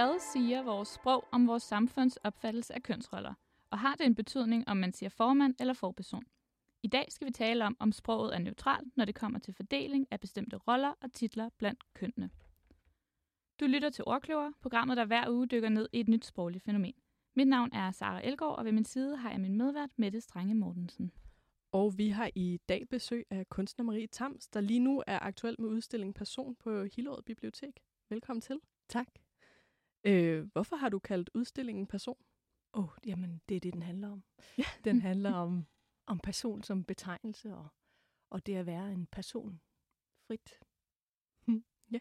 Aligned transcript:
Hvad 0.00 0.20
siger 0.32 0.62
vores 0.62 0.88
sprog 0.88 1.24
om 1.32 1.46
vores 1.46 1.62
samfunds 1.62 2.16
opfattelse 2.16 2.74
af 2.74 2.82
kønsroller? 2.82 3.34
Og 3.70 3.78
har 3.78 3.94
det 3.94 4.06
en 4.06 4.14
betydning, 4.14 4.68
om 4.68 4.76
man 4.76 4.92
siger 4.92 5.10
formand 5.10 5.54
eller 5.60 5.74
forperson? 5.74 6.24
I 6.82 6.88
dag 6.88 7.06
skal 7.08 7.26
vi 7.26 7.32
tale 7.32 7.66
om, 7.66 7.76
om 7.78 7.92
sproget 7.92 8.34
er 8.34 8.38
neutralt, 8.38 8.96
når 8.96 9.04
det 9.04 9.14
kommer 9.14 9.38
til 9.38 9.54
fordeling 9.54 10.06
af 10.10 10.20
bestemte 10.20 10.56
roller 10.56 10.94
og 11.00 11.12
titler 11.12 11.48
blandt 11.58 11.94
kønnene. 11.94 12.30
Du 13.60 13.66
lytter 13.66 13.90
til 13.90 14.04
Ordkløver, 14.06 14.52
programmet, 14.60 14.96
der 14.96 15.04
hver 15.04 15.30
uge 15.30 15.46
dykker 15.46 15.68
ned 15.68 15.88
i 15.92 16.00
et 16.00 16.08
nyt 16.08 16.24
sprogligt 16.24 16.64
fænomen. 16.64 16.94
Mit 17.36 17.48
navn 17.48 17.70
er 17.72 17.90
Sara 17.90 18.26
Elgaard, 18.26 18.58
og 18.58 18.64
ved 18.64 18.72
min 18.72 18.84
side 18.84 19.16
har 19.16 19.30
jeg 19.30 19.40
min 19.40 19.56
medvært 19.56 19.90
Mette 19.96 20.20
Strenge 20.20 20.54
Mortensen. 20.54 21.10
Og 21.72 21.98
vi 21.98 22.08
har 22.08 22.30
i 22.34 22.60
dag 22.68 22.88
besøg 22.90 23.26
af 23.30 23.48
kunstner 23.48 23.84
Marie 23.84 24.06
Tams, 24.06 24.48
der 24.48 24.60
lige 24.60 24.80
nu 24.80 25.02
er 25.06 25.18
aktuel 25.18 25.56
med 25.58 25.68
udstillingen 25.68 26.14
Person 26.14 26.54
på 26.54 26.84
Hillerød 26.84 27.22
Bibliotek. 27.22 27.80
Velkommen 28.08 28.40
til. 28.40 28.58
Tak. 28.88 29.19
Øh, 30.04 30.44
hvorfor 30.52 30.76
har 30.76 30.88
du 30.88 30.98
kaldt 30.98 31.30
udstillingen 31.34 31.86
Person? 31.86 32.24
Åh, 32.74 32.84
oh, 32.84 32.90
jamen, 33.06 33.42
det 33.48 33.56
er 33.56 33.60
det, 33.60 33.72
den 33.72 33.82
handler 33.82 34.10
om. 34.10 34.24
Ja. 34.58 34.64
Den 34.84 35.00
handler 35.08 35.32
om, 35.32 35.66
om 36.06 36.18
person 36.18 36.62
som 36.62 36.84
betegnelse, 36.84 37.54
og, 37.54 37.68
og 38.30 38.46
det 38.46 38.56
at 38.56 38.66
være 38.66 38.92
en 38.92 39.06
person 39.06 39.60
frit. 40.26 40.60
Ja. 41.92 41.98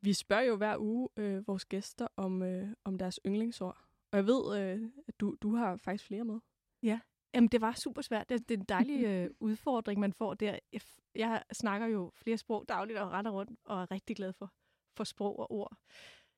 Vi 0.00 0.12
spørger 0.12 0.42
jo 0.42 0.56
hver 0.56 0.76
uge 0.78 1.08
øh, 1.16 1.46
vores 1.46 1.64
gæster 1.64 2.08
om, 2.16 2.42
øh, 2.42 2.68
om 2.84 2.98
deres 2.98 3.20
yndlingsord. 3.26 3.84
Og 4.12 4.16
jeg 4.16 4.26
ved, 4.26 4.60
øh, 4.60 4.90
at 5.06 5.20
du, 5.20 5.36
du 5.42 5.54
har 5.54 5.76
faktisk 5.76 6.04
flere 6.04 6.24
med. 6.24 6.40
Ja, 6.82 7.00
Jamen, 7.34 7.48
det 7.48 7.60
var 7.60 7.72
super 7.72 8.02
svært. 8.02 8.28
Det, 8.28 8.48
det 8.48 8.54
er 8.54 8.58
en 8.58 8.64
dejlig 8.64 9.04
øh, 9.10 9.30
udfordring, 9.40 10.00
man 10.00 10.12
får 10.12 10.34
der. 10.34 10.58
Jeg, 10.72 10.80
jeg 11.14 11.42
snakker 11.52 11.86
jo 11.86 12.12
flere 12.14 12.38
sprog 12.38 12.64
dagligt 12.68 12.98
og 12.98 13.10
retter 13.10 13.30
rundt, 13.30 13.58
og 13.64 13.82
er 13.82 13.90
rigtig 13.90 14.16
glad 14.16 14.32
for, 14.32 14.52
for 14.96 15.04
sprog 15.04 15.38
og 15.38 15.52
ord. 15.52 15.76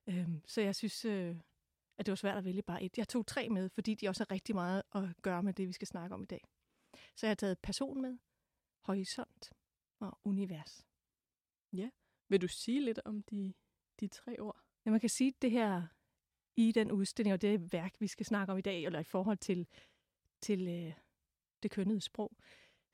Øhm, 0.06 0.42
så 0.46 0.60
jeg 0.60 0.74
synes, 0.74 1.04
øh, 1.04 1.36
at 1.98 2.06
det 2.06 2.12
var 2.12 2.16
svært 2.16 2.38
at 2.38 2.44
vælge 2.44 2.62
bare 2.62 2.82
et. 2.82 2.98
Jeg 2.98 3.08
tog 3.08 3.26
tre 3.26 3.48
med, 3.48 3.68
fordi 3.68 3.94
de 3.94 4.08
også 4.08 4.20
har 4.28 4.34
rigtig 4.34 4.54
meget 4.54 4.82
at 4.94 5.22
gøre 5.22 5.42
med 5.42 5.54
det, 5.54 5.68
vi 5.68 5.72
skal 5.72 5.88
snakke 5.88 6.14
om 6.14 6.22
i 6.22 6.26
dag. 6.26 6.44
Så 7.16 7.26
jeg 7.26 7.30
har 7.30 7.34
taget 7.34 7.58
person 7.58 8.02
med, 8.02 8.18
horisont 8.80 9.52
og 10.00 10.18
univers. 10.24 10.86
Ja. 11.72 11.90
Vil 12.28 12.42
du 12.42 12.48
sige 12.48 12.84
lidt 12.84 13.00
om 13.04 13.22
de, 13.22 13.54
de 14.00 14.08
tre 14.08 14.40
ord? 14.40 14.60
Ja, 14.84 14.90
man 14.90 15.00
kan 15.00 15.08
sige, 15.08 15.28
at 15.28 15.42
det 15.42 15.50
her 15.50 15.86
i 16.56 16.72
den 16.72 16.92
udstilling 16.92 17.34
og 17.34 17.42
det 17.42 17.72
værk, 17.72 17.94
vi 17.98 18.06
skal 18.06 18.26
snakke 18.26 18.52
om 18.52 18.58
i 18.58 18.62
dag, 18.62 18.84
eller 18.84 19.00
i 19.00 19.04
forhold 19.04 19.38
til 19.38 19.66
til 20.42 20.68
øh, 20.68 20.92
det 21.62 21.70
kønnede 21.70 22.00
sprog, 22.00 22.36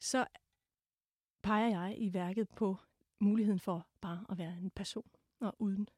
så 0.01 0.27
peger 1.43 1.69
jeg 1.69 1.95
i 1.99 2.13
værket 2.13 2.49
på 2.49 2.77
muligheden 3.21 3.61
for 3.61 3.89
bare 4.01 4.27
at 4.31 4.39
være 4.39 4.57
en 4.59 4.71
person, 4.71 5.11
og 5.41 5.57
uden 5.59 5.89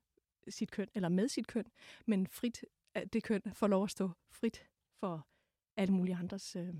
sit 0.48 0.70
køn, 0.70 0.88
eller 0.94 1.08
med 1.08 1.28
sit 1.28 1.46
køn, 1.46 1.64
men 2.06 2.26
frit, 2.26 2.64
øh, 2.96 3.06
det 3.12 3.24
køn 3.24 3.42
får 3.52 3.66
lov 3.66 3.84
at 3.84 3.90
stå 3.90 4.10
frit 4.30 4.66
for 5.00 5.26
alle 5.76 5.94
mulige 5.94 6.16
andres 6.16 6.56
øh, 6.56 6.74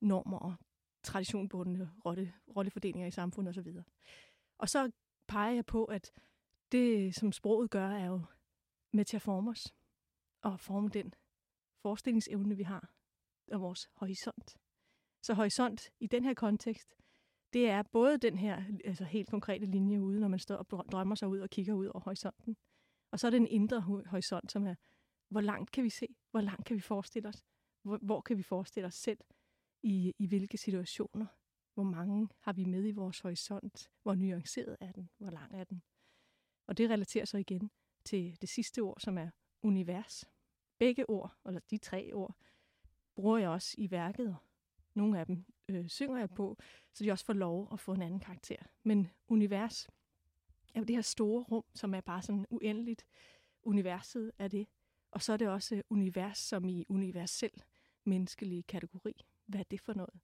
normer 0.00 0.38
og 0.38 0.54
traditionbundne 1.02 1.90
rolle, 2.04 2.34
rollefordelinger 2.56 3.06
i 3.06 3.10
samfundet 3.10 3.58
osv. 3.58 3.68
Og 4.58 4.68
så 4.68 4.90
peger 5.26 5.54
jeg 5.54 5.66
på, 5.66 5.84
at 5.84 6.12
det, 6.72 7.14
som 7.14 7.32
sproget 7.32 7.70
gør, 7.70 7.88
er 7.88 8.06
jo 8.06 8.22
med 8.92 9.04
til 9.04 9.16
at 9.16 9.22
forme 9.22 9.50
os, 9.50 9.74
og 10.42 10.60
forme 10.60 10.88
den 10.88 11.14
forestillingsevne, 11.82 12.56
vi 12.56 12.62
har 12.62 12.94
og 13.52 13.60
vores 13.60 13.90
horisont. 13.94 14.56
Så 15.22 15.34
horisont 15.34 15.90
i 16.00 16.06
den 16.06 16.24
her 16.24 16.34
kontekst, 16.34 16.94
det 17.52 17.68
er 17.68 17.82
både 17.82 18.18
den 18.18 18.38
her 18.38 18.62
altså 18.84 19.04
helt 19.04 19.28
konkrete 19.28 19.66
linje 19.66 20.02
ude, 20.02 20.20
når 20.20 20.28
man 20.28 20.38
står 20.38 20.56
og 20.56 20.92
drømmer 20.92 21.14
sig 21.14 21.28
ud 21.28 21.38
og 21.38 21.50
kigger 21.50 21.74
ud 21.74 21.86
over 21.86 22.00
horisonten. 22.00 22.56
Og 23.10 23.20
så 23.20 23.26
er 23.26 23.30
det 23.30 23.36
en 23.36 23.46
indre 23.46 23.80
horisont, 23.80 24.52
som 24.52 24.66
er, 24.66 24.74
hvor 25.28 25.40
langt 25.40 25.70
kan 25.70 25.84
vi 25.84 25.90
se? 25.90 26.06
Hvor 26.30 26.40
langt 26.40 26.66
kan 26.66 26.76
vi 26.76 26.80
forestille 26.80 27.28
os? 27.28 27.44
Hvor, 27.82 27.98
hvor 28.02 28.20
kan 28.20 28.36
vi 28.36 28.42
forestille 28.42 28.86
os 28.86 28.94
selv? 28.94 29.18
I, 29.82 30.12
I 30.18 30.26
hvilke 30.26 30.58
situationer? 30.58 31.26
Hvor 31.74 31.82
mange 31.82 32.28
har 32.40 32.52
vi 32.52 32.64
med 32.64 32.88
i 32.88 32.92
vores 32.92 33.20
horisont? 33.20 33.90
Hvor 34.02 34.14
nuanceret 34.14 34.76
er 34.80 34.92
den? 34.92 35.10
Hvor 35.18 35.30
lang 35.30 35.54
er 35.54 35.64
den? 35.64 35.82
Og 36.66 36.78
det 36.78 36.90
relaterer 36.90 37.24
sig 37.24 37.40
igen 37.40 37.70
til 38.04 38.40
det 38.40 38.48
sidste 38.48 38.80
ord, 38.80 39.00
som 39.00 39.18
er 39.18 39.30
univers. 39.62 40.24
Begge 40.78 41.10
ord, 41.10 41.36
eller 41.46 41.60
de 41.70 41.78
tre 41.78 42.10
ord, 42.12 42.36
bruger 43.14 43.38
jeg 43.38 43.48
også 43.48 43.74
i 43.78 43.90
værket, 43.90 44.36
nogle 44.94 45.20
af 45.20 45.26
dem 45.26 45.44
øh, 45.68 45.88
synger 45.88 46.18
jeg 46.18 46.30
på, 46.30 46.56
så 46.92 47.04
de 47.04 47.10
også 47.10 47.24
får 47.24 47.32
lov 47.32 47.68
at 47.72 47.80
få 47.80 47.92
en 47.92 48.02
anden 48.02 48.20
karakter. 48.20 48.56
Men 48.82 49.08
univers 49.28 49.88
er 50.74 50.80
jo 50.80 50.84
det 50.84 50.96
her 50.96 51.02
store 51.02 51.42
rum, 51.42 51.64
som 51.74 51.94
er 51.94 52.00
bare 52.00 52.22
sådan 52.22 52.46
uendeligt. 52.50 53.06
Universet 53.62 54.32
er 54.38 54.48
det. 54.48 54.66
Og 55.10 55.22
så 55.22 55.32
er 55.32 55.36
det 55.36 55.48
også 55.48 55.74
øh, 55.74 55.82
univers 55.90 56.38
som 56.38 56.68
i 56.68 56.84
universel 56.88 57.62
menneskelig 58.04 58.66
kategori. 58.66 59.24
Hvad 59.46 59.60
er 59.60 59.64
det 59.70 59.80
for 59.80 59.94
noget? 59.94 60.20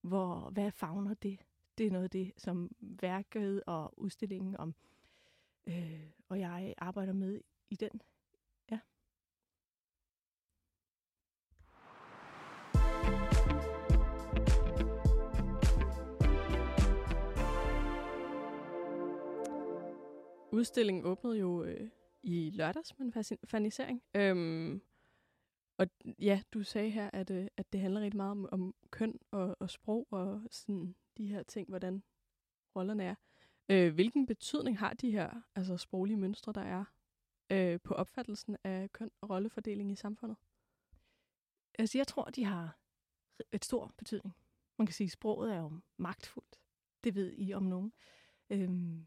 Hvor, 0.00 0.50
hvad 0.50 0.70
fagner 0.70 1.14
det? 1.14 1.38
Det 1.78 1.86
er 1.86 1.90
noget 1.90 2.04
af 2.04 2.10
det, 2.10 2.32
som 2.36 2.70
værket 2.80 3.62
og 3.66 3.98
udstillingen 3.98 4.56
om, 4.56 4.74
øh, 5.66 6.10
og 6.28 6.40
jeg 6.40 6.74
arbejder 6.78 7.12
med 7.12 7.40
i 7.70 7.76
den 7.76 8.00
udstillingen 20.52 21.04
åbnede 21.04 21.38
jo 21.38 21.64
øh, 21.64 21.90
i 22.22 22.50
lørdags 22.50 22.98
med 22.98 23.06
en 23.06 23.38
fanisering. 23.44 24.02
Øhm, 24.16 24.82
og 25.78 25.86
ja, 26.18 26.42
du 26.52 26.62
sagde 26.62 26.90
her, 26.90 27.10
at, 27.12 27.30
øh, 27.30 27.46
at 27.56 27.72
det 27.72 27.80
handler 27.80 28.00
rigtig 28.00 28.16
meget 28.16 28.30
om, 28.30 28.48
om 28.52 28.74
køn 28.90 29.18
og, 29.30 29.56
og 29.60 29.70
sprog 29.70 30.06
og 30.10 30.42
sådan 30.50 30.94
de 31.16 31.26
her 31.26 31.42
ting, 31.42 31.68
hvordan 31.68 32.02
rollerne 32.76 33.04
er. 33.04 33.14
Øh, 33.68 33.94
hvilken 33.94 34.26
betydning 34.26 34.78
har 34.78 34.94
de 34.94 35.10
her 35.10 35.42
altså 35.54 35.76
sproglige 35.76 36.16
mønstre, 36.16 36.52
der 36.52 36.60
er 36.60 36.84
øh, 37.52 37.80
på 37.84 37.94
opfattelsen 37.94 38.56
af 38.64 38.92
køn 38.92 39.10
og 39.20 39.30
rollefordeling 39.30 39.92
i 39.92 39.96
samfundet? 39.96 40.36
Altså, 41.78 41.98
jeg 41.98 42.06
tror, 42.06 42.24
de 42.24 42.44
har 42.44 42.78
et 43.52 43.64
stor 43.64 43.94
betydning. 43.98 44.36
Man 44.78 44.86
kan 44.86 44.94
sige, 44.94 45.06
at 45.06 45.12
sproget 45.12 45.52
er 45.52 45.58
jo 45.58 45.80
magtfuldt. 45.96 46.60
Det 47.04 47.14
ved 47.14 47.34
I 47.36 47.52
om 47.52 47.62
nogen. 47.62 47.92
Øhm, 48.50 49.06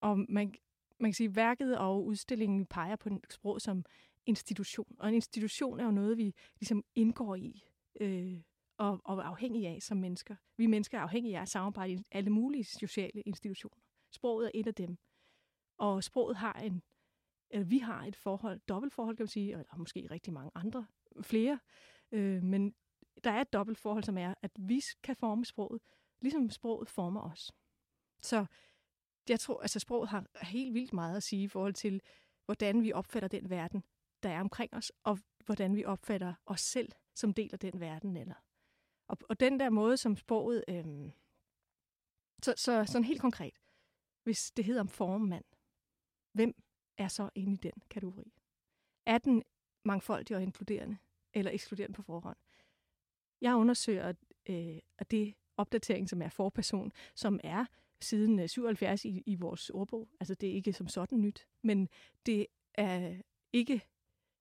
og 0.00 0.18
man, 0.18 0.54
man 1.00 1.10
kan 1.10 1.14
sige, 1.14 1.28
at 1.28 1.36
værket 1.36 1.78
og 1.78 2.06
udstillingen 2.06 2.66
peger 2.66 2.96
på 2.96 3.08
en 3.08 3.20
sprog 3.30 3.60
som 3.60 3.84
institution. 4.26 4.96
Og 4.98 5.08
en 5.08 5.14
institution 5.14 5.80
er 5.80 5.84
jo 5.84 5.90
noget, 5.90 6.18
vi 6.18 6.34
ligesom 6.60 6.84
indgår 6.94 7.34
i 7.34 7.64
øh, 8.00 8.40
og, 8.80 9.00
og 9.04 9.18
er 9.18 9.22
afhængige 9.22 9.68
af 9.68 9.82
som 9.82 9.96
mennesker. 9.96 10.36
Vi 10.56 10.66
mennesker 10.66 10.98
er 10.98 11.02
afhængige 11.02 11.38
af 11.38 11.42
at 11.42 11.48
samarbejde 11.48 11.92
i 11.92 12.04
alle 12.10 12.30
mulige 12.30 12.64
sociale 12.64 13.20
institutioner. 13.20 13.82
Sproget 14.10 14.46
er 14.46 14.50
et 14.54 14.66
af 14.66 14.74
dem. 14.74 14.98
Og 15.78 16.04
sproget 16.04 16.36
har 16.36 16.52
en, 16.52 16.82
eller 17.50 17.66
vi 17.66 17.78
har 17.78 18.04
et 18.04 18.16
forhold, 18.16 18.60
dobbeltforhold 18.68 19.16
kan 19.16 19.22
man 19.22 19.28
sige, 19.28 19.52
eller 19.52 19.76
måske 19.76 20.08
rigtig 20.10 20.32
mange 20.32 20.50
andre, 20.54 20.86
flere. 21.22 21.58
Øh, 22.12 22.42
men 22.42 22.74
der 23.24 23.30
er 23.30 23.40
et 23.40 23.52
dobbeltforhold, 23.52 24.04
som 24.04 24.18
er, 24.18 24.34
at 24.42 24.50
vi 24.58 24.82
kan 25.02 25.16
forme 25.16 25.44
sproget, 25.44 25.82
ligesom 26.20 26.50
sproget 26.50 26.88
former 26.88 27.20
os. 27.20 27.52
Så 28.20 28.46
jeg 29.30 29.40
tror, 29.40 29.60
altså 29.60 29.78
sproget 29.78 30.08
har 30.08 30.26
helt 30.42 30.74
vildt 30.74 30.92
meget 30.92 31.16
at 31.16 31.22
sige 31.22 31.42
i 31.42 31.48
forhold 31.48 31.74
til, 31.74 32.02
hvordan 32.44 32.82
vi 32.82 32.92
opfatter 32.92 33.28
den 33.28 33.50
verden, 33.50 33.84
der 34.22 34.30
er 34.30 34.40
omkring 34.40 34.74
os, 34.74 34.92
og 35.04 35.18
hvordan 35.44 35.76
vi 35.76 35.84
opfatter 35.84 36.34
os 36.46 36.60
selv 36.60 36.92
som 37.14 37.34
del 37.34 37.50
af 37.52 37.58
den 37.58 37.80
verden. 37.80 38.16
Eller. 38.16 38.34
Og, 39.06 39.18
og 39.28 39.40
den 39.40 39.60
der 39.60 39.70
måde, 39.70 39.96
som 39.96 40.16
sproget... 40.16 40.64
Øh, 40.68 41.10
så, 42.42 42.54
så 42.56 42.84
sådan 42.84 43.04
helt 43.04 43.20
konkret, 43.20 43.54
hvis 44.22 44.52
det 44.52 44.64
hedder 44.64 44.80
om 44.80 44.88
formmand, 44.88 45.44
hvem 46.32 46.54
er 46.98 47.08
så 47.08 47.30
inde 47.34 47.52
i 47.52 47.56
den 47.56 47.82
kategori? 47.90 48.32
Er 49.06 49.18
den 49.18 49.42
mangfoldig 49.84 50.36
og 50.36 50.42
inkluderende, 50.42 50.98
eller 51.34 51.50
ekskluderende 51.50 51.94
på 51.94 52.02
forhånd? 52.02 52.36
Jeg 53.40 53.54
undersøger 53.54 54.12
øh, 54.48 54.78
at 54.98 55.10
det 55.10 55.34
opdatering, 55.56 56.08
som 56.08 56.22
er 56.22 56.28
forperson, 56.28 56.92
som 57.14 57.40
er 57.44 57.66
siden 58.00 58.38
øh, 58.38 58.48
77 58.48 59.04
i, 59.04 59.22
i 59.26 59.34
vores 59.34 59.70
ordbog. 59.70 60.08
Altså 60.20 60.34
det 60.34 60.48
er 60.48 60.54
ikke 60.54 60.72
som 60.72 60.88
sådan 60.88 61.20
nyt, 61.20 61.46
men 61.62 61.88
det 62.26 62.46
er 62.74 63.20
ikke 63.52 63.82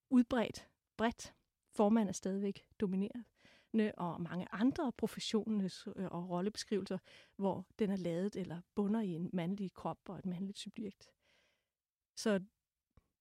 udbredt 0.10 0.70
bredt. 0.98 1.34
Formand 1.72 2.10
er 2.10 2.14
stadigvæk 2.14 2.66
dominerende, 2.80 3.92
og 3.98 4.22
mange 4.22 4.48
andre 4.52 4.92
professioners 4.92 5.88
øh, 5.96 6.06
og 6.06 6.30
rollebeskrivelser, 6.30 6.98
hvor 7.36 7.68
den 7.80 7.92
er 7.92 7.96
lavet 7.96 8.36
eller 8.36 8.62
bunder 8.76 9.02
i 9.02 9.10
en 9.10 9.30
mandlig 9.34 9.74
krop 9.74 10.00
og 10.08 10.18
et 10.18 10.26
mandligt 10.26 10.60
subjekt. 10.60 11.12
Så, 12.16 12.40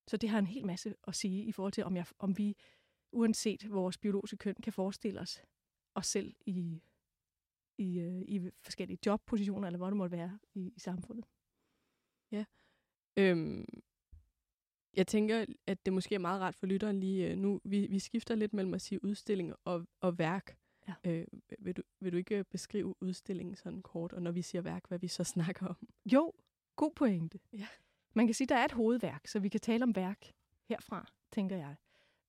så 0.07 0.17
det 0.17 0.29
har 0.29 0.39
en 0.39 0.47
hel 0.47 0.67
masse 0.67 0.95
at 1.07 1.15
sige 1.15 1.45
i 1.45 1.53
forhold 1.53 1.73
til, 1.73 1.85
om, 1.85 1.97
jeg, 1.97 2.07
om 2.19 2.39
vi, 2.39 2.57
uanset 3.13 3.71
vores 3.71 3.99
biologiske 3.99 4.37
køn, 4.37 4.55
kan 4.63 4.73
forestille 4.73 5.21
os 5.21 5.43
os 5.95 6.07
selv 6.07 6.35
i 6.47 6.83
i, 7.79 7.99
øh, 7.99 8.23
i 8.29 8.51
forskellige 8.61 8.99
jobpositioner, 9.07 9.67
eller 9.67 9.79
hvor 9.79 9.87
det 9.87 9.97
måtte 9.97 10.17
være 10.17 10.39
i, 10.55 10.73
i 10.77 10.81
samfundet. 10.81 11.25
Ja. 12.33 12.45
Øhm, 13.17 13.65
jeg 14.97 15.07
tænker, 15.07 15.45
at 15.67 15.87
det 15.87 15.93
måske 15.93 16.15
er 16.15 16.19
meget 16.19 16.41
rart 16.41 16.55
for 16.55 16.67
lytteren 16.67 17.01
lige 17.01 17.31
øh, 17.31 17.39
nu. 17.39 17.61
Vi, 17.65 17.87
vi 17.87 17.99
skifter 17.99 18.35
lidt 18.35 18.53
mellem 18.53 18.75
at 18.75 18.81
sige 18.81 19.05
udstilling 19.05 19.55
og, 19.65 19.87
og 20.01 20.19
værk. 20.19 20.59
Ja. 20.89 20.95
Øh, 21.11 21.27
vil, 21.59 21.77
du, 21.77 21.83
vil 22.01 22.13
du 22.13 22.17
ikke 22.17 22.45
beskrive 22.45 22.95
udstillingen 23.03 23.57
sådan 23.57 23.83
kort, 23.83 24.13
og 24.13 24.23
når 24.23 24.31
vi 24.31 24.43
siger 24.43 24.63
værk, 24.63 24.89
hvad 24.89 24.99
vi 24.99 25.09
så 25.09 25.25
snakker 25.35 25.67
om? 25.67 25.89
Jo, 26.13 26.33
god 26.77 26.93
pointe. 26.97 27.41
Ja. 27.53 27.67
Man 28.15 28.27
kan 28.27 28.35
sige, 28.35 28.45
at 28.45 28.49
der 28.49 28.57
er 28.57 28.65
et 28.65 28.73
hovedværk, 28.73 29.27
så 29.27 29.39
vi 29.39 29.49
kan 29.49 29.61
tale 29.61 29.83
om 29.83 29.97
værk 29.97 30.33
herfra, 30.69 31.13
tænker 31.33 31.57
jeg. 31.57 31.77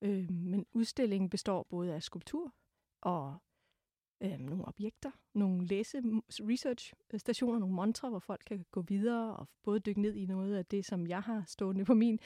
Øh, 0.02 0.31
men 0.31 0.66
udstillingen 0.74 1.30
består 1.30 1.63
både 1.63 1.94
af 1.94 2.04
skulptur 2.04 2.54
og 3.02 3.38
øh, 4.21 4.39
nogle 4.39 4.66
objekter, 4.66 5.12
nogle 5.33 5.66
læse 5.66 6.01
research-stationer, 6.30 7.56
øh, 7.56 7.60
nogle 7.60 7.75
montre, 7.75 8.10
hvor 8.10 8.19
folk 8.19 8.44
kan 8.45 8.66
gå 8.71 8.81
videre 8.81 9.36
og 9.36 9.48
både 9.63 9.80
dykke 9.80 10.01
ned 10.01 10.16
i 10.16 10.25
noget 10.25 10.56
af 10.56 10.66
det, 10.66 10.86
som 10.86 11.07
jeg 11.07 11.21
har 11.21 11.44
stående 11.48 11.86
på 11.86 11.94
min 11.94 12.19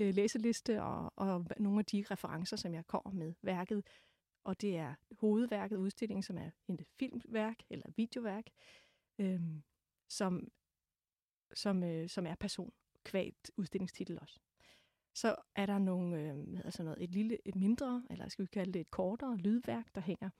øh, 0.00 0.14
læseliste, 0.14 0.82
og, 0.82 1.12
og 1.16 1.46
nogle 1.58 1.78
af 1.78 1.84
de 1.84 2.04
referencer, 2.10 2.56
som 2.56 2.74
jeg 2.74 2.86
kommer 2.86 3.12
med 3.12 3.34
værket. 3.42 3.86
Og 4.44 4.60
det 4.60 4.76
er 4.76 4.94
hovedværket 5.12 5.76
udstillingen, 5.76 6.22
som 6.22 6.38
er 6.38 6.50
et 6.68 6.84
filmværk 6.98 7.56
eller 7.70 7.90
videoværk, 7.96 8.46
øh, 9.18 9.40
som, 10.08 10.48
som, 11.54 11.82
øh, 11.82 12.08
som 12.08 12.26
er 12.26 12.34
person 12.34 12.72
kvalt 13.04 13.50
udstillingstitel 13.56 14.18
også. 14.20 14.40
Så 15.14 15.36
er 15.54 15.66
der 15.66 15.78
nogle, 15.78 16.20
øh, 16.20 16.36
hvad 16.36 16.70
sådan 16.70 16.84
noget, 16.84 17.02
et 17.04 17.10
lille, 17.10 17.48
et 17.48 17.54
mindre, 17.54 18.02
eller 18.10 18.28
skal 18.28 18.42
vi 18.42 18.48
kalde 18.52 18.72
det 18.72 18.80
et 18.80 18.90
kortere 18.90 19.36
lydværk, 19.36 19.94
der 19.94 20.00
hænger 20.00 20.30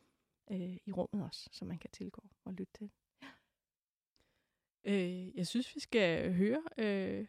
øh, 0.51 0.77
i 0.87 0.93
rummet 0.93 1.25
også, 1.25 1.49
som 1.53 1.69
man 1.69 1.79
kan 1.79 1.91
tilgå 1.91 2.25
og 2.45 2.53
lytte 2.53 2.73
til. 2.73 2.91
Øh, 4.85 5.37
jeg 5.37 5.47
synes, 5.47 5.75
vi 5.75 5.81
skal 5.81 6.35
høre 6.35 6.63
øh, 6.79 7.27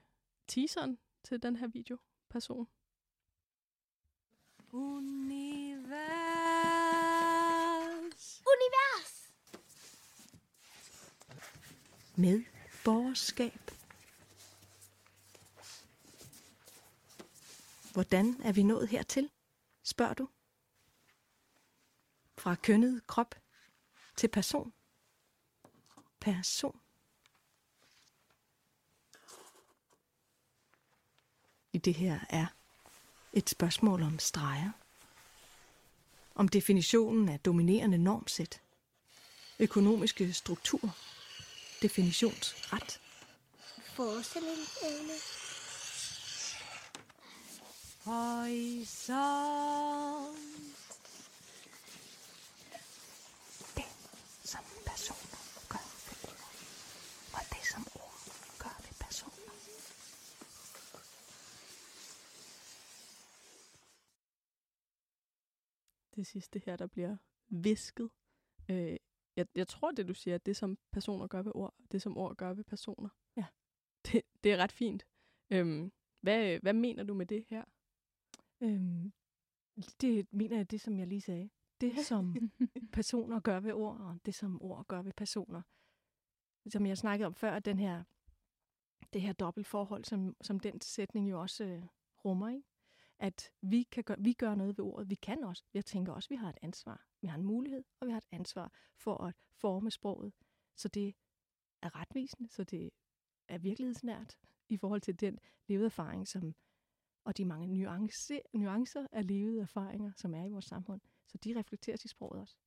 teaseren 0.47 0.97
til 1.23 1.43
den 1.43 1.55
her 1.55 1.67
video, 1.67 1.97
person. 2.29 2.67
Univers. 4.71 6.01
Univers! 8.53 9.33
Med 12.17 12.43
borgerskab. 12.85 13.71
Hvordan 17.93 18.35
er 18.43 18.51
vi 18.51 18.63
nået 18.63 18.87
hertil, 18.87 19.29
spørger 19.83 20.13
du? 20.13 20.27
Fra 22.41 22.55
kønnet 22.55 23.07
krop 23.07 23.35
til 24.15 24.27
person. 24.27 24.73
Person. 26.19 26.79
I 31.73 31.77
det 31.77 31.93
her 31.93 32.19
er 32.29 32.45
et 33.33 33.49
spørgsmål 33.49 34.03
om 34.03 34.19
streger. 34.19 34.71
Om 36.35 36.47
definitionen 36.47 37.29
af 37.29 37.39
dominerende 37.39 37.97
normsæt. 37.97 38.61
Økonomiske 39.59 40.33
struktur. 40.33 40.97
Definitionsret. 41.81 43.01
Forestillingsevne. 43.85 45.13
Horisont. 48.05 49.31
Det, 53.75 53.85
som 54.43 54.63
personer 54.85 55.41
gør 55.69 55.85
ved 56.07 56.29
ord, 56.29 56.43
og 57.33 57.41
det, 57.49 57.67
som 57.71 57.87
ord 57.95 58.13
gør 58.59 58.75
ved 58.83 58.93
personer. 58.99 59.53
Det 66.21 66.27
sidste 66.27 66.61
her, 66.65 66.75
der 66.75 66.87
bliver 66.87 67.17
visket. 67.49 68.09
Øh, 68.69 68.97
jeg, 69.35 69.47
jeg 69.55 69.67
tror, 69.67 69.91
det 69.91 70.07
du 70.07 70.13
siger, 70.13 70.35
at 70.35 70.45
det 70.45 70.55
som 70.55 70.77
personer 70.91 71.27
gør 71.27 71.41
ved 71.41 71.51
ord, 71.55 71.75
det 71.91 72.01
som 72.01 72.17
ord 72.17 72.35
gør 72.35 72.53
ved 72.53 72.63
personer. 72.63 73.09
Ja. 73.35 73.45
Det, 74.05 74.21
det 74.43 74.51
er 74.51 74.57
ret 74.57 74.71
fint. 74.71 75.05
Øhm, 75.49 75.91
hvad, 76.21 76.59
hvad 76.59 76.73
mener 76.73 77.03
du 77.03 77.13
med 77.13 77.25
det 77.25 77.45
her? 77.49 77.63
Øhm, 78.61 79.13
det 80.01 80.33
mener 80.33 80.57
jeg, 80.57 80.71
det 80.71 80.81
som 80.81 80.99
jeg 80.99 81.07
lige 81.07 81.21
sagde. 81.21 81.49
Det, 81.81 81.99
som 82.09 82.51
personer 82.93 83.39
gør 83.39 83.59
ved 83.59 83.73
ord, 83.73 83.97
og 83.97 84.19
det, 84.25 84.35
som 84.35 84.61
ord 84.61 84.85
gør 84.87 85.01
ved 85.01 85.13
personer. 85.13 85.61
Som 86.69 86.85
jeg 86.85 86.97
snakkede 86.97 87.27
om 87.27 87.35
før, 87.35 87.59
den 87.59 87.79
her, 87.79 88.03
det 89.13 89.21
her 89.21 89.33
dobbeltforhold, 89.33 90.05
som, 90.05 90.35
som 90.41 90.59
den 90.59 90.81
sætning 90.81 91.29
jo 91.29 91.41
også 91.41 91.63
øh, 91.63 91.83
rummer, 92.25 92.49
ikke? 92.49 92.67
At 93.21 93.51
vi, 93.61 93.83
kan 93.83 94.03
gøre, 94.03 94.19
vi 94.19 94.33
gør 94.33 94.55
noget 94.55 94.77
ved 94.77 94.85
ordet. 94.85 95.09
Vi 95.09 95.15
kan 95.15 95.43
også. 95.43 95.63
Jeg 95.73 95.85
tænker 95.85 96.13
også, 96.13 96.27
at 96.27 96.29
vi 96.29 96.35
har 96.35 96.49
et 96.49 96.57
ansvar. 96.61 97.05
Vi 97.21 97.27
har 97.27 97.37
en 97.37 97.43
mulighed, 97.43 97.83
og 97.99 98.07
vi 98.07 98.11
har 98.11 98.17
et 98.17 98.27
ansvar 98.31 98.73
for 98.95 99.23
at 99.23 99.35
forme 99.51 99.91
sproget, 99.91 100.33
så 100.75 100.87
det 100.87 101.15
er 101.81 101.95
retvisende, 101.95 102.49
så 102.49 102.63
det 102.63 102.89
er 103.47 103.57
virkelighedsnært 103.57 104.37
i 104.69 104.77
forhold 104.77 105.01
til 105.01 105.19
den 105.19 105.39
levede 105.67 105.85
erfaring, 105.85 106.27
som, 106.27 106.55
og 107.23 107.37
de 107.37 107.45
mange 107.45 107.67
nuance, 107.67 108.41
nuancer 108.53 109.07
af 109.11 109.27
levede 109.27 109.61
erfaringer, 109.61 110.11
som 110.15 110.33
er 110.33 110.45
i 110.45 110.49
vores 110.49 110.65
samfund. 110.65 111.01
Så 111.27 111.37
de 111.37 111.59
reflekteres 111.59 112.05
i 112.05 112.07
sproget 112.07 112.41
også. 112.41 112.57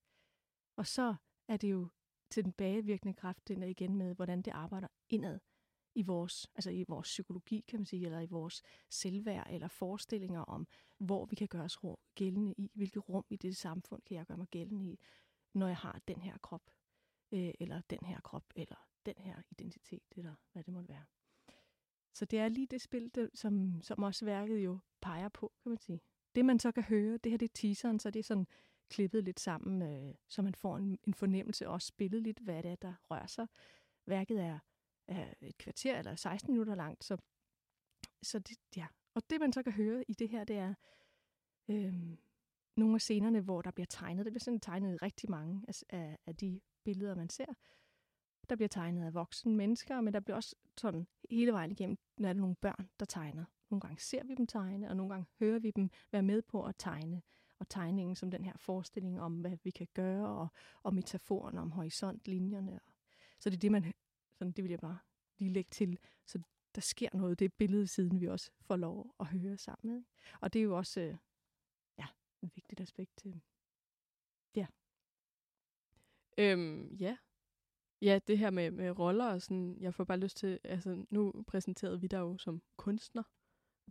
Og 0.77 0.87
så 0.87 1.15
er 1.49 1.57
det 1.57 1.71
jo 1.71 1.89
til 2.31 2.45
den 2.45 2.53
bagevirkende 2.53 3.15
kraft, 3.15 3.49
den 3.49 3.63
er 3.63 3.67
igen 3.67 3.97
med, 3.97 4.15
hvordan 4.15 4.43
det 4.43 4.51
arbejder 4.51 4.89
indad 5.09 5.41
i 5.95 6.03
vores, 6.03 6.47
altså 6.55 6.71
i 6.71 6.85
vores 6.89 7.07
psykologi, 7.07 7.65
kan 7.69 7.79
man 7.79 7.87
sige, 7.87 8.05
eller 8.05 8.21
i 8.21 8.27
vores 8.27 8.63
selvværd, 8.91 9.47
eller 9.51 9.69
forestillinger 9.69 10.41
om, 10.41 10.67
hvor 10.99 11.25
vi 11.25 11.37
kan 11.37 11.49
gøre 11.49 11.63
os 11.63 11.79
gældende 12.15 12.55
i, 12.59 12.71
hvilket 12.75 13.09
rum 13.09 13.25
i 13.31 13.37
det 13.37 13.57
samfund 13.57 14.03
kan 14.03 14.17
jeg 14.17 14.27
gøre 14.27 14.39
mig 14.39 14.49
gældende 14.49 14.85
i, 14.85 14.99
når 15.55 15.67
jeg 15.67 15.77
har 15.77 16.01
den 16.09 16.21
her 16.21 16.39
krop, 16.39 16.71
øh, 17.33 17.51
eller 17.61 17.81
den 17.91 17.99
her 18.03 18.21
krop, 18.21 18.45
eller 18.57 18.89
den 19.07 19.15
her 19.19 19.43
identitet, 19.51 20.03
eller 20.17 20.35
hvad 20.53 20.65
det 20.65 20.75
måtte 20.75 20.89
være. 20.89 21.05
Så 22.15 22.25
det 22.25 22.39
er 22.39 22.49
lige 22.49 22.67
det 22.67 22.81
spil, 22.81 23.11
det, 23.15 23.31
som, 23.35 23.83
som 23.83 24.03
også 24.03 24.25
værket 24.25 24.59
jo 24.59 24.79
peger 25.01 25.29
på, 25.29 25.53
kan 25.63 25.71
man 25.71 25.79
sige. 25.79 26.01
Det 26.35 26.45
man 26.45 26.59
så 26.59 26.73
kan 26.73 26.83
høre, 26.83 27.17
det 27.17 27.33
her 27.33 27.39
det 27.39 27.51
er 27.51 27.55
teaseren, 27.55 27.99
så 27.99 28.11
det 28.11 28.19
er 28.19 28.25
sådan 28.25 28.47
klippet 28.89 29.25
lidt 29.25 29.41
sammen, 29.41 29.83
øh, 29.83 30.15
så 30.29 30.43
man 30.43 30.55
får 30.55 30.77
en, 30.77 30.99
en 31.05 31.15
fornemmelse 31.15 31.69
og 31.69 31.83
spillet 31.83 32.23
lidt, 32.23 32.39
hvad 32.39 32.63
det 32.63 32.71
er, 32.71 32.77
der 32.77 32.95
rører 33.11 33.27
sig. 33.27 33.47
Værket 34.07 34.41
er, 34.41 34.59
er 35.09 35.35
et 35.41 35.59
kvarter 35.59 35.99
eller 35.99 36.17
16 36.17 36.53
minutter 36.53 36.75
langt, 36.75 37.05
så, 37.05 37.17
så 38.23 38.39
det, 38.39 38.59
ja. 38.77 38.87
Og 39.15 39.23
det 39.31 39.41
man 39.41 39.53
så 39.53 39.63
kan 39.63 39.73
høre 39.73 40.05
i 40.09 40.13
det 40.15 40.29
her, 40.29 40.45
det 40.45 40.57
er 40.57 40.75
øh, 41.69 42.17
nogle 42.77 42.95
af 42.95 43.01
scenerne, 43.01 43.41
hvor 43.41 43.63
der 43.63 43.71
bliver 43.71 43.87
tegnet. 43.87 44.25
Der 44.25 44.31
bliver 44.31 44.41
sådan 44.41 44.61
tegnet 44.61 45.03
rigtig 45.03 45.31
mange 45.31 45.65
af, 45.69 45.83
af, 45.89 46.19
af 46.27 46.37
de 46.37 46.61
billeder, 46.85 47.15
man 47.15 47.29
ser. 47.29 47.55
Der 48.49 48.57
bliver 48.57 48.69
tegnet 48.69 49.07
af 49.07 49.15
voksne 49.15 49.55
mennesker, 49.55 50.01
men 50.01 50.15
der 50.15 50.21
bliver 50.21 50.37
også 50.37 50.57
sådan 50.77 51.07
hele 51.31 51.53
vejen 51.53 51.71
igennem, 51.71 51.99
når 52.19 52.29
der 52.29 52.35
er 52.35 52.39
nogle 52.39 52.57
børn, 52.57 52.89
der 53.01 53.07
tegner. 53.07 53.45
Nogle 53.71 53.81
gange 53.81 54.01
ser 54.01 54.25
vi 54.25 54.35
dem 54.35 54.47
tegne, 54.47 54.89
og 54.89 54.97
nogle 54.97 55.13
gange 55.13 55.27
hører 55.41 55.59
vi 55.59 55.71
dem 55.71 55.91
være 56.13 56.23
med 56.23 56.43
på 56.43 56.65
at 56.65 56.75
tegne. 56.79 57.23
Og 57.59 57.69
tegningen 57.69 58.17
som 58.17 58.31
den 58.31 58.45
her 58.45 58.53
forestilling 58.57 59.21
om, 59.21 59.41
hvad 59.41 59.57
vi 59.65 59.71
kan 59.71 59.89
gøre, 59.95 60.29
og, 60.29 60.49
og 60.83 60.95
metaforen 60.95 61.59
om 61.59 61.71
horisontlinjerne. 61.71 62.81
Så 63.39 63.51
det 63.51 63.57
er 63.57 63.61
det, 63.61 63.73
man, 63.73 63.93
sådan, 64.35 64.53
det 64.53 64.65
vil 64.65 64.71
jeg 64.71 64.81
bare 64.81 64.99
lige 65.39 65.53
lægge 65.53 65.69
til. 65.71 65.99
Så 66.27 66.39
der 66.75 66.81
sker 66.81 67.09
noget, 67.13 67.39
det 67.39 67.55
billede 67.55 67.87
siden 67.87 68.21
vi 68.21 68.27
også 68.27 68.51
får 68.61 68.77
lov 68.77 69.15
at 69.21 69.27
høre 69.27 69.59
sammen 69.59 69.95
med. 69.95 70.05
Og 70.41 70.53
det 70.53 70.59
er 70.59 70.63
jo 70.63 70.77
også 70.77 71.01
øh, 71.01 71.17
ja, 71.99 72.07
et 72.43 72.57
vigtigt 72.57 72.81
aspekt 72.81 73.27
Øh. 73.27 73.41
Ja. 74.57 74.67
Øhm, 76.39 76.95
ja. 76.95 77.17
Ja, 78.03 78.19
det 78.27 78.39
her 78.39 78.51
med, 78.51 78.71
med 78.71 78.99
roller 78.99 79.27
og 79.27 79.43
sådan, 79.43 79.77
jeg 79.81 79.95
får 79.95 80.05
bare 80.05 80.19
lyst 80.19 80.37
til, 80.37 80.61
altså 80.65 81.07
nu 81.11 81.45
præsenterede 81.47 82.01
vi 82.01 82.07
dig 82.07 82.19
jo 82.19 82.39
som 82.39 82.63
kunstner. 82.77 83.23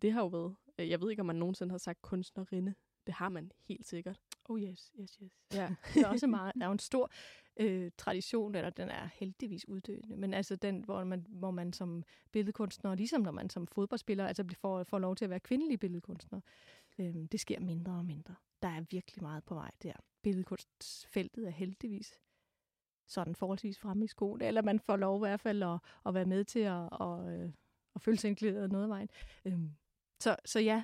Det 0.01 0.13
har 0.13 0.21
jo 0.21 0.27
været, 0.27 0.55
øh, 0.79 0.89
jeg 0.89 1.01
ved 1.01 1.09
ikke, 1.09 1.19
om 1.19 1.25
man 1.25 1.35
nogensinde 1.35 1.71
har 1.71 1.77
sagt 1.77 2.01
kunstnerinde. 2.01 2.75
Det 3.07 3.13
har 3.13 3.29
man 3.29 3.51
helt 3.63 3.85
sikkert. 3.85 4.19
Oh 4.49 4.61
yes, 4.61 4.91
yes, 4.99 5.17
yes. 5.23 5.31
Ja. 5.53 5.75
det 5.93 6.03
er 6.03 6.07
også 6.07 6.27
meget, 6.27 6.53
der 6.55 6.65
er 6.65 6.71
en 6.71 6.79
stor 6.91 7.11
øh, 7.57 7.91
tradition, 7.97 8.55
eller 8.55 8.69
den 8.69 8.89
er 8.89 9.09
heldigvis 9.13 9.67
uddøende, 9.67 10.17
men 10.17 10.33
altså 10.33 10.55
den, 10.55 10.83
hvor 10.83 11.03
man, 11.03 11.25
hvor 11.29 11.51
man 11.51 11.73
som 11.73 12.03
billedkunstner, 12.31 12.95
ligesom 12.95 13.21
når 13.21 13.31
man 13.31 13.49
som 13.49 13.67
fodboldspiller, 13.67 14.27
altså 14.27 14.45
får, 14.61 14.83
får 14.83 14.99
lov 14.99 15.15
til 15.15 15.25
at 15.25 15.29
være 15.29 15.39
kvindelig 15.39 15.79
billedkunstner, 15.79 16.41
øh, 16.99 17.15
det 17.31 17.39
sker 17.39 17.59
mindre 17.59 17.93
og 17.93 18.05
mindre. 18.05 18.35
Der 18.61 18.67
er 18.67 18.81
virkelig 18.91 19.23
meget 19.23 19.43
på 19.43 19.53
vej 19.53 19.71
der. 19.83 19.93
Billedkunstfeltet 20.21 21.47
er 21.47 21.51
heldigvis 21.51 22.19
sådan 23.07 23.35
forholdsvis 23.35 23.79
fremme 23.79 24.05
i 24.05 24.07
skoen, 24.07 24.41
eller 24.41 24.61
man 24.61 24.79
får 24.79 24.95
lov 24.95 25.17
i 25.17 25.19
hvert 25.19 25.39
fald 25.39 25.63
at, 25.63 25.79
at 26.05 26.13
være 26.13 26.25
med 26.25 26.43
til 26.43 26.59
at, 26.59 26.89
at, 27.01 27.33
øh, 27.33 27.51
at 27.95 28.01
føle 28.01 28.17
sig 28.17 28.27
inkluderet 28.27 28.71
noget 28.71 28.83
af 28.83 28.89
vejen. 28.89 29.09
Øhm, 29.45 29.71
så, 30.19 30.35
så 30.45 30.59
ja, 30.59 30.83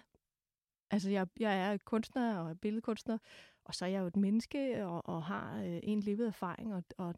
altså 0.91 1.09
jeg, 1.09 1.27
jeg 1.39 1.73
er 1.73 1.77
kunstner 1.77 2.37
og 2.37 2.59
billedkunstner, 2.59 3.17
og 3.63 3.75
så 3.75 3.85
er 3.85 3.89
jeg 3.89 3.99
jo 4.01 4.07
et 4.07 4.15
menneske 4.15 4.85
og, 4.85 5.05
og 5.05 5.23
har 5.23 5.63
øh, 5.63 5.79
en 5.83 5.99
levet 5.99 6.27
erfaring, 6.27 6.73
og, 6.73 6.83
og 6.97 7.15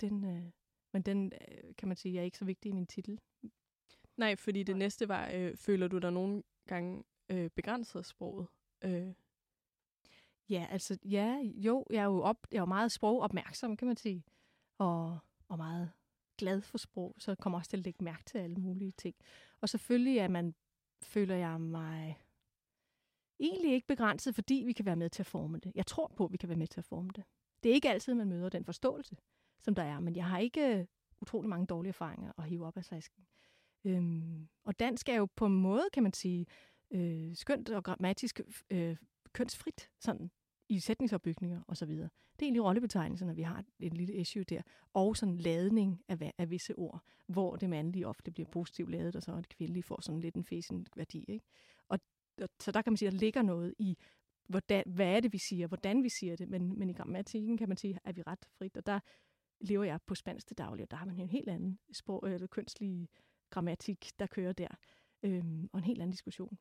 den, 0.00 0.24
øh, 0.24 0.50
men 0.92 1.02
den, 1.02 1.32
øh, 1.48 1.74
kan 1.78 1.88
man 1.88 1.96
sige, 1.96 2.18
er 2.18 2.22
ikke 2.22 2.38
så 2.38 2.44
vigtig 2.44 2.68
i 2.68 2.72
min 2.72 2.86
titel. 2.86 3.20
Nej, 4.16 4.36
fordi 4.36 4.62
det 4.62 4.76
næste 4.76 5.08
var, 5.08 5.30
øh, 5.34 5.56
føler 5.56 5.88
du 5.88 5.98
dig 5.98 6.12
nogle 6.12 6.42
gange 6.66 7.04
øh, 7.28 7.50
begrænset 7.50 7.98
af 7.98 8.04
sproget? 8.04 8.46
Øh, 8.84 9.12
Ja, 10.48 10.66
altså, 10.70 10.98
ja, 11.04 11.40
jo, 11.42 11.84
jeg 11.90 11.98
er 12.00 12.04
jo, 12.04 12.20
op, 12.20 12.46
jeg 12.50 12.56
er 12.56 12.62
jo 12.62 12.66
meget 12.66 12.92
sprogopmærksom, 12.92 13.76
kan 13.76 13.86
man 13.86 13.96
sige, 13.96 14.24
og, 14.78 15.18
og 15.48 15.56
meget 15.56 15.90
glad 16.38 16.60
for 16.60 16.78
sprog, 16.78 17.14
så 17.18 17.30
jeg 17.30 17.38
kommer 17.38 17.58
også 17.58 17.70
til 17.70 17.76
at 17.76 17.84
lægge 17.84 18.04
mærke 18.04 18.24
til 18.24 18.38
alle 18.38 18.56
mulige 18.56 18.92
ting. 18.92 19.16
Og 19.60 19.68
selvfølgelig 19.68 20.18
er 20.18 20.28
man, 20.28 20.54
føler 21.02 21.34
jeg 21.34 21.60
mig 21.60 22.18
egentlig 23.40 23.72
ikke 23.72 23.86
begrænset, 23.86 24.34
fordi 24.34 24.62
vi 24.66 24.72
kan 24.72 24.86
være 24.86 24.96
med 24.96 25.10
til 25.10 25.22
at 25.22 25.26
forme 25.26 25.58
det. 25.58 25.72
Jeg 25.74 25.86
tror 25.86 26.12
på, 26.16 26.24
at 26.24 26.32
vi 26.32 26.36
kan 26.36 26.48
være 26.48 26.58
med 26.58 26.66
til 26.66 26.80
at 26.80 26.84
forme 26.84 27.10
det. 27.16 27.24
Det 27.62 27.70
er 27.70 27.74
ikke 27.74 27.90
altid, 27.90 28.14
man 28.14 28.28
møder 28.28 28.48
den 28.48 28.64
forståelse, 28.64 29.16
som 29.60 29.74
der 29.74 29.82
er, 29.82 30.00
men 30.00 30.16
jeg 30.16 30.24
har 30.24 30.38
ikke 30.38 30.78
øh, 30.78 30.86
utrolig 31.20 31.48
mange 31.48 31.66
dårlige 31.66 31.88
erfaringer 31.88 32.32
at 32.38 32.44
hive 32.44 32.66
op 32.66 32.76
af 32.76 32.84
sasken. 32.84 33.26
Øhm, 33.84 34.48
og 34.64 34.80
dansk 34.80 35.08
er 35.08 35.14
jo 35.14 35.28
på 35.36 35.46
en 35.46 35.54
måde, 35.54 35.84
kan 35.92 36.02
man 36.02 36.12
sige, 36.12 36.46
øh, 36.90 37.36
skønt 37.36 37.70
og 37.70 37.84
grammatisk 37.84 38.40
øh, 38.70 38.96
kønsfrit, 39.32 39.90
sådan 40.00 40.30
i 40.68 40.80
sætningsopbygninger 40.80 41.62
og 41.66 41.76
så 41.76 41.86
videre. 41.86 42.08
Det 42.38 42.42
er 42.42 42.46
egentlig 42.46 42.64
rollebetegnelserne, 42.64 43.36
vi 43.36 43.42
har 43.42 43.64
en 43.80 43.92
lille 43.92 44.14
issue 44.14 44.42
der. 44.42 44.62
Og 44.92 45.16
sådan 45.16 45.38
ladning 45.38 46.02
af, 46.08 46.32
af 46.38 46.50
visse 46.50 46.74
ord, 46.74 47.02
hvor 47.26 47.56
det 47.56 47.70
mandlige 47.70 48.06
ofte 48.06 48.30
bliver 48.30 48.48
positivt 48.48 48.90
ladet, 48.90 49.16
og 49.16 49.22
så 49.22 49.36
det 49.36 49.48
kvindelige 49.48 49.82
får 49.82 50.00
sådan 50.00 50.20
lidt 50.20 50.34
en 50.34 50.44
fesen 50.44 50.86
værdi. 50.96 51.24
Ikke? 51.28 51.44
Og, 51.88 51.98
så 52.60 52.72
der 52.72 52.82
kan 52.82 52.92
man 52.92 52.96
sige, 52.96 53.06
at 53.06 53.12
der 53.12 53.18
ligger 53.18 53.42
noget 53.42 53.74
i, 53.78 53.98
hvordan, 54.48 54.84
hvad 54.86 55.16
er 55.16 55.20
det, 55.20 55.32
vi 55.32 55.38
siger, 55.38 55.66
hvordan 55.66 56.02
vi 56.02 56.08
siger 56.08 56.36
det. 56.36 56.48
Men, 56.48 56.78
men 56.78 56.90
i 56.90 56.92
grammatikken 56.92 57.56
kan 57.56 57.68
man 57.68 57.76
sige, 57.76 57.98
at 58.04 58.16
vi 58.16 58.22
ret 58.22 58.46
frit. 58.58 58.76
Og 58.76 58.86
der 58.86 59.00
lever 59.60 59.84
jeg 59.84 60.00
på 60.06 60.14
spansk 60.14 60.46
til 60.46 60.58
daglig, 60.58 60.82
og 60.82 60.90
der 60.90 60.96
har 60.96 61.06
man 61.06 61.20
en 61.20 61.30
helt 61.30 61.48
anden 61.48 61.78
sprog, 61.92 62.24
øh, 62.26 62.34
eller 62.34 62.46
kønslig 62.46 63.08
grammatik, 63.50 64.10
der 64.18 64.26
kører 64.26 64.52
der. 64.52 64.68
Øhm, 65.22 65.70
og 65.72 65.78
en 65.78 65.84
helt 65.84 66.00
anden 66.02 66.10
diskussion. 66.10 66.58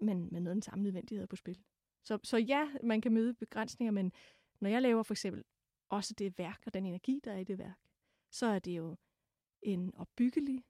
Men 0.00 0.28
med 0.32 0.40
noget 0.40 0.50
af 0.50 0.54
den 0.54 0.62
samme 0.62 0.82
nødvendighed 0.82 1.26
på 1.26 1.36
spil. 1.36 1.58
Så, 2.04 2.18
så 2.24 2.36
ja, 2.36 2.68
man 2.82 3.00
kan 3.00 3.12
møde 3.12 3.34
begrænsninger, 3.34 3.92
men 3.92 4.12
når 4.60 4.68
jeg 4.70 4.82
laver 4.82 5.02
for 5.02 5.14
eksempel 5.14 5.44
også 5.88 6.14
det 6.14 6.38
værk 6.38 6.62
og 6.66 6.74
den 6.74 6.86
energi, 6.86 7.20
der 7.24 7.32
er 7.32 7.38
i 7.38 7.44
det 7.44 7.58
værk, 7.58 7.78
så 8.30 8.46
er 8.46 8.58
det 8.58 8.76
jo 8.76 8.96
en 9.62 9.94
opbyggelig, 9.94 10.64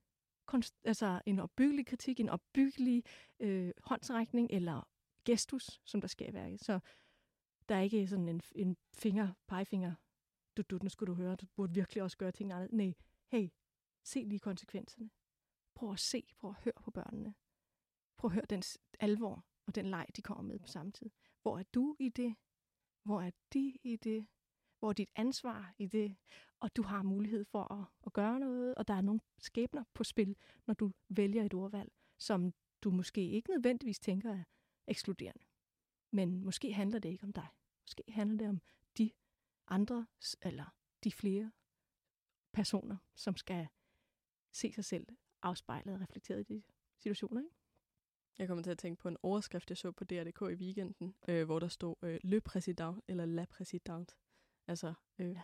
altså 0.84 1.22
en 1.26 1.38
opbyggelig 1.38 1.86
kritik, 1.86 2.20
en 2.20 2.28
opbyggelig 2.28 3.04
øh, 3.40 3.72
håndsrækning 3.82 4.50
eller 4.50 4.88
gestus, 5.24 5.80
som 5.84 6.00
der 6.00 6.08
sker 6.08 6.28
i 6.28 6.34
værket. 6.34 6.60
Så 6.60 6.80
der 7.68 7.74
er 7.74 7.80
ikke 7.80 8.06
sådan 8.06 8.28
en, 8.28 8.40
en 8.54 8.76
finger, 8.94 9.32
pegefinger, 9.46 9.94
du, 10.56 10.62
du, 10.62 10.78
nu 10.82 10.88
skulle 10.88 11.10
du 11.10 11.14
høre, 11.14 11.36
du 11.36 11.46
burde 11.56 11.74
virkelig 11.74 12.02
også 12.02 12.18
gøre 12.18 12.32
ting 12.32 12.52
andet. 12.52 12.72
Nej, 12.72 12.94
hey, 13.28 13.48
se 14.04 14.22
lige 14.22 14.38
konsekvenserne. 14.38 15.10
Prøv 15.74 15.92
at 15.92 15.98
se, 16.00 16.34
prøv 16.38 16.50
at 16.50 16.56
høre 16.64 16.82
på 16.84 16.90
børnene. 16.90 17.34
Prøv 18.16 18.28
at 18.28 18.34
høre 18.34 18.46
den 18.50 18.62
alvor 19.00 19.44
og 19.66 19.74
den 19.74 19.86
leg, 19.86 20.06
de 20.16 20.22
kommer 20.22 20.42
med 20.42 20.58
på 20.58 20.66
samme 20.66 20.92
tid. 20.92 21.10
Hvor 21.42 21.58
er 21.58 21.62
du 21.62 21.96
i 21.98 22.08
det? 22.08 22.34
Hvor 23.02 23.20
er 23.20 23.30
de 23.52 23.78
i 23.82 23.96
det? 23.96 24.26
Hvor 24.82 24.92
dit 24.92 25.10
ansvar 25.16 25.74
i 25.78 25.86
det? 25.86 26.16
Og 26.60 26.76
du 26.76 26.82
har 26.82 27.02
mulighed 27.02 27.44
for 27.44 27.72
at, 27.72 27.86
at 28.06 28.12
gøre 28.12 28.40
noget, 28.40 28.74
og 28.74 28.88
der 28.88 28.94
er 28.94 29.00
nogle 29.00 29.20
skæbner 29.38 29.84
på 29.94 30.04
spil, 30.04 30.36
når 30.66 30.74
du 30.74 30.92
vælger 31.08 31.44
et 31.44 31.54
ordvalg, 31.54 31.92
som 32.18 32.54
du 32.82 32.90
måske 32.90 33.30
ikke 33.30 33.50
nødvendigvis 33.50 33.98
tænker 33.98 34.32
er 34.32 34.44
ekskluderende. 34.86 35.44
Men 36.10 36.44
måske 36.44 36.72
handler 36.72 36.98
det 36.98 37.08
ikke 37.08 37.24
om 37.24 37.32
dig. 37.32 37.46
Måske 37.82 38.02
handler 38.08 38.38
det 38.38 38.48
om 38.48 38.60
de 38.98 39.10
andre, 39.68 40.06
eller 40.42 40.74
de 41.04 41.12
flere 41.12 41.52
personer, 42.52 42.96
som 43.14 43.36
skal 43.36 43.68
se 44.52 44.72
sig 44.72 44.84
selv 44.84 45.06
afspejlet 45.42 45.94
og 45.94 46.00
reflekteret 46.00 46.40
i 46.40 46.54
de 46.54 46.62
situationer. 46.98 47.40
Ikke? 47.40 47.56
Jeg 48.38 48.48
kommer 48.48 48.62
til 48.62 48.70
at 48.70 48.78
tænke 48.78 49.02
på 49.02 49.08
en 49.08 49.16
overskrift, 49.22 49.70
jeg 49.70 49.76
så 49.76 49.92
på 49.92 50.04
DR.dk 50.04 50.40
i 50.40 50.64
weekenden, 50.64 51.14
øh, 51.28 51.44
hvor 51.44 51.58
der 51.58 51.68
stod 51.68 51.94
øh, 52.02 52.20
Le 52.24 52.40
Président 52.48 53.00
eller 53.08 53.26
La 53.26 53.46
Présidente. 53.54 54.21
Altså 54.66 54.94
øh, 55.18 55.36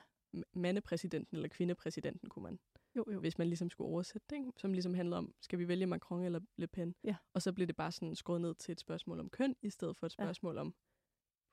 mandepræsidenten 0.52 1.37
eller 1.37 1.48
kvindepræsidenten, 1.48 2.28
kunne 2.28 2.42
man. 2.42 2.58
Jo, 2.96 3.04
jo. 3.12 3.20
Hvis 3.20 3.38
man 3.38 3.46
ligesom 3.46 3.70
skulle 3.70 3.90
oversætte 3.90 4.26
det, 4.30 4.37
ikke? 4.37 4.52
som 4.56 4.72
ligesom 4.72 4.94
handler 4.94 5.16
om, 5.16 5.34
skal 5.40 5.58
vi 5.58 5.68
vælge 5.68 5.87
Macron 5.87 6.22
eller 6.22 6.40
Le 6.56 6.66
Pen? 6.66 6.94
Ja. 7.04 7.16
Og 7.32 7.42
så 7.42 7.52
blev 7.52 7.66
det 7.66 7.76
bare 7.76 7.92
sådan 7.92 8.16
skåret 8.16 8.40
ned 8.40 8.54
til 8.54 8.72
et 8.72 8.80
spørgsmål 8.80 9.20
om 9.20 9.30
køn, 9.30 9.56
i 9.62 9.70
stedet 9.70 9.96
for 9.96 10.06
et 10.06 10.12
spørgsmål 10.12 10.54
ja. 10.54 10.60
om 10.60 10.75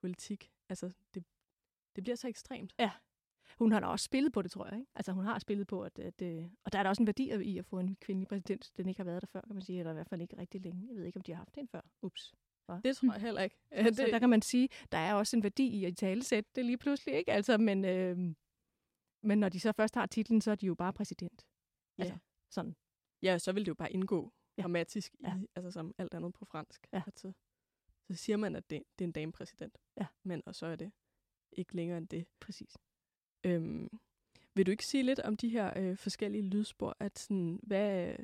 politik. 0.02 0.52
Altså, 0.70 0.92
det, 1.14 1.24
det 1.96 2.04
bliver 2.04 2.16
så 2.16 2.28
ekstremt. 2.28 2.76
Ja. 2.80 2.92
Hun 3.58 3.72
har 3.72 3.80
da 3.80 3.86
også 3.86 4.04
spillet 4.04 4.34
på 4.34 4.42
det, 4.42 4.52
tror 4.52 4.66
jeg. 4.66 4.80
Ikke? 4.80 4.92
Altså, 4.96 5.12
hun 5.12 5.26
har 5.26 5.40
spillet 5.40 5.68
på, 5.68 5.84
at, 5.84 6.00
at, 6.00 6.22
at 6.22 6.50
og 6.64 6.74
der 6.74 6.80
er 6.80 6.84
der 6.84 6.90
også 6.90 7.02
en 7.02 7.08
værdi 7.08 7.44
i 7.44 7.58
at 7.58 7.66
få 7.66 7.80
en 7.80 7.96
kvindelig 7.96 8.28
præsident, 8.28 8.72
den 8.78 8.90
ikke 8.90 9.00
har 9.00 9.06
været 9.06 9.22
der 9.22 9.28
før, 9.28 9.42
kan 9.42 9.56
man 9.56 9.62
sige, 9.62 9.80
eller 9.80 9.92
i 9.92 9.94
hvert 9.94 10.10
fald 10.10 10.22
ikke 10.22 10.38
rigtig 10.38 10.62
længe. 10.62 10.88
Jeg 10.88 10.96
ved 10.96 11.04
ikke, 11.04 11.18
om 11.18 11.24
de 11.24 11.32
har 11.32 11.38
haft 11.38 11.56
den 11.56 11.68
før. 11.68 11.82
Ups. 12.02 12.34
Hva? 12.66 12.80
Det 12.84 12.98
tror 12.98 13.12
jeg 13.14 13.22
heller 13.22 13.42
ikke. 13.42 13.56
Så, 13.72 13.84
det... 13.84 13.96
så 13.96 14.08
der 14.12 14.20
kan 14.20 14.30
man 14.30 14.42
sige, 14.42 14.70
der 14.92 14.98
er 14.98 15.14
også 15.14 15.38
en 15.38 15.44
værdi 15.44 15.68
i 15.68 15.86
at 15.86 15.98
talesætte 15.98 16.50
det 16.56 16.66
lige 16.66 16.78
pludselig, 16.78 17.16
ikke? 17.16 17.32
Altså, 17.32 17.58
men, 17.58 17.86
øh, 17.86 18.18
men 19.24 19.38
når 19.40 19.50
de 19.50 19.60
så 19.60 19.72
først 19.72 19.96
har 19.96 20.06
titlen, 20.06 20.42
så 20.42 20.52
er 20.52 20.56
de 20.56 20.66
jo 20.66 20.76
bare 20.76 20.94
præsident. 20.94 21.46
Ja. 21.98 22.04
Altså, 22.04 22.18
sådan. 22.50 22.76
Ja, 23.22 23.38
så 23.38 23.52
vil 23.52 23.62
det 23.66 23.68
jo 23.70 23.76
bare 23.76 23.92
indgå 23.94 24.32
Ja. 24.58 24.62
grammatisk 24.62 25.16
Ja. 25.24 25.36
i, 25.38 25.48
altså 25.56 25.72
som 25.72 25.96
alt 25.98 26.14
andet 26.14 26.34
på 26.34 26.46
fransk. 26.46 26.88
Ja. 26.94 27.02
Så, 27.16 27.32
så 28.08 28.16
siger 28.16 28.38
man, 28.38 28.56
at 28.56 28.70
det, 28.70 28.84
det 29.00 29.06
er 29.06 29.08
en 29.08 29.12
damepræsident. 29.12 29.78
Ja. 29.98 30.06
Men 30.24 30.42
og 30.46 30.56
så 30.56 30.66
er 30.66 30.76
det 30.76 30.92
ikke 31.52 31.76
længere 31.76 31.98
end 31.98 32.08
det. 32.08 32.26
Præcis. 32.40 32.78
Øhm, 33.44 33.90
vil 34.54 34.66
du 34.66 34.72
ikke 34.72 34.86
sige 34.86 35.04
lidt 35.04 35.20
om 35.20 35.38
de 35.38 35.50
her 35.50 35.74
øh, 35.80 35.98
forskellige 35.98 36.42
lydspor, 36.42 36.96
at 37.00 37.20
sådan, 37.20 37.60
hvad, 37.64 38.16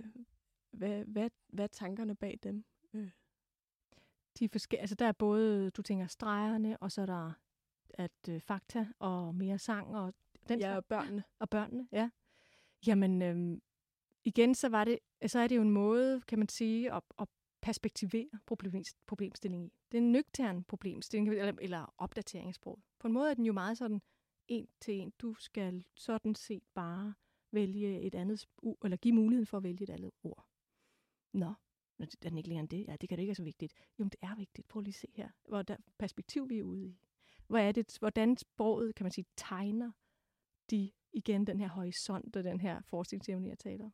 hvad, 0.72 1.06
hvad, 1.06 1.30
hvad 1.48 1.64
er 1.66 1.68
tankerne 1.68 2.16
bag 2.16 2.40
dem? 2.44 2.66
Øh. 2.94 3.10
De 4.40 4.50
forskellige, 4.50 4.82
altså 4.82 4.96
der 4.96 5.06
er 5.06 5.12
både, 5.12 5.70
du 5.72 5.82
tænker, 5.82 6.08
stregerne, 6.08 6.78
og 6.78 6.92
så 6.92 7.02
er 7.02 7.06
der 7.06 7.32
at 7.94 8.12
øh, 8.30 8.42
fakta 8.42 8.88
og 9.00 9.36
mere 9.36 9.60
sang 9.60 9.96
og 9.96 10.14
den 10.50 10.60
Ja, 10.60 10.76
og 10.76 10.86
børnene. 10.86 11.24
og 11.40 11.50
børnene, 11.50 11.88
ja. 11.92 12.10
Jamen, 12.88 13.22
øhm, 13.22 13.62
igen, 14.24 14.56
så, 14.56 14.70
var 14.70 14.84
det, 14.84 15.00
så 15.28 15.40
er 15.40 15.48
det 15.48 15.56
jo 15.56 15.62
en 15.62 15.70
måde, 15.72 16.22
kan 16.22 16.40
man 16.40 16.50
sige, 16.50 16.94
at, 16.94 17.04
at 17.20 17.28
perspektivere 17.62 18.30
problems- 18.46 18.96
problemstillingen 19.08 19.68
i. 19.68 19.74
Det 19.92 19.98
er 19.98 20.02
en 20.02 20.12
nøgtern 20.12 20.64
problemstilling, 20.64 21.30
eller, 21.30 21.54
eller 21.62 21.94
opdatering 21.98 22.48
af 22.48 22.56
sproget. 22.56 22.84
På 23.00 23.08
en 23.08 23.14
måde 23.14 23.30
er 23.30 23.34
den 23.34 23.46
jo 23.46 23.54
meget 23.54 23.78
sådan 23.78 24.02
en 24.48 24.68
til 24.80 24.94
en. 24.94 25.14
Du 25.20 25.34
skal 25.34 25.86
sådan 25.96 26.36
set 26.36 26.64
bare 26.74 27.14
vælge 27.52 28.02
et 28.02 28.16
andet, 28.16 28.44
sp- 28.46 28.76
eller 28.84 28.98
give 28.98 29.14
muligheden 29.16 29.46
for 29.48 29.58
at 29.58 29.64
vælge 29.64 29.84
et 29.84 29.90
andet 29.90 30.12
ord. 30.24 30.46
Nå, 31.34 31.54
Nå, 32.02 32.06
er 32.22 32.30
den 32.30 32.38
ikke 32.38 32.50
længere 32.50 32.62
end 32.62 32.70
det? 32.70 32.88
Ja, 32.88 32.96
det 32.96 33.10
kan 33.10 33.18
det 33.18 33.22
ikke 33.22 33.30
være 33.30 33.36
så 33.36 33.44
vigtigt. 33.44 33.74
Jo, 34.00 34.04
det 34.04 34.16
er 34.22 34.36
vigtigt. 34.36 34.68
Prøv 34.68 34.82
lige 34.82 34.92
at 34.92 34.96
se 34.96 35.08
her, 35.14 35.30
hvor 35.48 35.62
der 35.62 35.78
perspektiv 35.98 36.50
vi 36.50 36.60
er 36.60 36.64
ude 36.64 36.88
i. 36.88 37.00
Hvor 37.48 37.58
er 37.58 37.72
det, 37.72 37.98
hvordan 38.00 38.38
sproget, 38.38 38.96
kan 38.96 39.04
man 39.04 39.12
sige, 39.12 39.26
tegner 39.36 39.92
de 40.70 40.92
igen 41.14 41.48
den 41.48 41.60
her 41.60 41.70
horisont 41.70 42.36
og 42.36 42.44
den 42.44 42.60
her 42.60 42.82
forestillingsevne, 42.82 43.50
jeg 43.50 43.60
taler 43.60 43.86
om. 43.86 43.94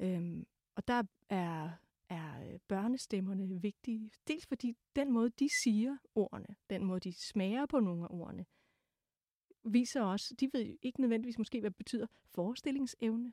Øhm, 0.00 0.46
og 0.74 0.88
der 0.88 1.02
er, 1.28 1.70
er 2.08 2.52
øh, 2.52 2.58
børnestemmerne 2.68 3.60
vigtige. 3.60 4.10
Dels 4.28 4.46
fordi 4.46 4.76
den 4.96 5.12
måde, 5.12 5.30
de 5.30 5.48
siger 5.64 5.96
ordene, 6.14 6.56
den 6.70 6.84
måde, 6.84 7.00
de 7.00 7.12
smager 7.12 7.66
på 7.66 7.80
nogle 7.80 8.04
af 8.04 8.08
ordene, 8.10 8.46
viser 9.64 10.02
også, 10.02 10.34
de 10.40 10.50
ved 10.52 10.66
jo 10.66 10.76
ikke 10.82 11.00
nødvendigvis 11.00 11.38
måske, 11.38 11.60
hvad 11.60 11.70
det 11.70 11.76
betyder 11.76 12.06
forestillingsevne. 12.24 13.32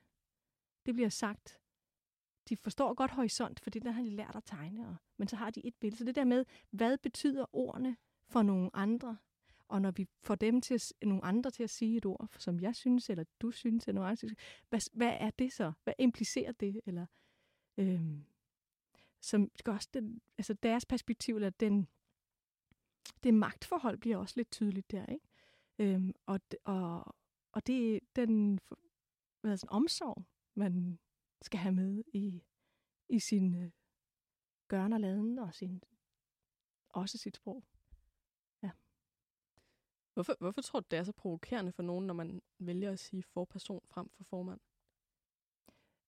Det 0.86 0.94
bliver 0.94 1.10
sagt. 1.10 1.61
De 2.50 2.58
forstår 2.58 2.94
godt 2.94 3.12
horisont, 3.12 3.60
for 3.60 3.70
det 3.70 3.84
der 3.84 3.92
har 3.92 4.04
de 4.04 4.10
lært 4.10 4.36
at 4.36 4.44
tegne, 4.46 4.88
og, 4.88 4.96
men 5.18 5.28
så 5.28 5.36
har 5.36 5.50
de 5.50 5.68
et 5.68 5.76
billede. 5.76 5.98
Så 5.98 6.04
det 6.04 6.16
der 6.16 6.26
med, 6.26 6.46
hvad 6.70 6.98
betyder 6.98 7.46
ordene 7.56 7.98
for 8.28 8.42
nogle 8.42 8.70
andre, 8.74 9.18
og 9.68 9.82
når 9.82 9.92
vi 9.92 10.08
får 10.22 10.36
dem 10.36 10.62
til 10.62 10.74
at, 10.74 10.94
nogle 11.02 11.24
andre 11.24 11.52
til 11.52 11.64
at 11.64 11.70
sige 11.70 11.98
et 11.98 12.06
ord, 12.06 12.30
som 12.38 12.60
jeg 12.60 12.76
synes, 12.76 13.10
eller 13.10 13.24
du 13.42 13.52
synes, 13.52 13.88
eller 13.88 14.02
nogen 14.02 14.18
andre, 14.24 14.36
hvad, 14.70 14.80
hvad 14.94 15.18
er 15.20 15.30
det 15.30 15.54
så? 15.54 15.72
Hvad 15.84 15.94
implicerer 16.00 16.52
det? 16.52 16.82
Eller, 16.86 17.06
øhm, 17.78 18.26
som 19.20 19.52
skal 19.56 19.74
også 19.74 19.90
den, 19.94 20.22
altså 20.38 20.54
deres 20.54 20.86
perspektiv, 20.86 21.36
eller 21.36 21.50
den, 21.50 21.88
det 23.24 23.34
magtforhold 23.34 23.98
bliver 23.98 24.18
også 24.18 24.34
lidt 24.38 24.52
tydeligt 24.52 24.92
der, 24.92 25.06
ikke? 25.06 25.26
Øhm, 25.80 26.14
og, 26.26 26.40
og, 26.64 27.16
og 27.52 27.68
det 27.68 27.96
er 27.96 28.00
den 28.16 28.60
hvad 29.42 29.52
er 29.52 29.56
sådan, 29.56 29.76
omsorg, 29.76 30.26
man 30.56 31.00
skal 31.42 31.60
have 31.60 31.76
med 31.76 32.04
i, 32.14 32.44
i 33.10 33.20
sin 33.20 33.56
øh, 33.56 33.72
gørn 34.68 34.94
og 34.94 35.00
laden, 35.00 35.40
og 35.40 35.54
sin, 35.54 35.84
også 36.90 37.18
sit 37.18 37.36
sprog. 37.36 37.64
Hvorfor, 40.14 40.36
hvorfor 40.40 40.62
tror 40.62 40.80
du, 40.80 40.86
det 40.92 41.00
er 41.00 41.04
så 41.04 41.12
provokerende 41.12 41.72
for 41.72 41.84
nogen, 41.84 42.08
når 42.08 42.14
man 42.14 42.42
vælger 42.60 42.92
at 42.92 43.00
sige 43.00 43.24
forperson 43.24 43.82
frem 43.90 44.10
for 44.10 44.24
formand? 44.24 44.60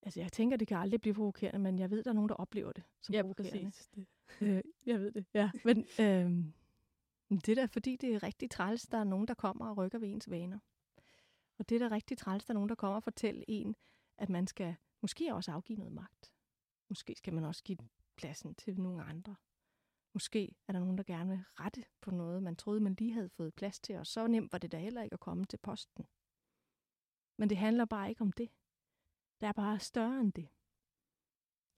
Altså, 0.01 0.19
jeg 0.19 0.31
tænker, 0.31 0.57
det 0.57 0.67
kan 0.67 0.77
aldrig 0.77 1.01
blive 1.01 1.13
provokerende, 1.13 1.59
men 1.59 1.79
jeg 1.79 1.89
ved, 1.91 2.03
der 2.03 2.09
er 2.09 2.13
nogen, 2.15 2.29
der 2.29 2.35
oplever 2.35 2.71
det 2.71 2.83
som 3.01 3.13
provokerende. 3.21 3.71
Det. 3.95 4.07
Øh, 4.41 4.63
jeg 4.85 4.99
ved 4.99 5.11
det, 5.11 5.25
ja. 5.33 5.51
Men 5.65 5.77
øh, 5.77 6.45
det 7.45 7.49
er 7.49 7.55
da, 7.55 7.65
fordi 7.65 7.95
det 7.95 8.13
er 8.15 8.23
rigtig 8.23 8.49
træls, 8.49 8.87
der 8.87 8.97
er 8.97 9.03
nogen, 9.03 9.27
der 9.27 9.33
kommer 9.33 9.69
og 9.69 9.77
rykker 9.77 9.99
ved 9.99 10.07
ens 10.07 10.29
vaner. 10.29 10.59
Og 11.57 11.69
det 11.69 11.81
er 11.81 11.89
da 11.89 11.95
rigtig 11.95 12.17
træls, 12.17 12.45
der 12.45 12.51
er 12.51 12.55
nogen, 12.55 12.69
der 12.69 12.75
kommer 12.75 12.95
og 12.95 13.03
fortæller 13.03 13.43
en, 13.47 13.75
at 14.17 14.29
man 14.29 14.47
skal 14.47 14.75
måske 15.03 15.33
også 15.33 15.51
afgive 15.51 15.77
noget 15.77 15.93
magt. 15.93 16.33
Måske 16.89 17.15
skal 17.15 17.33
man 17.33 17.43
også 17.43 17.63
give 17.63 17.77
pladsen 18.15 18.55
til 18.55 18.79
nogle 18.79 19.03
andre. 19.03 19.35
Måske 20.13 20.55
er 20.67 20.73
der 20.73 20.79
nogen, 20.79 20.97
der 20.97 21.03
gerne 21.03 21.29
vil 21.29 21.45
rette 21.59 21.85
på 22.01 22.11
noget, 22.11 22.43
man 22.43 22.55
troede, 22.55 22.79
man 22.79 22.95
lige 22.95 23.13
havde 23.13 23.29
fået 23.29 23.55
plads 23.55 23.79
til, 23.79 23.95
og 23.95 24.07
så 24.07 24.27
nemt 24.27 24.51
var 24.51 24.57
det 24.57 24.71
da 24.71 24.77
heller 24.77 25.03
ikke 25.03 25.13
at 25.13 25.19
komme 25.19 25.45
til 25.45 25.57
posten. 25.57 26.07
Men 27.37 27.49
det 27.49 27.57
handler 27.57 27.85
bare 27.85 28.09
ikke 28.09 28.21
om 28.21 28.31
det. 28.31 28.49
Det 29.41 29.47
er 29.47 29.51
bare 29.53 29.79
større 29.79 30.19
end 30.19 30.33
det. 30.33 30.49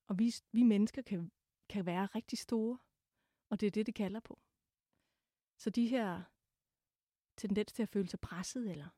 Og 0.08 0.20
vi, 0.20 0.34
vi 0.52 0.64
mennesker 0.64 1.02
kan, 1.02 1.32
kan 1.70 1.86
være 1.86 2.06
rigtig 2.06 2.40
store, 2.40 2.80
og 3.50 3.60
det 3.60 3.68
er 3.68 3.72
det, 3.72 3.86
det 3.86 3.96
kalder 3.96 4.20
på. 4.20 4.40
Så 5.58 5.70
de 5.70 5.88
her 5.88 6.24
tendens 7.38 7.74
til 7.74 7.84
at 7.84 7.90
føle 7.90 8.10
sig 8.10 8.20
presset, 8.20 8.72
eller 8.72 8.90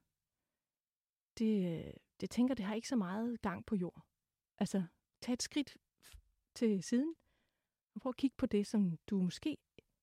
det, 1.38 1.86
øh, 1.88 1.94
det 2.20 2.30
tænker, 2.30 2.56
det 2.56 2.66
har 2.66 2.76
ikke 2.76 2.88
så 2.88 2.96
meget 2.96 3.42
gang 3.42 3.66
på 3.66 3.76
jord. 3.76 4.08
Altså, 4.58 4.84
tag 5.22 5.34
et 5.34 5.44
skridt 5.44 5.78
til 6.56 6.84
siden, 6.84 7.16
og 7.94 8.02
prøv 8.02 8.10
at 8.10 8.18
kigge 8.18 8.36
på 8.38 8.46
det, 8.46 8.68
som 8.68 8.98
du 8.98 9.22
måske 9.22 9.58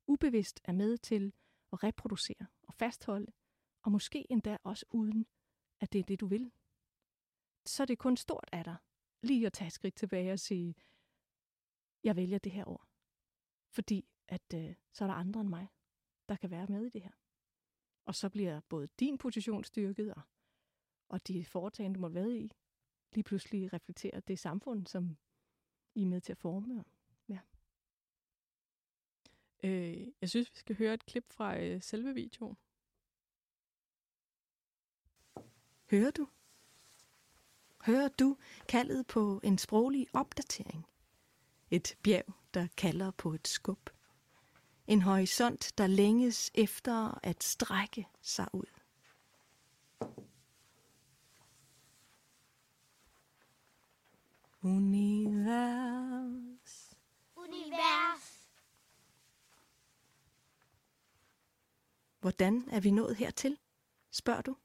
ubevidst 0.07 0.61
er 0.65 0.73
med 0.73 0.99
til 0.99 1.33
at 1.73 1.85
reproducere 1.85 2.47
og 2.63 2.75
fastholde, 2.75 3.33
og 3.83 3.93
måske 3.93 4.27
endda 4.31 4.57
også 4.63 4.87
uden, 4.91 5.27
at 5.81 5.93
det 5.93 5.99
er 5.99 6.03
det, 6.03 6.21
du 6.21 6.27
vil. 6.27 6.53
Så 7.67 7.83
er 7.83 7.87
det 7.87 7.99
kun 7.99 8.17
stort 8.17 8.49
af 8.53 8.65
dig, 8.65 8.77
lige 9.23 9.47
at 9.47 9.53
tage 9.53 9.67
et 9.67 9.73
skridt 9.73 9.95
tilbage 9.95 10.33
og 10.33 10.39
sige, 10.39 10.75
jeg 12.05 12.17
vælger 12.17 12.39
det 12.39 12.53
her 12.53 12.69
ord. 12.69 12.89
Fordi 13.71 14.09
at 14.29 14.55
øh, 14.55 14.75
så 14.93 15.05
er 15.05 15.09
der 15.09 15.15
andre 15.15 15.41
end 15.41 15.49
mig, 15.49 15.69
der 16.29 16.37
kan 16.37 16.51
være 16.51 16.67
med 16.67 16.87
i 16.87 16.91
det 16.91 17.03
her. 17.03 17.13
Og 18.05 18.15
så 18.15 18.29
bliver 18.29 18.61
både 18.61 18.87
din 18.87 19.19
position 19.19 19.65
styrket, 19.65 20.15
og, 20.15 20.23
og 21.09 21.27
de 21.29 21.45
foretagende, 21.45 21.95
du 21.95 22.01
må 22.01 22.09
være 22.09 22.37
i, 22.37 22.51
lige 23.15 23.25
pludselig 23.25 23.73
reflekterer 23.73 24.21
det 24.21 24.39
samfund, 24.39 24.87
som 24.87 25.17
I 25.95 26.03
er 26.03 26.07
med 26.07 26.21
til 26.21 26.33
at 26.33 26.39
forme. 26.39 26.85
Ja. 27.29 27.39
Øh, 29.63 30.07
jeg 30.21 30.29
synes, 30.31 30.51
vi 30.53 30.59
skal 30.59 30.77
høre 30.77 30.95
et 30.95 31.07
klip 31.07 31.33
fra 31.33 31.61
øh, 31.61 31.83
selve 31.83 32.15
videoen. 32.15 32.57
Hører 35.91 36.11
du? 36.11 36.29
Hører 37.85 38.09
du 38.09 38.37
kaldet 38.69 39.07
på 39.07 39.41
en 39.45 39.59
sproglig 39.59 40.07
opdatering? 40.13 40.87
Et 41.71 41.97
bjerg, 42.03 42.35
der 42.55 42.67
kalder 42.77 43.11
på 43.11 43.33
et 43.33 43.49
skub. 43.49 43.91
En 44.87 45.03
horisont, 45.03 45.73
der 45.79 45.87
længes 45.87 46.51
efter 46.55 47.19
at 47.23 47.43
strække 47.43 48.07
sig 48.23 48.49
ud. 48.53 48.74
Univers. 54.65 56.55
Univers. 57.37 58.49
Hvordan 62.21 62.69
er 62.71 62.81
vi 62.81 62.91
nået 62.91 63.17
hertil? 63.17 63.59
Spørger 64.11 64.43
du. 64.43 64.57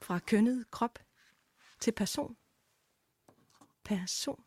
Fra 0.00 0.18
kønnet 0.18 0.70
krop 0.70 0.98
til 1.80 1.92
person. 1.92 2.36
Person. 3.84 4.44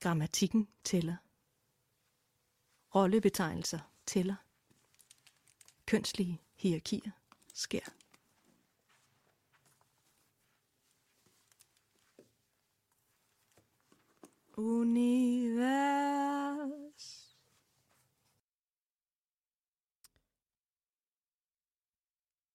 Grammatikken 0.00 0.68
tæller. 0.84 1.16
Rollebetegnelser 2.94 3.80
tæller. 4.06 4.36
Kønslige 5.86 6.42
hierarkier 6.54 7.10
sker. 7.56 7.80
Univers. 14.58 16.06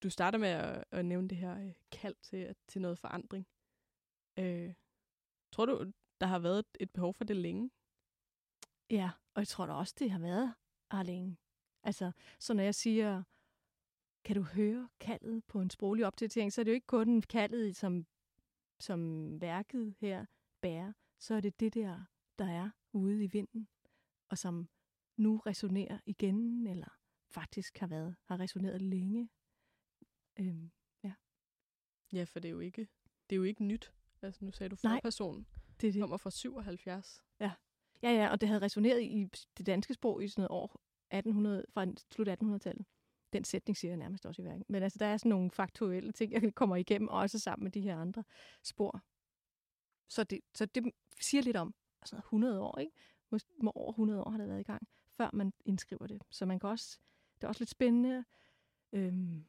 Du 0.03 0.09
starter 0.09 0.37
med 0.37 0.49
at, 0.49 0.83
at 0.91 1.05
nævne 1.05 1.27
det 1.27 1.37
her 1.37 1.57
øh, 1.57 1.73
kald 1.91 2.15
til, 2.21 2.55
til 2.67 2.81
noget 2.81 2.99
forandring. 2.99 3.47
Øh, 4.37 4.73
tror 5.51 5.65
du, 5.65 5.91
der 6.21 6.27
har 6.27 6.39
været 6.39 6.65
et, 6.79 6.91
behov 6.91 7.13
for 7.13 7.23
det 7.23 7.35
længe? 7.35 7.71
Ja, 8.89 9.11
og 9.33 9.39
jeg 9.39 9.47
tror 9.47 9.65
da 9.65 9.73
også, 9.73 9.95
det 9.99 10.11
har 10.11 10.19
været 10.19 10.53
her 10.91 11.03
længe. 11.03 11.37
Altså, 11.83 12.11
så 12.39 12.53
når 12.53 12.63
jeg 12.63 12.75
siger, 12.75 13.23
kan 14.23 14.35
du 14.35 14.41
høre 14.41 14.89
kaldet 14.99 15.45
på 15.45 15.61
en 15.61 15.69
sproglig 15.69 16.05
opdatering, 16.05 16.53
så 16.53 16.61
er 16.61 16.63
det 16.63 16.71
jo 16.71 16.75
ikke 16.75 16.87
kun 16.87 17.21
kaldet, 17.21 17.75
som, 17.75 18.05
som 18.79 19.41
værket 19.41 19.93
her 19.97 20.25
bærer, 20.61 20.93
så 21.19 21.33
er 21.35 21.41
det 21.41 21.59
det 21.59 21.73
der, 21.73 22.03
der 22.39 22.45
er 22.45 22.69
ude 22.93 23.23
i 23.23 23.27
vinden, 23.27 23.67
og 24.29 24.37
som 24.37 24.69
nu 25.17 25.37
resonerer 25.37 25.99
igen, 26.05 26.67
eller 26.67 26.97
faktisk 27.29 27.77
har 27.77 27.87
været 27.87 28.15
har 28.25 28.39
resoneret 28.39 28.81
længe. 28.81 29.29
Øhm, 30.39 30.71
Ja, 32.13 32.23
for 32.23 32.39
det 32.39 32.49
er 32.49 32.51
jo 32.51 32.59
ikke, 32.59 32.87
det 33.29 33.35
er 33.35 33.37
jo 33.37 33.43
ikke 33.43 33.63
nyt. 33.63 33.93
Altså, 34.21 34.45
nu 34.45 34.51
sagde 34.51 34.69
du 34.69 34.77
Nej, 34.83 34.95
forperson. 34.95 35.45
det 35.81 35.87
er 35.87 35.91
det. 35.91 36.01
kommer 36.01 36.17
fra 36.17 36.31
77. 36.31 37.23
Ja, 37.39 37.51
ja, 38.11 38.29
og 38.31 38.41
det 38.41 38.49
havde 38.49 38.61
resoneret 38.61 39.01
i 39.03 39.27
det 39.57 39.65
danske 39.65 39.93
sprog 39.93 40.23
i 40.23 40.27
sådan 40.27 40.41
noget 40.41 40.51
år 40.51 40.81
1800, 41.11 41.65
fra 41.69 41.87
slut 42.11 42.27
1800-tallet. 42.29 42.85
Den 43.33 43.43
sætning 43.43 43.77
siger 43.77 43.91
jeg 43.91 43.97
nærmest 43.97 44.25
også 44.25 44.41
i 44.41 44.45
værken. 44.45 44.65
Men 44.67 44.83
altså, 44.83 44.99
der 44.99 45.05
er 45.05 45.17
sådan 45.17 45.29
nogle 45.29 45.51
faktuelle 45.51 46.11
ting, 46.11 46.33
jeg 46.33 46.55
kommer 46.55 46.75
igennem, 46.75 47.07
også 47.07 47.39
sammen 47.39 47.63
med 47.63 47.71
de 47.71 47.81
her 47.81 47.97
andre 47.97 48.23
spor. 48.63 49.01
Så 50.07 50.23
det, 50.23 50.39
så 50.55 50.65
det 50.65 50.91
siger 51.19 51.41
lidt 51.41 51.57
om 51.57 51.73
altså 52.01 52.15
100 52.15 52.59
år, 52.59 52.79
ikke? 52.79 52.93
Måske 53.29 53.49
over 53.75 53.91
100 53.91 54.23
år 54.23 54.29
har 54.29 54.37
det 54.37 54.47
været 54.47 54.59
i 54.59 54.63
gang, 54.63 54.87
før 55.09 55.29
man 55.33 55.53
indskriver 55.65 56.07
det. 56.07 56.21
Så 56.29 56.45
man 56.45 56.59
kan 56.59 56.69
også, 56.69 56.99
det 57.35 57.43
er 57.43 57.47
også 57.47 57.61
lidt 57.61 57.69
spændende, 57.69 58.25
øhm, 58.93 59.45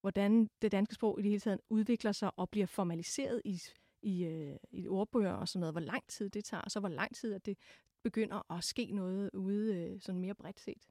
hvordan 0.00 0.50
det 0.62 0.72
danske 0.72 0.94
sprog 0.94 1.20
i 1.20 1.22
det 1.22 1.30
hele 1.30 1.40
taget 1.40 1.60
udvikler 1.68 2.12
sig 2.12 2.30
og 2.36 2.50
bliver 2.50 2.66
formaliseret 2.66 3.42
i, 3.44 3.62
i, 4.02 4.24
øh, 4.24 4.56
i 4.70 4.88
ordbøger 4.88 5.32
og 5.32 5.48
sådan 5.48 5.60
noget. 5.60 5.74
Hvor 5.74 5.80
lang 5.80 6.08
tid 6.08 6.28
det 6.30 6.44
tager, 6.44 6.60
og 6.60 6.70
så 6.70 6.80
hvor 6.80 6.88
lang 6.88 7.14
tid 7.14 7.34
at 7.34 7.46
det 7.46 7.58
begynder 8.02 8.52
at 8.52 8.64
ske 8.64 8.90
noget 8.92 9.30
ude 9.34 9.76
øh, 9.76 10.00
sådan 10.00 10.20
mere 10.20 10.34
bredt 10.34 10.60
set 10.60 10.88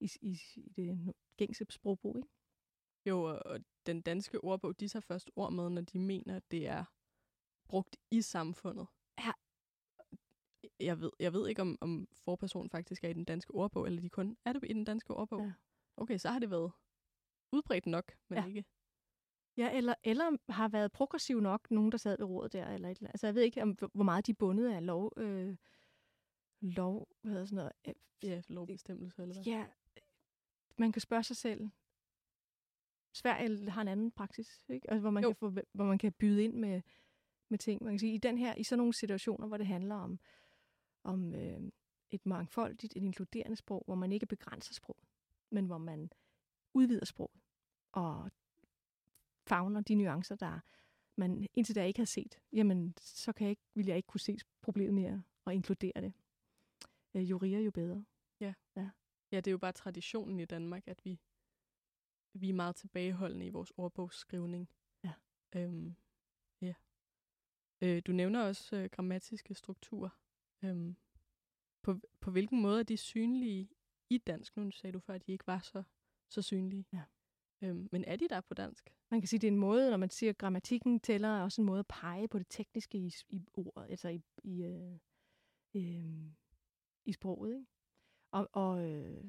i, 0.00 0.10
i, 0.22 0.40
i 0.56 0.68
det 0.76 1.14
gængse 1.36 1.66
sprogbrug, 1.70 2.16
ikke? 2.16 2.28
Jo, 3.06 3.22
og- 3.22 3.60
den 3.86 4.00
danske 4.02 4.44
ordbog, 4.44 4.80
de 4.80 4.88
tager 4.88 5.00
først 5.00 5.30
ord 5.36 5.52
med, 5.52 5.70
når 5.70 5.82
de 5.82 5.98
mener, 5.98 6.36
at 6.36 6.50
det 6.50 6.66
er 6.68 6.84
brugt 7.68 7.96
i 8.10 8.22
samfundet. 8.22 8.86
Ja. 9.18 9.32
Jeg 10.80 11.00
ved, 11.00 11.10
jeg 11.18 11.32
ved 11.32 11.48
ikke, 11.48 11.62
om, 11.62 11.78
om 11.80 12.08
forperson 12.12 12.70
faktisk 12.70 13.04
er 13.04 13.08
i 13.08 13.12
den 13.12 13.24
danske 13.24 13.54
ordbog, 13.54 13.86
eller 13.86 14.00
de 14.00 14.08
kun 14.08 14.36
er 14.44 14.52
det 14.52 14.64
i 14.70 14.72
den 14.72 14.84
danske 14.84 15.14
ordbog. 15.14 15.40
Ja. 15.40 15.52
Okay, 15.96 16.18
så 16.18 16.28
har 16.30 16.38
det 16.38 16.50
været 16.50 16.72
udbredt 17.52 17.86
nok, 17.86 18.12
men 18.28 18.38
Ja. 18.38 18.46
ikke. 18.46 18.64
Ja, 19.56 19.76
eller, 19.76 19.94
eller 20.04 20.52
har 20.52 20.68
været 20.68 20.92
progressiv 20.92 21.40
nok, 21.40 21.70
nogen 21.70 21.92
der 21.92 21.98
sad 21.98 22.16
ved 22.18 22.26
rådet 22.26 22.52
der, 22.52 22.66
eller 22.68 22.88
et 22.88 22.96
eller 22.96 23.00
andet. 23.08 23.08
Altså, 23.14 23.26
jeg 23.26 23.34
ved 23.34 23.42
ikke, 23.42 23.62
om, 23.62 23.78
hvor 23.92 24.04
meget 24.04 24.26
de 24.26 24.30
er 24.30 24.36
bundet 24.38 24.68
af 24.72 24.86
lov, 24.86 25.12
øh, 25.16 25.56
lov, 26.60 27.08
hvad 27.22 27.32
hedder 27.32 27.46
sådan 27.46 27.56
noget, 27.56 27.96
Ja, 28.22 28.42
lovbestemmelse 28.48 29.22
eller 29.22 29.34
hvad? 29.34 29.44
Ja, 29.44 29.66
man 30.80 30.92
kan 30.92 31.00
spørge 31.00 31.22
sig 31.22 31.36
selv. 31.36 31.68
Sverige 33.12 33.70
har 33.70 33.82
en 33.82 33.88
anden 33.88 34.10
praksis, 34.10 34.64
ikke? 34.68 34.90
Altså, 34.90 35.00
hvor, 35.00 35.10
man 35.10 35.22
Jo. 35.22 35.28
kan 35.28 35.36
få, 35.36 35.54
hvor 35.72 35.84
man 35.84 35.98
kan 35.98 36.12
byde 36.12 36.44
ind 36.44 36.54
med, 36.54 36.82
med 37.48 37.58
ting. 37.58 37.84
Man 37.84 37.92
kan 37.92 37.98
sige, 37.98 38.14
i 38.14 38.18
den 38.18 38.38
her, 38.38 38.54
i 38.54 38.64
sådan 38.64 38.78
nogle 38.78 38.92
situationer, 38.94 39.46
hvor 39.46 39.56
det 39.56 39.66
handler 39.66 39.94
om, 39.94 40.20
om 41.04 41.34
øh, 41.34 41.60
et 42.10 42.26
mangfoldigt, 42.26 42.96
et 42.96 43.02
inkluderende 43.02 43.56
sprog, 43.56 43.82
hvor 43.86 43.94
man 43.94 44.12
ikke 44.12 44.26
begrænser 44.26 44.74
sproget, 44.74 45.04
men 45.50 45.66
hvor 45.66 45.78
man 45.78 46.10
udvider 46.74 47.04
sproget 47.04 47.40
og 47.92 48.30
fagner 49.46 49.80
de 49.80 49.94
nuancer, 49.94 50.36
der 50.36 50.60
man 51.16 51.46
indtil 51.54 51.74
da 51.74 51.84
ikke 51.84 52.00
har 52.00 52.04
set, 52.04 52.40
jamen, 52.52 52.94
så 53.00 53.32
kan 53.32 53.44
jeg 53.44 53.50
ikke, 53.50 53.62
vil 53.74 53.86
jeg 53.86 53.96
ikke 53.96 54.06
kunne 54.06 54.20
se 54.20 54.38
problemet 54.62 54.94
mere 54.94 55.22
og 55.44 55.54
inkludere 55.54 56.00
det. 56.00 56.12
Øh, 57.14 57.30
jo 57.30 57.36
rigere, 57.36 57.62
jo 57.62 57.70
bedre. 57.70 58.04
Ja, 58.40 58.54
det 59.36 59.46
er 59.46 59.52
jo 59.52 59.58
bare 59.58 59.72
traditionen 59.72 60.40
i 60.40 60.44
Danmark, 60.44 60.88
at 60.88 61.04
vi, 61.04 61.20
vi 62.32 62.48
er 62.48 62.54
meget 62.54 62.76
tilbageholdende 62.76 63.46
i 63.46 63.50
vores 63.50 63.72
ordbogsskrivning. 63.76 64.70
Ja. 65.04 65.12
Øhm, 65.56 65.96
ja. 66.60 66.74
Øh, 67.80 68.02
du 68.06 68.12
nævner 68.12 68.42
også 68.42 68.76
øh, 68.76 68.90
grammatiske 68.90 69.54
strukturer. 69.54 70.10
Øhm, 70.64 70.96
på, 71.82 72.00
på 72.20 72.30
hvilken 72.30 72.62
måde 72.62 72.80
er 72.80 72.84
de 72.84 72.96
synlige 72.96 73.68
i 74.10 74.18
dansk? 74.18 74.56
Nu 74.56 74.70
sagde 74.70 74.92
du 74.92 75.00
før, 75.00 75.14
at 75.14 75.26
de 75.26 75.32
ikke 75.32 75.46
var 75.46 75.60
så, 75.60 75.82
så 76.28 76.42
synlige. 76.42 76.86
Ja. 76.92 77.02
Øhm, 77.62 77.88
men 77.92 78.04
er 78.04 78.16
de 78.16 78.28
der 78.28 78.40
på 78.40 78.54
dansk? 78.54 78.94
Man 79.10 79.20
kan 79.20 79.28
sige, 79.28 79.40
det 79.40 79.46
er 79.46 79.52
en 79.52 79.58
måde, 79.58 79.90
når 79.90 79.96
man 79.96 80.10
siger, 80.10 80.30
at 80.30 80.38
grammatikken 80.38 81.00
tæller, 81.00 81.28
er 81.28 81.42
også 81.42 81.62
en 81.62 81.66
måde 81.66 81.78
at 81.78 81.88
pege 81.88 82.28
på 82.28 82.38
det 82.38 82.46
tekniske 82.50 82.98
i, 82.98 83.14
i 83.28 83.48
ordet, 83.52 83.90
altså 83.90 84.08
i, 84.08 84.22
i, 84.44 84.62
øh, 84.62 84.98
øh, 85.74 86.32
i 87.04 87.12
sproget. 87.12 87.54
Ikke? 87.54 87.66
Og, 88.32 88.48
og 88.52 88.84
øh, 88.84 89.24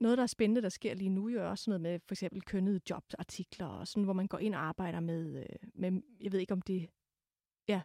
noget, 0.00 0.18
der 0.18 0.22
er 0.22 0.26
spændende, 0.26 0.62
der 0.62 0.68
sker 0.68 0.94
lige 0.94 1.10
nu, 1.10 1.28
jo 1.28 1.40
er 1.40 1.46
også 1.46 1.70
noget 1.70 1.80
med 1.80 2.00
for 2.06 2.14
eksempel 2.14 2.42
kønnede 2.42 2.80
jobartikler, 2.90 3.66
og 3.66 3.88
sådan, 3.88 4.04
hvor 4.04 4.12
man 4.12 4.26
går 4.26 4.38
ind 4.38 4.54
og 4.54 4.60
arbejder 4.60 5.00
med, 5.00 5.36
øh, 5.36 5.68
med, 5.74 6.02
jeg 6.20 6.32
ved 6.32 6.40
ikke 6.40 6.52
om 6.52 6.62
det, 6.62 6.90
ja, 7.68 7.82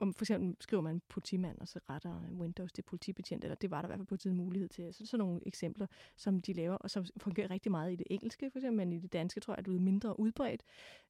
om 0.00 0.14
for 0.14 0.24
eksempel 0.24 0.56
skriver 0.60 0.82
man 0.82 1.02
politimand, 1.08 1.58
og 1.58 1.68
så 1.68 1.80
retter 1.90 2.30
Windows 2.30 2.72
til 2.72 2.82
politibetjent, 2.82 3.44
eller 3.44 3.54
det 3.54 3.70
var 3.70 3.82
der 3.82 3.88
i 3.88 3.90
hvert 3.90 3.98
fald 3.98 4.06
på 4.06 4.16
tiden 4.16 4.36
mulighed 4.36 4.68
til. 4.68 4.94
Så 4.94 5.06
sådan 5.06 5.26
nogle 5.26 5.40
eksempler, 5.46 5.86
som 6.16 6.42
de 6.42 6.52
laver, 6.52 6.76
og 6.76 6.90
som 6.90 7.04
fungerer 7.16 7.50
rigtig 7.50 7.70
meget 7.70 7.92
i 7.92 7.96
det 7.96 8.06
engelske, 8.10 8.50
for 8.50 8.58
eksempel, 8.58 8.76
men 8.76 8.92
i 8.92 8.98
det 8.98 9.12
danske 9.12 9.40
tror 9.40 9.52
jeg, 9.52 9.58
at 9.58 9.66
det 9.66 9.74
er 9.74 9.80
mindre 9.80 10.20
udbredt. 10.20 10.62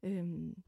Øhm, 0.02 0.62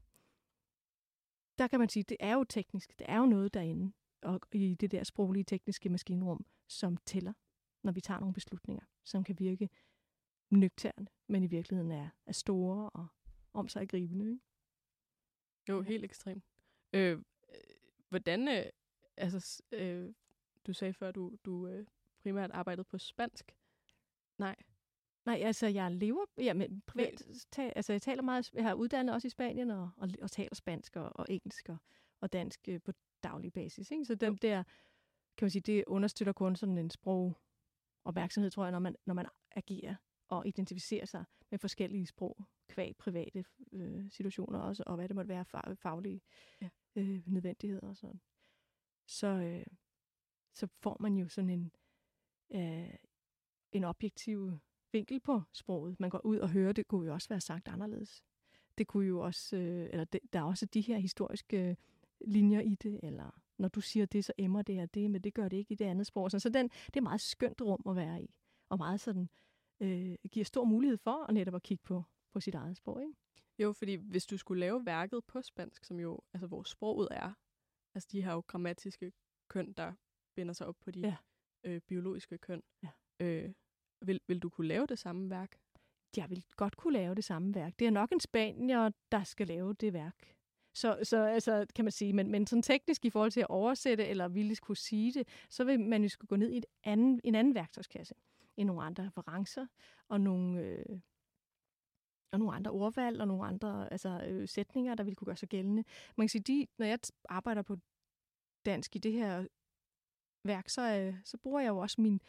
der 1.57 1.67
kan 1.67 1.79
man 1.79 1.89
sige, 1.89 2.03
det 2.03 2.17
er 2.19 2.33
jo 2.33 2.43
teknisk, 2.43 2.99
det 2.99 3.05
er 3.09 3.17
jo 3.17 3.25
noget 3.25 3.53
derinde, 3.53 3.91
og 4.21 4.39
i 4.51 4.75
det 4.75 4.91
der 4.91 5.03
sproglige 5.03 5.43
tekniske 5.43 5.89
maskinrum, 5.89 6.45
som 6.67 6.97
tæller, 6.97 7.33
når 7.83 7.91
vi 7.91 8.01
tager 8.01 8.19
nogle 8.19 8.33
beslutninger, 8.33 8.83
som 9.03 9.23
kan 9.23 9.39
virke 9.39 9.69
nøgterne, 10.49 11.07
men 11.27 11.43
i 11.43 11.47
virkeligheden 11.47 11.91
er, 11.91 12.09
er 12.25 12.31
store 12.31 12.89
og 12.89 13.07
om 13.53 13.67
sig 13.67 13.89
gribende. 13.89 14.25
Ikke? 14.25 14.41
Jo, 15.69 15.81
helt 15.81 16.03
ekstremt. 16.03 16.43
Øh, 16.93 17.21
hvordan, 18.09 18.47
øh, 18.47 18.65
altså, 19.17 19.63
øh, 19.71 20.13
du 20.67 20.73
sagde 20.73 20.93
før, 20.93 21.11
du, 21.11 21.37
du 21.45 21.67
øh, 21.67 21.85
primært 22.19 22.51
arbejdede 22.51 22.83
på 22.83 22.97
spansk. 22.97 23.55
Nej. 24.37 24.55
Nej, 25.25 25.35
altså 25.43 25.67
jeg 25.67 25.91
lever, 25.91 26.25
ja, 26.37 26.53
men 26.53 26.81
privat, 26.81 27.45
ta, 27.51 27.71
altså 27.75 27.93
jeg 27.93 28.01
taler 28.01 28.21
meget, 28.21 28.53
jeg 28.53 28.63
har 28.63 28.73
uddannet 28.73 29.15
også 29.15 29.27
i 29.27 29.29
Spanien, 29.29 29.69
og, 29.69 29.89
og, 29.97 30.09
og 30.21 30.31
taler 30.31 30.55
spansk 30.55 30.95
og, 30.95 31.11
og 31.15 31.25
engelsk 31.29 31.69
og, 31.69 31.77
og 32.19 32.33
dansk 32.33 32.59
øh, 32.67 32.81
på 32.81 32.91
daglig 33.23 33.53
basis. 33.53 33.91
Ikke? 33.91 34.05
Så 34.05 34.15
dem 34.15 34.37
der, 34.37 34.63
kan 35.37 35.45
man 35.45 35.49
sige, 35.49 35.61
det 35.61 35.83
understøtter 35.87 36.33
kun 36.33 36.55
sådan 36.55 36.77
en 36.77 36.89
sprog 36.89 37.37
opmærksomhed, 38.03 38.51
tror 38.51 38.63
jeg, 38.63 38.71
når 38.71 38.79
man, 38.79 38.95
når 39.05 39.13
man 39.13 39.25
agerer 39.51 39.95
og 40.27 40.47
identificerer 40.47 41.05
sig 41.05 41.25
med 41.51 41.59
forskellige 41.59 42.07
sprog, 42.07 42.45
kvæg 42.69 42.97
private 42.97 43.45
øh, 43.71 44.11
situationer 44.11 44.59
også, 44.59 44.83
og 44.85 44.95
hvad 44.95 45.07
det 45.07 45.15
måtte 45.15 45.29
være 45.29 45.45
fag, 45.45 45.77
faglige 45.77 46.21
ja. 46.61 46.69
øh, 46.95 47.21
nødvendigheder 47.25 47.87
og 47.87 47.97
sådan. 47.97 48.21
Så, 49.07 49.27
øh, 49.27 49.65
så 50.53 50.67
får 50.79 50.97
man 50.99 51.17
jo 51.17 51.27
sådan 51.27 51.49
en, 51.49 51.71
øh, 52.51 52.95
en 53.71 53.83
objektiv 53.83 54.59
vinkel 54.91 55.19
på 55.19 55.41
sproget. 55.53 55.99
Man 55.99 56.09
går 56.09 56.25
ud 56.25 56.37
og 56.37 56.49
hører, 56.49 56.73
det 56.73 56.87
kunne 56.87 57.07
jo 57.07 57.13
også 57.13 57.29
være 57.29 57.41
sagt 57.41 57.67
anderledes. 57.67 58.23
Det 58.77 58.87
kunne 58.87 59.07
jo 59.07 59.19
også, 59.19 59.57
øh, 59.57 59.89
eller 59.91 60.03
det, 60.05 60.21
der 60.33 60.39
er 60.39 60.43
også 60.43 60.65
de 60.65 60.81
her 60.81 60.97
historiske 60.97 61.77
linjer 62.25 62.59
i 62.59 62.75
det, 62.75 62.99
eller 63.03 63.41
når 63.57 63.67
du 63.67 63.81
siger 63.81 64.05
det, 64.05 64.25
så 64.25 64.33
emmer 64.37 64.61
det 64.61 64.75
her 64.75 64.85
det, 64.85 65.11
men 65.11 65.21
det 65.21 65.33
gør 65.33 65.47
det 65.47 65.57
ikke 65.57 65.71
i 65.71 65.75
det 65.75 65.85
andet 65.85 66.07
sprog. 66.07 66.31
Så 66.31 66.49
den, 66.49 66.69
det 66.85 66.97
er 66.97 67.01
meget 67.01 67.21
skønt 67.21 67.61
rum 67.61 67.81
at 67.89 67.95
være 67.95 68.23
i, 68.23 68.35
og 68.69 68.77
meget 68.77 68.99
sådan, 68.99 69.29
øh, 69.79 70.15
giver 70.31 70.45
stor 70.45 70.63
mulighed 70.63 70.97
for 70.97 71.25
at 71.29 71.33
netop 71.33 71.55
at 71.55 71.63
kigge 71.63 71.83
på, 71.83 72.03
på 72.33 72.39
sit 72.39 72.55
eget 72.55 72.77
sprog. 72.77 73.01
Ikke? 73.01 73.13
Jo, 73.59 73.73
fordi 73.73 73.95
hvis 73.95 74.25
du 74.25 74.37
skulle 74.37 74.59
lave 74.59 74.85
værket 74.85 75.25
på 75.25 75.41
spansk, 75.41 75.85
som 75.85 75.99
jo, 75.99 76.19
altså 76.33 76.47
hvor 76.47 76.63
sproget 76.63 77.07
er, 77.11 77.33
altså 77.95 78.09
de 78.11 78.21
har 78.21 78.33
jo 78.33 78.39
grammatiske 78.47 79.11
køn, 79.47 79.73
der 79.73 79.93
binder 80.35 80.53
sig 80.53 80.67
op 80.67 80.75
på 80.79 80.91
de 80.91 80.99
ja. 80.99 81.15
øh, 81.63 81.81
biologiske 81.81 82.37
køn. 82.37 82.63
Ja. 82.83 82.89
Øh, 83.19 83.53
vil, 84.01 84.19
vil 84.27 84.39
du 84.39 84.49
kunne 84.49 84.67
lave 84.67 84.85
det 84.85 84.99
samme 84.99 85.29
værk? 85.29 85.59
Jeg 86.17 86.29
vil 86.29 86.45
godt 86.55 86.77
kunne 86.77 86.93
lave 86.93 87.15
det 87.15 87.23
samme 87.23 87.55
værk. 87.55 87.79
Det 87.79 87.87
er 87.87 87.91
nok 87.91 88.11
en 88.11 88.19
spanier, 88.19 88.91
der 89.11 89.23
skal 89.23 89.47
lave 89.47 89.73
det 89.73 89.93
værk. 89.93 90.35
Så, 90.73 90.99
så 91.03 91.25
altså, 91.25 91.65
kan 91.75 91.85
man 91.85 91.91
sige, 91.91 92.13
men, 92.13 92.31
men 92.31 92.47
sådan 92.47 92.63
teknisk 92.63 93.05
i 93.05 93.09
forhold 93.09 93.31
til 93.31 93.39
at 93.39 93.49
oversætte 93.49 94.05
eller 94.05 94.27
ville 94.27 94.55
kunne 94.55 94.77
sige 94.77 95.13
det, 95.13 95.27
så 95.49 95.63
vil 95.63 95.79
man 95.79 96.03
jo 96.03 96.09
skulle 96.09 96.29
gå 96.29 96.35
ned 96.35 96.51
i 96.51 96.57
et 96.57 96.65
anden, 96.83 97.21
en 97.23 97.35
anden 97.35 97.55
værktøjskasse, 97.55 98.15
i 98.57 98.63
nogle 98.63 98.83
andre 98.83 99.05
referencer 99.05 99.67
og 100.07 100.21
nogle, 100.21 100.61
øh, 100.61 100.99
og 102.31 102.39
nogle 102.39 102.55
andre 102.55 102.71
ordvalg 102.71 103.21
og 103.21 103.27
nogle 103.27 103.45
andre 103.45 103.91
altså, 103.91 104.23
øh, 104.27 104.47
sætninger, 104.47 104.95
der 104.95 105.03
ville 105.03 105.15
kunne 105.15 105.25
gøre 105.25 105.37
sig 105.37 105.49
gældende. 105.49 105.83
Man 106.17 106.25
kan 106.27 106.29
sige, 106.29 106.41
de, 106.41 106.67
når 106.77 106.85
jeg 106.85 106.99
arbejder 107.29 107.61
på 107.61 107.77
dansk 108.65 108.95
i 108.95 108.99
det 108.99 109.13
her 109.13 109.47
værk, 110.43 110.69
så, 110.69 110.95
øh, 110.97 111.15
så 111.25 111.37
bruger 111.37 111.59
jeg 111.59 111.69
jo 111.69 111.77
også 111.77 112.01
min, 112.01 112.21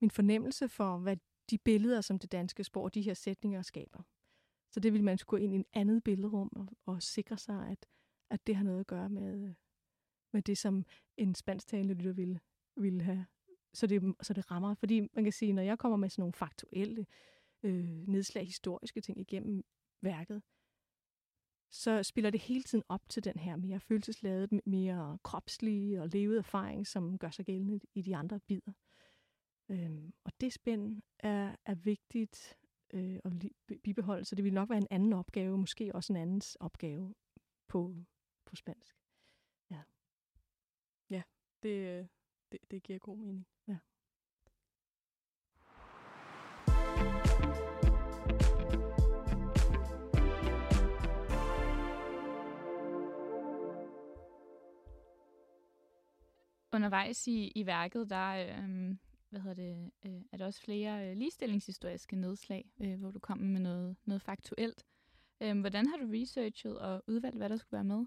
min 0.00 0.10
fornemmelse 0.10 0.68
for, 0.68 0.98
hvad 0.98 1.16
de 1.50 1.58
billeder, 1.58 2.00
som 2.00 2.18
det 2.18 2.32
danske 2.32 2.64
sprog, 2.64 2.94
de 2.94 3.02
her 3.02 3.14
sætninger 3.14 3.62
skaber. 3.62 4.02
Så 4.72 4.80
det 4.80 4.92
vil 4.92 5.04
man 5.04 5.18
skulle 5.18 5.40
gå 5.40 5.44
ind 5.44 5.52
i 5.52 5.56
en 5.56 5.66
andet 5.72 6.04
billedrum 6.04 6.50
og, 6.56 6.68
og 6.86 7.02
sikre 7.02 7.38
sig, 7.38 7.68
at, 7.68 7.86
at 8.30 8.46
det 8.46 8.56
har 8.56 8.64
noget 8.64 8.80
at 8.80 8.86
gøre 8.86 9.08
med, 9.08 9.54
med 10.32 10.42
det, 10.42 10.58
som 10.58 10.84
en 11.16 11.34
spansktalende 11.34 11.94
lytter 11.94 12.12
ville, 12.12 12.40
ville 12.76 13.02
have. 13.02 13.26
Så 13.74 13.86
det, 13.86 14.14
så 14.22 14.32
det 14.32 14.50
rammer. 14.50 14.74
Fordi 14.74 15.00
man 15.00 15.24
kan 15.24 15.32
sige, 15.32 15.52
når 15.52 15.62
jeg 15.62 15.78
kommer 15.78 15.96
med 15.96 16.08
sådan 16.08 16.22
nogle 16.22 16.32
faktuelle 16.32 17.06
øh, 17.62 18.08
nedslag, 18.08 18.46
historiske 18.46 19.00
ting 19.00 19.20
igennem 19.20 19.64
værket, 20.00 20.42
så 21.70 22.02
spiller 22.02 22.30
det 22.30 22.40
hele 22.40 22.62
tiden 22.62 22.84
op 22.88 23.08
til 23.08 23.24
den 23.24 23.38
her 23.38 23.56
mere 23.56 23.80
følelsesladede, 23.80 24.60
mere 24.66 25.18
kropslige 25.22 26.02
og 26.02 26.08
levede 26.08 26.38
erfaring, 26.38 26.86
som 26.86 27.18
gør 27.18 27.30
sig 27.30 27.44
gældende 27.44 27.80
i 27.94 28.02
de 28.02 28.16
andre 28.16 28.40
bidder. 28.40 28.72
Øhm, 29.68 30.12
og 30.24 30.32
det 30.40 30.52
spænd 30.52 31.02
er, 31.18 31.56
er 31.64 31.74
vigtigt 31.74 32.58
øh, 32.92 33.18
at 33.24 33.32
bibeholde, 33.82 34.24
så 34.24 34.34
det 34.34 34.44
vil 34.44 34.54
nok 34.54 34.68
være 34.68 34.78
en 34.78 34.86
anden 34.90 35.12
opgave, 35.12 35.58
måske 35.58 35.94
også 35.94 36.12
en 36.12 36.16
andens 36.16 36.56
opgave 36.60 37.14
på, 37.68 37.96
på 38.44 38.56
spansk. 38.56 38.96
Ja. 39.70 39.82
Ja, 41.10 41.22
det, 41.62 42.08
det, 42.52 42.60
det 42.70 42.82
giver 42.82 42.98
god 42.98 43.16
mening. 43.16 43.46
Ja. 43.68 43.76
Undervejs 56.74 57.26
i, 57.26 57.52
i 57.54 57.66
værket, 57.66 58.10
der 58.10 58.28
øh, 58.28 58.96
hvad 59.32 59.40
hedder 59.40 59.54
det, 59.54 59.90
øh, 60.06 60.22
er 60.32 60.36
der 60.36 60.46
også 60.46 60.60
flere 60.60 61.10
øh, 61.10 61.16
ligestillingshistoriske 61.16 62.16
nedslag, 62.16 62.72
øh, 62.80 62.98
hvor 62.98 63.10
du 63.10 63.18
kommer 63.18 63.44
med 63.44 63.60
noget, 63.60 63.96
noget 64.04 64.22
faktuelt. 64.22 64.86
Øh, 65.40 65.60
hvordan 65.60 65.86
har 65.86 65.96
du 65.96 66.06
researchet 66.12 66.78
og 66.78 67.04
udvalgt, 67.06 67.36
hvad 67.36 67.48
der 67.48 67.56
skulle 67.56 67.72
være 67.72 67.84
med? 67.84 68.06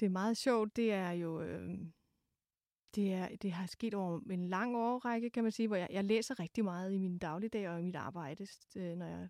Det 0.00 0.06
er 0.06 0.10
meget 0.10 0.36
sjovt. 0.36 0.76
Det 0.76 0.92
er 0.92 1.10
jo... 1.10 1.42
Øh, 1.42 1.78
det, 2.94 3.12
er, 3.12 3.36
det 3.36 3.52
har 3.52 3.66
sket 3.66 3.94
over 3.94 4.20
en 4.30 4.48
lang 4.48 4.76
årrække, 4.76 5.30
kan 5.30 5.42
man 5.42 5.52
sige, 5.52 5.68
hvor 5.68 5.76
jeg, 5.76 5.88
jeg 5.90 6.04
læser 6.04 6.40
rigtig 6.40 6.64
meget 6.64 6.92
i 6.92 6.98
min 6.98 7.18
dagligdag 7.18 7.68
og 7.68 7.80
i 7.80 7.82
mit 7.82 7.96
arbejde, 7.96 8.46
øh, 8.76 8.96
når 8.96 9.06
jeg 9.06 9.28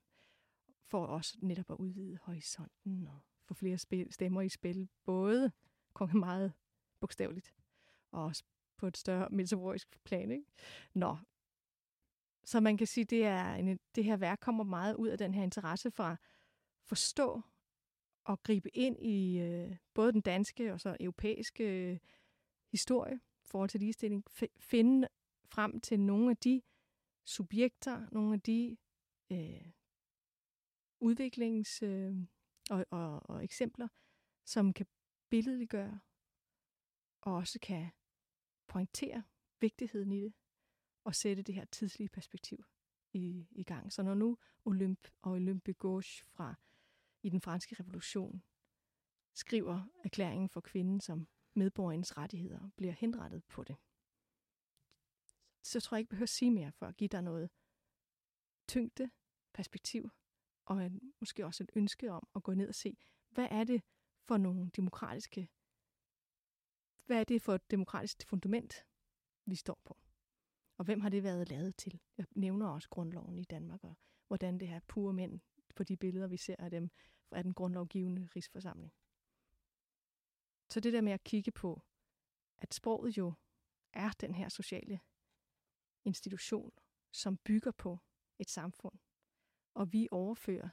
får 0.86 1.06
også 1.06 1.38
netop 1.42 1.70
at 1.70 1.76
udvide 1.76 2.18
horisonten 2.22 3.06
og 3.06 3.20
få 3.44 3.54
flere 3.54 3.78
spil, 3.78 4.12
stemmer 4.12 4.42
i 4.42 4.48
spil. 4.48 4.88
Både 5.04 5.52
meget 6.14 6.52
bogstaveligt 7.00 7.54
og 8.10 8.24
også 8.24 8.44
på 8.76 8.86
et 8.86 8.96
større 8.96 9.28
metaforisk 9.30 10.04
plan. 10.04 10.30
Ikke? 10.30 10.44
Nå. 10.94 11.16
Så 12.44 12.60
man 12.60 12.76
kan 12.76 12.86
sige, 12.86 13.04
det 13.04 13.24
er 13.24 13.54
en, 13.54 13.78
det 13.94 14.04
her 14.04 14.16
værk 14.16 14.40
kommer 14.40 14.64
meget 14.64 14.94
ud 14.94 15.08
af 15.08 15.18
den 15.18 15.34
her 15.34 15.42
interesse 15.42 15.90
fra 15.90 16.16
forstå 16.84 17.42
og 18.24 18.42
gribe 18.42 18.76
ind 18.76 19.02
i 19.02 19.38
øh, 19.38 19.76
både 19.94 20.12
den 20.12 20.20
danske 20.20 20.72
og 20.72 20.80
så 20.80 20.96
europæiske 21.00 21.64
øh, 21.64 21.98
historie 22.70 23.16
i 23.16 23.46
forhold 23.46 23.70
til 23.70 23.80
ligestilling. 23.80 24.24
F- 24.30 24.56
finde 24.60 25.08
frem 25.44 25.80
til 25.80 26.00
nogle 26.00 26.30
af 26.30 26.36
de 26.36 26.62
subjekter, 27.24 28.06
nogle 28.12 28.34
af 28.34 28.40
de 28.40 28.76
øh, 29.32 29.70
udviklings- 31.00 31.84
øh, 31.84 32.16
og, 32.70 32.86
og, 32.90 33.30
og 33.30 33.44
eksempler, 33.44 33.88
som 34.44 34.72
kan 34.72 34.86
billedliggøre 35.30 36.00
og 37.20 37.34
også 37.34 37.58
kan 37.62 37.90
pointere 38.74 39.22
vigtigheden 39.60 40.12
i 40.12 40.20
det, 40.20 40.34
og 41.04 41.14
sætte 41.14 41.42
det 41.42 41.54
her 41.54 41.64
tidslige 41.64 42.08
perspektiv 42.08 42.64
i, 43.12 43.46
i 43.50 43.62
gang. 43.62 43.92
Så 43.92 44.02
når 44.02 44.14
nu 44.14 44.38
Olymp 44.64 45.08
og 45.22 45.32
Olympe 45.32 45.72
Gauche 45.72 46.24
fra 46.24 46.54
i 47.22 47.28
den 47.28 47.40
franske 47.40 47.76
revolution 47.80 48.42
skriver 49.34 49.82
erklæringen 50.04 50.48
for 50.48 50.60
kvinden 50.60 51.00
som 51.00 51.28
medborgerens 51.54 52.16
rettigheder, 52.16 52.70
bliver 52.76 52.92
henrettet 52.92 53.44
på 53.44 53.64
det, 53.64 53.76
så 55.62 55.80
tror 55.80 55.96
jeg 55.96 56.00
ikke, 56.00 56.06
jeg 56.06 56.16
behøver 56.16 56.22
at 56.22 56.28
sige 56.28 56.50
mere 56.50 56.72
for 56.72 56.86
at 56.86 56.96
give 56.96 57.08
dig 57.08 57.22
noget 57.22 57.50
tyngde, 58.68 59.10
perspektiv, 59.52 60.10
og 60.64 60.86
en, 60.86 61.14
måske 61.20 61.46
også 61.46 61.62
et 61.62 61.70
ønske 61.74 62.12
om 62.12 62.28
at 62.34 62.42
gå 62.42 62.54
ned 62.54 62.68
og 62.68 62.74
se, 62.74 62.96
hvad 63.30 63.48
er 63.50 63.64
det 63.64 63.82
for 64.22 64.36
nogle 64.36 64.70
demokratiske 64.76 65.48
hvad 67.06 67.20
er 67.20 67.24
det 67.24 67.42
for 67.42 67.54
et 67.54 67.70
demokratisk 67.70 68.28
fundament, 68.28 68.86
vi 69.46 69.54
står 69.54 69.80
på? 69.84 69.98
Og 70.78 70.84
hvem 70.84 71.00
har 71.00 71.08
det 71.08 71.22
været 71.22 71.48
lavet 71.48 71.76
til? 71.76 72.00
Jeg 72.18 72.26
nævner 72.30 72.68
også 72.68 72.88
grundloven 72.88 73.38
i 73.38 73.44
Danmark, 73.44 73.84
og 73.84 73.98
hvordan 74.26 74.60
det 74.60 74.68
her 74.68 74.80
pure 74.88 75.12
mænd 75.12 75.40
på 75.76 75.84
de 75.84 75.96
billeder, 75.96 76.26
vi 76.26 76.36
ser 76.36 76.56
af 76.58 76.70
dem, 76.70 76.90
fra 77.28 77.42
den 77.42 77.54
grundlovgivende 77.54 78.28
rigsforsamling. 78.36 78.92
Så 80.70 80.80
det 80.80 80.92
der 80.92 81.00
med 81.00 81.12
at 81.12 81.24
kigge 81.24 81.50
på, 81.50 81.82
at 82.58 82.74
sproget 82.74 83.16
jo 83.16 83.32
er 83.92 84.10
den 84.10 84.34
her 84.34 84.48
sociale 84.48 85.00
institution, 86.04 86.72
som 87.12 87.36
bygger 87.36 87.72
på 87.72 87.98
et 88.38 88.50
samfund. 88.50 88.98
Og 89.74 89.92
vi 89.92 90.08
overfører 90.10 90.68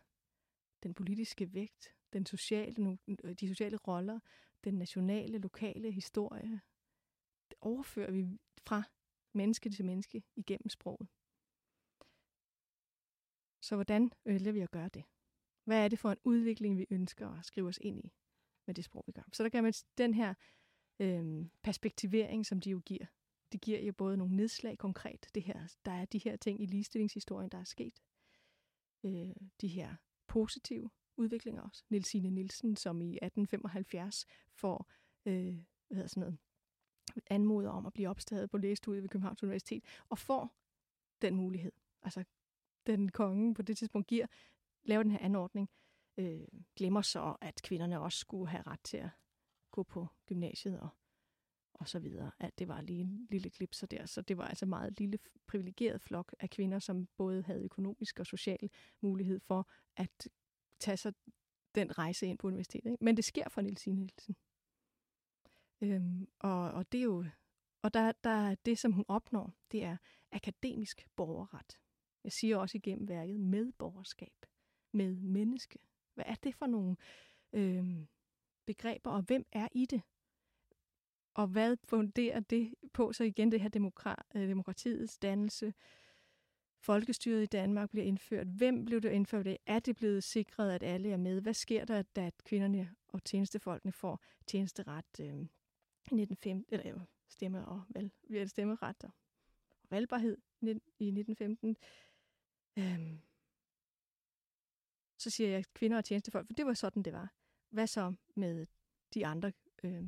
den 0.83 0.93
politiske 0.93 1.53
vægt, 1.53 1.95
den 2.13 2.25
sociale, 2.25 2.97
de 3.39 3.47
sociale 3.47 3.77
roller, 3.77 4.19
den 4.63 4.73
nationale, 4.73 5.37
lokale 5.37 5.91
historie, 5.91 6.61
det 7.49 7.57
overfører 7.61 8.11
vi 8.11 8.39
fra 8.59 8.83
menneske 9.33 9.69
til 9.69 9.85
menneske 9.85 10.23
igennem 10.35 10.69
sproget. 10.69 11.07
Så 13.61 13.75
hvordan 13.75 14.11
ønsker 14.25 14.51
vi 14.51 14.59
at 14.59 14.71
gøre 14.71 14.89
det? 14.89 15.03
Hvad 15.63 15.83
er 15.85 15.87
det 15.87 15.99
for 15.99 16.11
en 16.11 16.17
udvikling, 16.23 16.77
vi 16.77 16.85
ønsker 16.89 17.29
at 17.29 17.45
skrive 17.45 17.67
os 17.67 17.79
ind 17.81 17.99
i 18.05 18.13
med 18.67 18.75
det 18.75 18.85
sprog, 18.85 19.03
vi 19.07 19.11
gør? 19.11 19.29
Så 19.33 19.43
der 19.43 19.49
kan 19.49 19.63
man 19.63 19.73
den 19.97 20.13
her 20.13 20.33
øh, 20.99 21.45
perspektivering, 21.63 22.45
som 22.45 22.59
de 22.59 22.69
jo 22.69 22.81
giver. 22.85 23.05
Det 23.51 23.61
giver 23.61 23.79
jo 23.79 23.93
både 23.93 24.17
nogle 24.17 24.35
nedslag 24.35 24.77
konkret. 24.77 25.29
Det 25.35 25.43
her, 25.43 25.67
der 25.85 25.91
er 25.91 26.05
de 26.05 26.17
her 26.17 26.35
ting 26.35 26.61
i 26.61 26.65
ligestillingshistorien, 26.65 27.49
der 27.49 27.57
er 27.57 27.63
sket. 27.63 28.01
Øh, 29.03 29.35
de 29.61 29.67
her 29.67 29.95
positive 30.27 30.89
udviklinger 31.17 31.61
også. 31.61 31.83
Nilsine 31.89 32.29
Nielsen, 32.29 32.75
som 32.75 33.01
i 33.01 33.09
1875 33.09 34.25
får 34.53 34.89
øh, 35.25 35.55
hvad 35.87 35.95
hedder 35.95 36.07
sådan 36.07 36.21
noget, 36.21 36.37
anmoder 37.29 37.69
om 37.69 37.85
at 37.85 37.93
blive 37.93 38.09
opstaget 38.09 38.49
på 38.49 38.57
lægestudiet 38.57 39.03
ved 39.03 39.09
Københavns 39.09 39.43
Universitet, 39.43 39.83
og 40.09 40.17
får 40.17 40.55
den 41.21 41.35
mulighed. 41.35 41.71
Altså, 42.01 42.23
den 42.87 43.09
konge 43.09 43.53
på 43.53 43.61
det 43.61 43.77
tidspunkt 43.77 44.07
giver, 44.07 44.27
laver 44.83 45.03
den 45.03 45.11
her 45.11 45.19
anordning, 45.19 45.69
øh, 46.17 46.47
glemmer 46.75 47.01
så, 47.01 47.35
at 47.41 47.61
kvinderne 47.63 47.99
også 47.99 48.19
skulle 48.19 48.49
have 48.49 48.63
ret 48.67 48.79
til 48.83 48.97
at 48.97 49.09
gå 49.71 49.83
på 49.83 50.07
gymnasiet 50.25 50.79
og, 50.79 50.89
og 51.73 51.87
så 51.87 51.99
videre. 51.99 52.31
At 52.39 52.59
det 52.59 52.67
var 52.67 52.81
lige 52.81 53.01
en 53.01 53.27
lille 53.29 53.49
klipser 53.49 53.87
der, 53.87 54.05
så 54.05 54.21
det 54.21 54.37
var 54.37 54.47
altså 54.47 54.65
meget 54.65 54.99
lille 54.99 55.19
privilegeret 55.47 56.01
flok 56.01 56.35
af 56.39 56.49
kvinder, 56.49 56.79
som 56.79 57.07
både 57.17 57.43
havde 57.43 57.63
økonomisk 57.63 58.19
og 58.19 58.25
social 58.25 58.69
mulighed 59.01 59.39
for 59.39 59.69
at 59.95 60.27
tage 60.81 60.97
sig 60.97 61.13
den 61.75 61.97
rejse 61.97 62.27
ind 62.27 62.37
på 62.37 62.47
universitetet. 62.47 62.91
Ikke? 62.91 63.03
Men 63.03 63.17
det 63.17 63.25
sker 63.25 63.49
for 63.49 63.61
Niels 63.61 63.87
Nielsen. 63.87 64.35
Øhm, 65.81 66.27
og, 66.39 66.71
og 66.71 66.91
det 66.91 66.99
er 66.99 67.03
jo, 67.03 67.25
og 67.81 67.93
der, 67.93 68.11
der, 68.11 68.55
det, 68.55 68.79
som 68.79 68.91
hun 68.91 69.05
opnår, 69.07 69.53
det 69.71 69.83
er 69.83 69.97
akademisk 70.31 71.07
borgerret. 71.15 71.79
Jeg 72.23 72.31
siger 72.31 72.57
også 72.57 72.77
igennem 72.77 73.07
værket 73.07 73.39
medborgerskab, 73.39 74.45
med 74.91 75.15
menneske. 75.15 75.79
Hvad 76.13 76.25
er 76.27 76.35
det 76.35 76.55
for 76.55 76.65
nogle 76.65 76.97
øhm, 77.53 78.07
begreber, 78.65 79.11
og 79.11 79.21
hvem 79.21 79.45
er 79.51 79.67
i 79.71 79.85
det? 79.85 80.01
Og 81.33 81.47
hvad 81.47 81.77
funderer 81.83 82.39
det 82.39 82.75
på? 82.93 83.13
Så 83.13 83.23
igen 83.23 83.51
det 83.51 83.61
her 83.61 83.69
demokra- 83.69 84.23
øh, 84.35 84.47
demokratiets 84.49 85.17
dannelse, 85.17 85.73
folkestyret 86.81 87.43
i 87.43 87.45
Danmark 87.45 87.89
bliver 87.89 88.05
indført. 88.05 88.47
Hvem 88.47 88.85
blev 88.85 89.01
det 89.01 89.11
indført 89.11 89.47
af? 89.47 89.59
Er 89.65 89.79
det 89.79 89.95
blevet 89.95 90.23
sikret, 90.23 90.71
at 90.71 90.83
alle 90.83 91.11
er 91.11 91.17
med? 91.17 91.41
Hvad 91.41 91.53
sker 91.53 91.85
der, 91.85 92.01
da 92.01 92.31
kvinderne 92.45 92.95
og 93.07 93.23
tjenestefolkene 93.23 93.91
får 93.91 94.23
tjenesteret 94.47 95.19
øh, 95.19 95.25
i 95.25 96.21
1915, 96.21 96.65
eller 96.69 96.89
jo, 96.89 96.99
stemme 97.27 97.65
og 97.65 97.83
valg, 97.89 98.11
vi 98.29 98.47
stemmeret 98.47 98.95
og 99.03 99.11
valgbarhed 99.89 100.37
i 100.99 101.07
1915? 101.07 101.77
Øhm, 102.77 103.19
så 105.17 105.29
siger 105.29 105.49
jeg 105.49 105.65
kvinder 105.73 105.97
og 105.97 106.05
tjenestefolk, 106.05 106.47
for 106.47 106.53
det 106.53 106.65
var 106.65 106.73
sådan, 106.73 107.03
det 107.03 107.13
var. 107.13 107.33
Hvad 107.69 107.87
så 107.87 108.13
med 108.35 108.67
de 109.13 109.25
andre, 109.25 109.51
øh, 109.83 110.05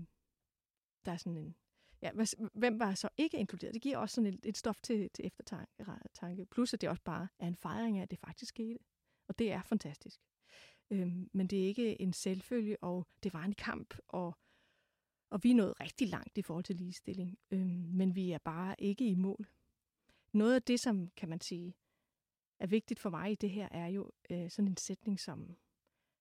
der 1.06 1.12
er 1.12 1.18
sådan 1.18 1.38
en 1.38 1.56
ja, 2.04 2.12
hvem 2.54 2.80
var 2.80 2.94
så 2.94 3.10
ikke 3.18 3.38
inkluderet? 3.38 3.74
Det 3.74 3.82
giver 3.82 3.98
også 3.98 4.16
sådan 4.16 4.34
et, 4.34 4.46
et 4.46 4.58
stof 4.58 4.82
til, 4.82 5.10
til 5.10 5.26
eftertanke. 5.26 6.46
Plus 6.46 6.74
at 6.74 6.82
det 6.82 6.90
også 6.90 7.04
bare 7.04 7.28
er 7.40 7.48
en 7.48 7.56
fejring 7.56 7.98
af, 7.98 8.02
at 8.02 8.12
det 8.12 8.20
faktisk 8.20 8.50
skete. 8.50 8.80
Og 9.28 9.40
det 9.40 9.52
er 9.52 9.62
fantastisk. 9.62 10.22
Øhm, 10.92 11.30
men 11.34 11.48
det 11.48 11.64
er 11.64 11.68
ikke 11.68 12.02
en 12.02 12.14
selvfølge, 12.14 12.84
og 12.84 13.08
det 13.24 13.34
var 13.34 13.44
en 13.44 13.54
kamp, 13.54 13.98
og, 14.08 14.38
og 15.30 15.44
vi 15.44 15.52
er 15.52 15.56
nået 15.56 15.80
rigtig 15.80 16.08
langt 16.08 16.38
i 16.38 16.42
forhold 16.42 16.64
til 16.64 16.76
ligestilling. 16.76 17.40
Øhm, 17.52 17.90
men 17.94 18.16
vi 18.16 18.32
er 18.32 18.38
bare 18.38 18.76
ikke 18.80 19.06
i 19.06 19.16
mål. 19.16 19.48
Noget 20.32 20.56
af 20.56 20.64
det, 20.64 20.80
som 20.80 21.10
kan 21.10 21.30
man 21.30 21.42
sige, 21.42 21.76
er 22.60 22.68
vigtigt 22.68 23.00
for 23.00 23.10
mig 23.10 23.32
i 23.32 23.36
det 23.36 23.50
her, 23.50 23.70
er 23.72 23.88
jo 23.88 24.12
øh, 24.30 24.50
sådan 24.50 24.68
en 24.68 24.78
sætning 24.78 25.20
som, 25.20 25.58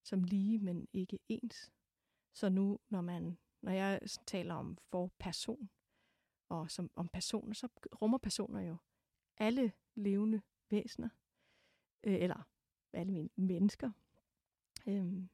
som 0.02 0.24
lige, 0.24 0.58
men 0.58 0.88
ikke 0.92 1.18
ens. 1.28 1.72
Så 2.34 2.48
nu, 2.48 2.78
når 2.90 3.00
man 3.00 3.38
når 3.62 3.72
jeg 3.72 4.01
taler 4.27 4.55
om 4.55 4.79
for 4.90 5.12
person, 5.18 5.70
og 6.48 6.70
som, 6.70 6.90
om 6.94 7.09
personer, 7.09 7.55
så 7.55 7.68
rummer 8.03 8.18
personer 8.18 8.61
jo 8.61 8.77
alle 9.38 9.72
levende 9.94 10.42
væsener, 10.70 11.09
øh, 12.05 12.14
eller 12.14 12.48
alle 12.92 13.31
mennesker, 13.37 13.90
øh, 14.87 15.29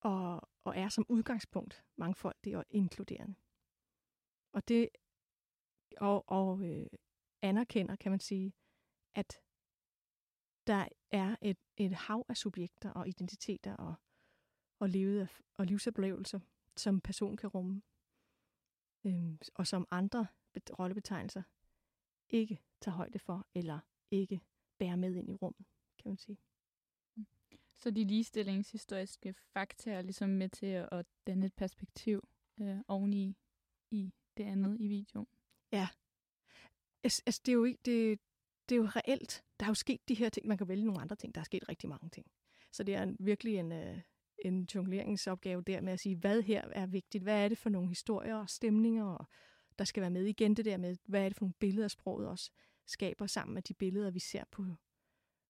og, 0.00 0.48
og 0.64 0.76
er 0.76 0.88
som 0.88 1.06
udgangspunkt 1.08 1.84
mangfoldig 1.96 2.56
og 2.56 2.64
inkluderende. 2.70 3.34
Og 4.52 4.68
det 4.68 4.88
og, 5.96 6.28
og 6.28 6.62
øh, 6.62 6.86
anerkender, 7.42 7.96
kan 7.96 8.12
man 8.12 8.20
sige, 8.20 8.52
at 9.14 9.40
der 10.66 10.88
er 11.10 11.36
et, 11.42 11.58
et 11.76 11.92
hav 11.92 12.24
af 12.28 12.36
subjekter 12.36 12.90
og 12.90 13.08
identiteter 13.08 13.76
og 13.76 13.94
og, 14.80 14.88
levet 14.88 15.20
af, 15.20 15.28
og 15.54 15.66
livsoplevelser, 15.66 16.40
som 16.76 17.00
person 17.00 17.36
kan 17.36 17.48
rumme, 17.48 17.82
øhm, 19.04 19.38
og 19.54 19.66
som 19.66 19.88
andre 19.90 20.26
rollebetegnelser 20.78 21.42
ikke 22.28 22.60
tager 22.80 22.96
højde 22.96 23.18
for, 23.18 23.46
eller 23.54 23.78
ikke 24.10 24.40
bærer 24.78 24.96
med 24.96 25.14
ind 25.14 25.30
i 25.30 25.34
rummet, 25.34 25.66
kan 25.98 26.08
man 26.10 26.18
sige. 26.18 26.38
Mm. 27.16 27.26
Så 27.76 27.90
de 27.90 28.04
ligestillingshistoriske 28.04 29.32
fakta 29.32 29.90
er 29.92 30.02
ligesom 30.02 30.30
med 30.30 30.48
til 30.48 30.86
at 30.92 31.06
danne 31.26 31.46
et 31.46 31.54
perspektiv 31.54 32.28
øh, 32.60 32.78
oveni 32.88 33.36
i 33.90 34.12
det 34.36 34.44
andet 34.44 34.80
i 34.80 34.88
videoen. 34.88 35.26
Ja. 35.72 35.88
Altså, 37.04 37.22
altså 37.26 37.42
det, 37.46 37.52
er 37.52 37.56
jo 37.56 37.64
ikke, 37.64 37.80
det, 37.84 38.20
det 38.68 38.74
er 38.74 38.76
jo 38.76 38.86
reelt. 38.86 39.44
Der 39.60 39.66
er 39.66 39.70
jo 39.70 39.74
sket 39.74 40.08
de 40.08 40.14
her 40.14 40.28
ting. 40.28 40.46
Man 40.46 40.58
kan 40.58 40.68
vælge 40.68 40.84
nogle 40.84 41.00
andre 41.00 41.16
ting. 41.16 41.34
Der 41.34 41.40
er 41.40 41.44
sket 41.44 41.68
rigtig 41.68 41.88
mange 41.88 42.08
ting. 42.08 42.26
Så 42.72 42.82
det 42.82 42.94
er 42.94 43.02
en, 43.02 43.16
virkelig 43.20 43.56
en, 43.56 43.72
øh, 43.72 44.00
en 44.44 44.68
jongleringsopgave 44.74 45.62
der 45.62 45.80
med 45.80 45.92
at 45.92 46.00
sige, 46.00 46.16
hvad 46.16 46.42
her 46.42 46.62
er 46.72 46.86
vigtigt, 46.86 47.22
hvad 47.22 47.44
er 47.44 47.48
det 47.48 47.58
for 47.58 47.70
nogle 47.70 47.88
historier 47.88 48.36
og 48.36 48.48
stemninger, 48.48 49.04
og 49.04 49.26
der 49.78 49.84
skal 49.84 50.00
være 50.00 50.10
med 50.10 50.24
igen 50.24 50.54
det 50.54 50.64
der 50.64 50.76
med, 50.76 50.96
hvad 51.04 51.24
er 51.24 51.28
det 51.28 51.36
for 51.36 51.44
nogle 51.44 51.54
billeder, 51.58 51.88
sproget 51.88 52.28
også 52.28 52.50
skaber 52.86 53.26
sammen 53.26 53.54
med 53.54 53.62
de 53.62 53.74
billeder, 53.74 54.10
vi 54.10 54.18
ser 54.18 54.44
på, 54.50 54.64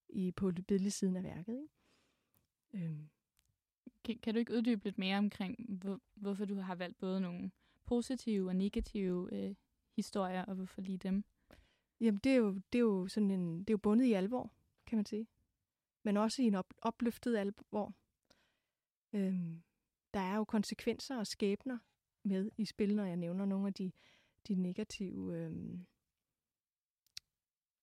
i, 0.08 0.32
på 0.32 0.52
billedsiden 0.68 1.16
af 1.16 1.22
værket. 1.22 1.54
Ikke? 1.54 2.86
Øhm. 2.86 3.08
Kan, 4.04 4.18
kan 4.18 4.34
du 4.34 4.38
ikke 4.40 4.54
uddybe 4.54 4.84
lidt 4.84 4.98
mere 4.98 5.18
omkring, 5.18 5.56
hvor, 5.68 6.00
hvorfor 6.14 6.44
du 6.44 6.54
har 6.54 6.74
valgt 6.74 6.98
både 6.98 7.20
nogle 7.20 7.50
positive 7.86 8.48
og 8.48 8.56
negative 8.56 9.28
øh, 9.32 9.54
historier, 9.96 10.44
og 10.44 10.54
hvorfor 10.54 10.80
lige 10.80 10.98
dem? 10.98 11.24
Jamen, 12.00 12.18
det 12.18 12.32
er 12.32 12.36
jo, 12.36 12.52
det 12.72 12.78
er 12.78 12.82
jo 12.82 13.08
sådan 13.08 13.30
en, 13.30 13.58
det 13.58 13.70
er 13.70 13.74
jo 13.74 13.78
bundet 13.78 14.04
i 14.04 14.12
alvor, 14.12 14.52
kan 14.86 14.98
man 14.98 15.06
sige. 15.06 15.26
Men 16.02 16.16
også 16.16 16.42
i 16.42 16.44
en 16.44 16.54
op, 16.54 16.74
opløftet 16.82 17.36
alvor. 17.36 17.94
Øhm, 19.12 19.62
der 20.14 20.20
er 20.20 20.36
jo 20.36 20.44
konsekvenser 20.44 21.18
og 21.18 21.26
skæbner 21.26 21.78
med 22.22 22.50
i 22.56 22.64
spil, 22.64 22.96
når 22.96 23.04
jeg 23.04 23.16
nævner 23.16 23.44
nogle 23.44 23.66
af 23.66 23.74
de, 23.74 23.92
de 24.48 24.54
negative 24.54 25.36
øhm, 25.36 25.86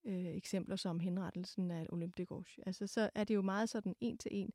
øh, 0.04 0.26
eksempler 0.26 0.76
som 0.76 1.00
henrettelsen 1.00 1.72
af 1.72 1.88
Olympe 1.90 2.22
de 2.22 2.26
Gauche. 2.26 2.64
Altså, 2.68 2.88
så 2.88 3.10
er 3.16 3.24
det 3.24 3.36
jo 3.36 3.42
meget 3.42 3.70
sådan 3.70 3.96
en 4.02 4.18
til 4.18 4.32
en, 4.34 4.54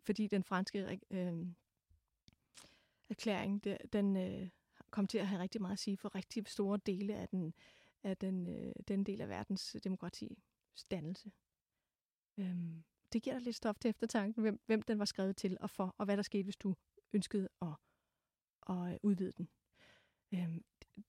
fordi 0.00 0.26
den 0.26 0.44
franske 0.44 1.00
øh, 1.10 1.46
erklæring, 3.08 3.64
der, 3.64 3.76
den 3.92 4.16
øh, 4.16 4.48
kom 4.90 5.06
til 5.06 5.18
at 5.18 5.26
have 5.26 5.42
rigtig 5.42 5.60
meget 5.60 5.72
at 5.72 5.78
sige 5.78 5.96
for 5.96 6.14
rigtig 6.14 6.48
store 6.48 6.80
dele 6.86 7.14
af 7.14 7.28
den, 7.28 7.54
af 8.02 8.16
den, 8.16 8.46
øh, 8.46 8.72
den 8.88 9.04
del 9.04 9.20
af 9.20 9.28
verdens 9.28 9.76
demokrati 9.84 10.42
dannelse. 10.90 11.32
Øhm, 12.38 12.84
det 13.14 13.22
giver 13.22 13.34
dig 13.34 13.42
lidt 13.42 13.56
stof 13.56 13.78
til 13.78 13.88
eftertanken, 13.88 14.42
hvem, 14.42 14.60
hvem 14.66 14.82
den 14.82 14.98
var 14.98 15.04
skrevet 15.04 15.36
til 15.36 15.56
og 15.60 15.70
for, 15.70 15.94
og 15.98 16.04
hvad 16.04 16.16
der 16.16 16.22
skete, 16.22 16.44
hvis 16.44 16.56
du 16.56 16.74
ønskede 17.12 17.48
at, 17.62 17.68
at 18.68 18.92
øh, 18.92 18.98
udvide 19.02 19.32
den. 19.32 19.48
Øhm, 20.34 20.64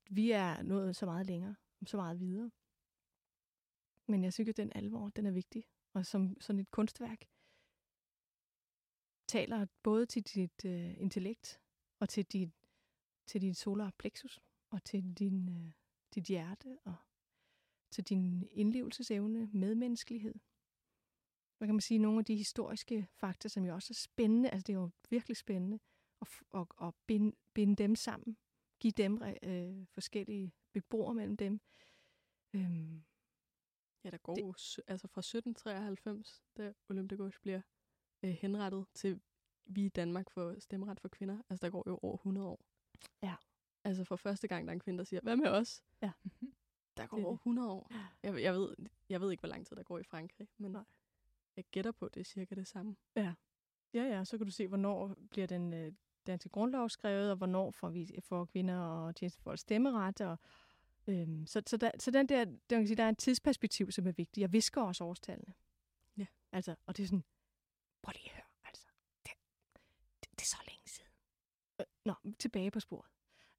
vi 0.09 0.31
er 0.31 0.61
nået 0.61 0.95
så 0.95 1.05
meget 1.05 1.25
længere, 1.25 1.55
så 1.85 1.97
meget 1.97 2.19
videre. 2.19 2.51
Men 4.07 4.23
jeg 4.23 4.33
synes, 4.33 4.49
at 4.49 4.57
den 4.57 4.71
alvor, 4.75 5.09
den 5.09 5.25
er 5.25 5.31
vigtig. 5.31 5.63
Og 5.93 6.05
som 6.05 6.37
sådan 6.41 6.59
et 6.59 6.71
kunstværk 6.71 7.25
taler 9.27 9.65
både 9.83 10.05
til 10.05 10.23
dit 10.23 10.65
øh, 10.65 11.01
intellekt 11.01 11.61
og 11.99 12.09
til 12.09 12.25
dit, 12.25 12.51
til 13.25 13.41
dit 13.41 13.57
solar 13.57 13.91
plexus 13.97 14.39
og 14.69 14.83
til 14.83 15.13
din, 15.13 15.49
øh, 15.49 15.71
dit 16.15 16.23
hjerte 16.23 16.77
og 16.83 16.95
til 17.91 18.03
din 18.03 18.47
indlevelsesevne, 18.51 19.49
medmenneskelighed 19.53 20.35
hvad 21.57 21.67
kan 21.67 21.75
man 21.75 21.81
sige, 21.81 21.97
nogle 21.97 22.19
af 22.19 22.25
de 22.25 22.35
historiske 22.35 23.07
fakta, 23.11 23.47
som 23.47 23.65
jo 23.65 23.73
også 23.73 23.91
er 23.91 23.95
spændende, 23.95 24.49
altså 24.49 24.63
det 24.67 24.73
er 24.73 24.77
jo 24.79 24.89
virkelig 25.09 25.37
spændende, 25.37 25.79
at, 26.21 26.27
at, 26.53 26.67
at 26.81 26.93
binde, 27.07 27.35
binde 27.53 27.75
dem 27.75 27.95
sammen, 27.95 28.37
give 28.79 28.91
dem 28.91 29.21
øh, 29.43 29.85
forskellige 29.87 30.53
beboere 30.73 31.13
mellem 31.13 31.37
dem, 31.37 31.59
Øhm, 32.53 33.03
Ja, 34.03 34.09
der 34.09 34.17
går 34.17 34.33
Det- 34.35 34.41
jo, 34.41 34.47
altså 34.87 35.07
fra 35.07 35.21
1793, 35.21 36.43
da 36.57 36.73
Olympiakos 36.89 37.39
bliver 37.39 37.61
øh, 38.23 38.29
henrettet 38.31 38.85
til 38.93 39.21
vi 39.65 39.85
i 39.85 39.89
Danmark 39.89 40.29
får 40.29 40.59
stemmeret 40.59 40.99
for 41.01 41.07
kvinder. 41.07 41.41
Altså, 41.49 41.65
der 41.65 41.71
går 41.71 41.83
jo 41.87 41.99
over 42.01 42.17
100 42.17 42.47
år. 42.47 42.59
Ja. 43.23 43.35
Altså, 43.83 44.03
for 44.03 44.15
første 44.15 44.47
gang, 44.47 44.65
der 44.65 44.71
er 44.71 44.73
en 44.73 44.79
kvinde, 44.79 44.97
der 44.97 45.03
siger, 45.03 45.21
hvad 45.21 45.35
med 45.35 45.47
os? 45.47 45.83
Ja. 46.01 46.11
Der 46.97 47.07
går 47.07 47.17
Det 47.17 47.23
er 47.23 47.27
over 47.27 47.35
det. 47.35 47.39
100 47.41 47.71
år. 47.71 47.91
Jeg, 48.23 48.41
jeg, 48.41 48.53
ved, 48.53 48.75
jeg 49.09 49.21
ved 49.21 49.31
ikke, 49.31 49.41
hvor 49.41 49.49
lang 49.49 49.67
tid 49.67 49.75
der 49.75 49.83
går 49.83 49.99
i 49.99 50.03
Frankrig, 50.03 50.47
men 50.57 50.71
Nej. 50.71 50.83
Jeg 51.55 51.65
gætter 51.71 51.91
på, 51.91 52.09
det 52.09 52.19
er 52.19 52.23
cirka 52.25 52.55
det 52.55 52.67
samme. 52.67 52.95
Ja, 53.15 54.03
ja, 54.03 54.23
så 54.23 54.37
kan 54.37 54.47
du 54.47 54.51
se, 54.51 54.67
hvornår 54.67 55.15
bliver 55.29 55.47
den 55.47 55.73
øh, 55.73 55.91
danske 56.27 56.49
grundlov 56.49 56.89
skrevet, 56.89 57.31
og 57.31 57.37
hvornår 57.37 57.71
får, 57.71 57.89
vi, 57.89 58.19
får 58.23 58.45
kvinder 58.45 58.79
og 58.79 59.15
tjenestefolk 59.15 59.59
stemmeret. 59.59 60.21
Og, 60.21 60.39
øhm, 61.07 61.47
så, 61.47 61.61
så, 61.67 61.77
der, 61.77 61.91
så 61.99 62.11
den 62.11 62.29
der, 62.29 62.45
der, 62.45 62.51
man 62.71 62.81
kan 62.81 62.87
sige, 62.87 62.97
der 62.97 63.03
er 63.03 63.09
et 63.09 63.17
tidsperspektiv, 63.17 63.91
som 63.91 64.07
er 64.07 64.11
vigtigt. 64.11 64.41
Jeg 64.41 64.53
visker 64.53 64.81
også 64.81 65.03
årstallene. 65.03 65.53
Ja. 66.17 66.25
Altså, 66.51 66.75
og 66.85 66.97
det 66.97 67.03
er 67.03 67.07
sådan, 67.07 67.23
prøv 68.01 68.11
lige 68.11 68.29
at 68.29 68.35
høre, 68.35 68.45
altså. 68.65 68.87
Det, 69.25 69.31
det, 70.23 70.31
det 70.31 70.41
er 70.41 70.45
så 70.45 70.57
længe 70.67 70.89
siden. 70.89 71.11
Øh, 71.79 71.85
Nå, 72.05 72.13
tilbage 72.39 72.71
på 72.71 72.79
sporet. 72.79 73.11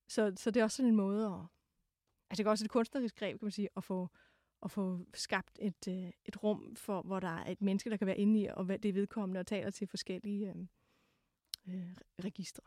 Så, 0.08 0.32
så 0.36 0.50
det 0.50 0.60
er 0.60 0.64
også 0.64 0.76
sådan 0.76 0.90
en 0.90 0.96
måde 0.96 1.26
at... 1.26 1.40
Altså, 2.30 2.42
det 2.42 2.46
er 2.46 2.50
også 2.50 2.64
et 2.64 2.70
kunstnerisk 2.70 3.16
greb, 3.16 3.38
kan 3.38 3.46
man 3.46 3.52
sige, 3.52 3.68
at 3.76 3.84
få, 3.84 4.08
at 4.62 4.70
få 4.70 5.06
skabt 5.14 5.58
et, 5.62 5.88
øh, 5.88 6.10
et 6.24 6.42
rum, 6.42 6.76
for, 6.76 7.02
hvor 7.02 7.20
der 7.20 7.28
er 7.28 7.50
et 7.50 7.62
menneske, 7.62 7.90
der 7.90 7.96
kan 7.96 8.06
være 8.06 8.18
inde 8.18 8.40
i, 8.40 8.46
og 8.46 8.64
hvad 8.64 8.78
det 8.78 8.88
er 8.88 8.92
vedkommende, 8.92 9.40
og 9.40 9.46
taler 9.46 9.70
til 9.70 9.86
forskellige 9.86 10.48
øh, 10.48 10.66
øh, 11.68 11.96
registre. 12.24 12.62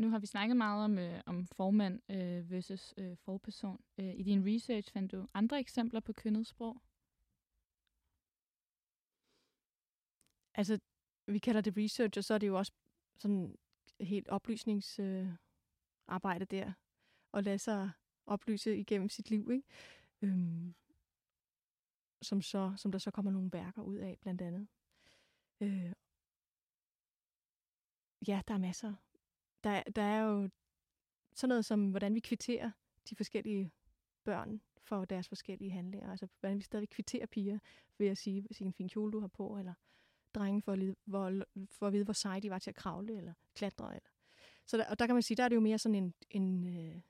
Nu 0.00 0.10
har 0.10 0.18
vi 0.18 0.26
snakket 0.26 0.56
meget 0.56 0.84
om, 0.84 0.98
øh, 0.98 1.20
om 1.26 1.46
formand 1.46 2.00
øh, 2.10 2.50
versus 2.50 2.94
øh, 2.96 3.16
forperson. 3.16 3.84
Øh, 3.98 4.14
I 4.14 4.22
din 4.22 4.46
research 4.46 4.92
fandt 4.92 5.12
du 5.12 5.26
andre 5.34 5.60
eksempler 5.60 6.00
på 6.00 6.12
kønnet 6.12 6.46
sprog? 6.46 6.82
Altså, 10.54 10.78
vi 11.26 11.38
kalder 11.38 11.60
det 11.60 11.76
research, 11.76 12.18
og 12.18 12.24
så 12.24 12.34
er 12.34 12.38
det 12.38 12.46
jo 12.46 12.58
også 12.58 12.72
sådan 13.18 13.56
helt 14.00 14.28
oplysningsarbejde 14.28 15.28
øh, 15.30 15.36
arbejde 16.06 16.44
der, 16.44 16.72
og 17.32 17.42
lade 17.42 17.58
sig 17.58 17.90
oplyse 18.30 18.76
igennem 18.76 19.08
sit 19.08 19.30
liv, 19.30 19.50
ikke? 19.52 19.66
Øhm, 20.22 20.74
som, 22.22 22.42
så, 22.42 22.72
som 22.76 22.92
der 22.92 22.98
så 22.98 23.10
kommer 23.10 23.32
nogle 23.32 23.52
værker 23.52 23.82
ud 23.82 23.96
af, 23.96 24.18
blandt 24.20 24.42
andet. 24.42 24.68
Øh, 25.60 25.92
ja, 28.28 28.42
der 28.48 28.54
er 28.54 28.58
masser. 28.58 28.94
Der, 29.64 29.82
der 29.82 30.02
er 30.02 30.22
jo 30.22 30.50
sådan 31.34 31.48
noget 31.48 31.64
som, 31.64 31.90
hvordan 31.90 32.14
vi 32.14 32.20
kvitterer 32.20 32.70
de 33.10 33.16
forskellige 33.16 33.72
børn 34.24 34.60
for 34.82 35.04
deres 35.04 35.28
forskellige 35.28 35.70
handlinger. 35.70 36.10
Altså, 36.10 36.28
hvordan 36.40 36.58
vi 36.58 36.62
stadig 36.62 36.88
kvitterer 36.88 37.26
piger 37.26 37.58
ved 37.98 38.06
at 38.06 38.18
sige, 38.18 38.46
sige 38.50 38.66
en 38.66 38.72
fin 38.72 38.88
kjole, 38.88 39.12
du 39.12 39.20
har 39.20 39.28
på, 39.28 39.58
eller 39.58 39.74
drenge 40.34 40.62
for 40.62 40.72
at, 40.72 40.78
lide, 40.78 40.96
hvor, 41.04 41.44
for 41.70 41.86
at 41.86 41.92
vide, 41.92 42.04
hvor 42.04 42.12
seje 42.12 42.40
de 42.40 42.50
var 42.50 42.58
til 42.58 42.70
at 42.70 42.76
kravle 42.76 43.16
eller 43.16 43.34
klatre. 43.54 43.96
Eller. 43.96 44.10
Så 44.66 44.76
der, 44.76 44.90
og 44.90 44.98
der 44.98 45.06
kan 45.06 45.14
man 45.14 45.22
sige, 45.22 45.36
der 45.36 45.44
er 45.44 45.48
det 45.48 45.56
jo 45.56 45.60
mere 45.60 45.78
sådan 45.78 45.94
en, 45.94 46.14
en 46.30 46.66
øh, 46.66 47.00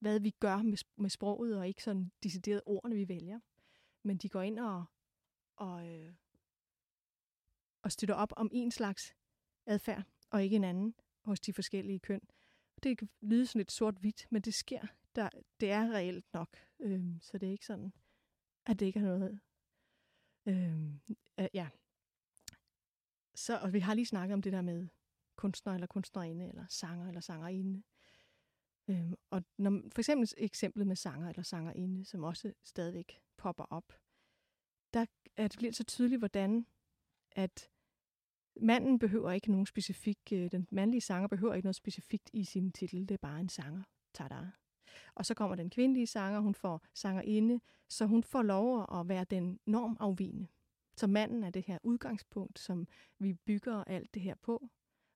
hvad 0.00 0.20
vi 0.20 0.30
gør 0.30 0.62
med, 0.62 0.78
med 0.96 1.10
sproget, 1.10 1.58
og 1.58 1.68
ikke 1.68 1.82
sådan 1.82 2.12
decideret 2.22 2.62
ordene, 2.66 2.94
vi 2.96 3.08
vælger. 3.08 3.40
Men 4.02 4.16
de 4.16 4.28
går 4.28 4.42
ind 4.42 4.58
og, 4.58 4.84
og, 5.56 5.88
øh, 5.88 6.14
og 7.82 7.92
støtter 7.92 8.14
op 8.14 8.32
om 8.36 8.50
en 8.52 8.70
slags 8.70 9.14
adfærd, 9.66 10.04
og 10.30 10.42
ikke 10.44 10.56
en 10.56 10.64
anden 10.64 10.94
hos 11.24 11.40
de 11.40 11.52
forskellige 11.52 11.98
køn. 11.98 12.20
Det 12.82 12.98
kan 12.98 13.08
lyde 13.20 13.46
sådan 13.46 13.58
lidt 13.58 13.72
sort-hvidt, 13.72 14.26
men 14.30 14.42
det 14.42 14.54
sker. 14.54 14.86
Der, 15.14 15.28
det 15.60 15.70
er 15.70 15.90
reelt 15.90 16.32
nok. 16.32 16.56
Øh, 16.80 17.04
så 17.20 17.38
det 17.38 17.46
er 17.46 17.52
ikke 17.52 17.66
sådan, 17.66 17.92
at 18.66 18.80
det 18.80 18.86
ikke 18.86 18.98
er 18.98 19.04
noget... 19.04 19.40
Øh, 20.46 20.94
øh, 21.38 21.48
ja, 21.54 21.68
så, 23.34 23.58
og 23.58 23.72
vi 23.72 23.80
har 23.80 23.94
lige 23.94 24.06
snakket 24.06 24.34
om 24.34 24.42
det 24.42 24.52
der 24.52 24.62
med 24.62 24.88
kunstner 25.36 25.74
eller 25.74 25.86
kunstnerinde, 25.86 26.48
eller 26.48 26.66
sanger 26.68 27.08
eller 27.08 27.20
sangerinde. 27.20 27.82
Øhm, 28.90 29.14
og 29.30 29.42
når, 29.58 29.82
for 29.92 30.00
eksempel 30.00 30.28
eksemplet 30.36 30.86
med 30.86 30.96
sanger 30.96 31.28
eller 31.28 31.42
sangerinde, 31.42 32.04
som 32.04 32.24
også 32.24 32.52
stadigvæk 32.64 33.20
popper 33.36 33.64
op, 33.64 33.92
der 34.94 35.06
er 35.36 35.48
det 35.48 35.58
bliver 35.58 35.72
så 35.72 35.84
tydeligt, 35.84 36.20
hvordan 36.20 36.66
at 37.32 37.70
manden 38.56 38.98
behøver 38.98 39.30
ikke 39.30 39.50
nogen 39.50 39.66
specifik, 39.66 40.18
øh, 40.32 40.50
den 40.52 40.68
mandlige 40.70 41.00
sanger 41.00 41.28
behøver 41.28 41.54
ikke 41.54 41.66
noget 41.66 41.76
specifikt 41.76 42.30
i 42.32 42.44
sin 42.44 42.72
titel, 42.72 43.00
det 43.00 43.10
er 43.10 43.18
bare 43.18 43.40
en 43.40 43.48
sanger. 43.48 43.82
Tada. 44.14 44.50
Og 45.14 45.26
så 45.26 45.34
kommer 45.34 45.56
den 45.56 45.70
kvindelige 45.70 46.06
sanger, 46.06 46.40
hun 46.40 46.54
får 46.54 46.82
sangerinde, 46.94 47.60
så 47.88 48.06
hun 48.06 48.22
får 48.22 48.42
lov 48.42 48.86
at 49.00 49.08
være 49.08 49.24
den 49.24 49.60
normafvigende. 49.66 50.46
Så 50.96 51.06
manden 51.06 51.44
er 51.44 51.50
det 51.50 51.62
her 51.62 51.78
udgangspunkt, 51.82 52.58
som 52.58 52.88
vi 53.18 53.34
bygger 53.34 53.84
alt 53.84 54.14
det 54.14 54.22
her 54.22 54.34
på. 54.34 54.68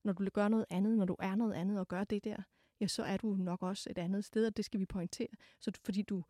Når 0.04 0.12
du 0.12 0.28
gør 0.32 0.48
noget 0.48 0.66
andet, 0.70 0.98
når 0.98 1.04
du 1.04 1.16
er 1.18 1.34
noget 1.34 1.52
andet 1.52 1.80
og 1.80 1.88
gør 1.88 2.04
det 2.04 2.24
der, 2.24 2.42
ja, 2.80 2.86
så 2.86 3.02
er 3.02 3.16
du 3.16 3.34
nok 3.36 3.62
også 3.62 3.90
et 3.90 3.98
andet 3.98 4.24
sted, 4.24 4.46
og 4.46 4.56
det 4.56 4.64
skal 4.64 4.80
vi 4.80 4.86
pointere. 4.86 5.28
Så 5.60 5.70
du- 5.70 5.80
fordi 5.84 6.02
du 6.02 6.24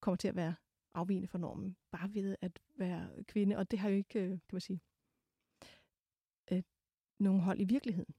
kommer 0.00 0.16
til 0.16 0.28
at 0.28 0.36
være 0.36 0.54
afvigende 0.94 1.28
fra 1.28 1.38
normen, 1.38 1.76
bare 1.90 2.14
ved 2.14 2.36
at 2.40 2.58
være 2.76 3.24
kvinde. 3.24 3.56
Og 3.56 3.70
det 3.70 3.78
har 3.78 3.88
jo 3.88 3.96
ikke, 3.96 4.20
øh, 4.20 4.28
kan 4.30 4.40
man 4.52 4.60
sige, 4.60 4.80
øh, 6.52 6.62
nogen 7.18 7.40
hold 7.40 7.60
i 7.60 7.64
virkeligheden. 7.64 8.14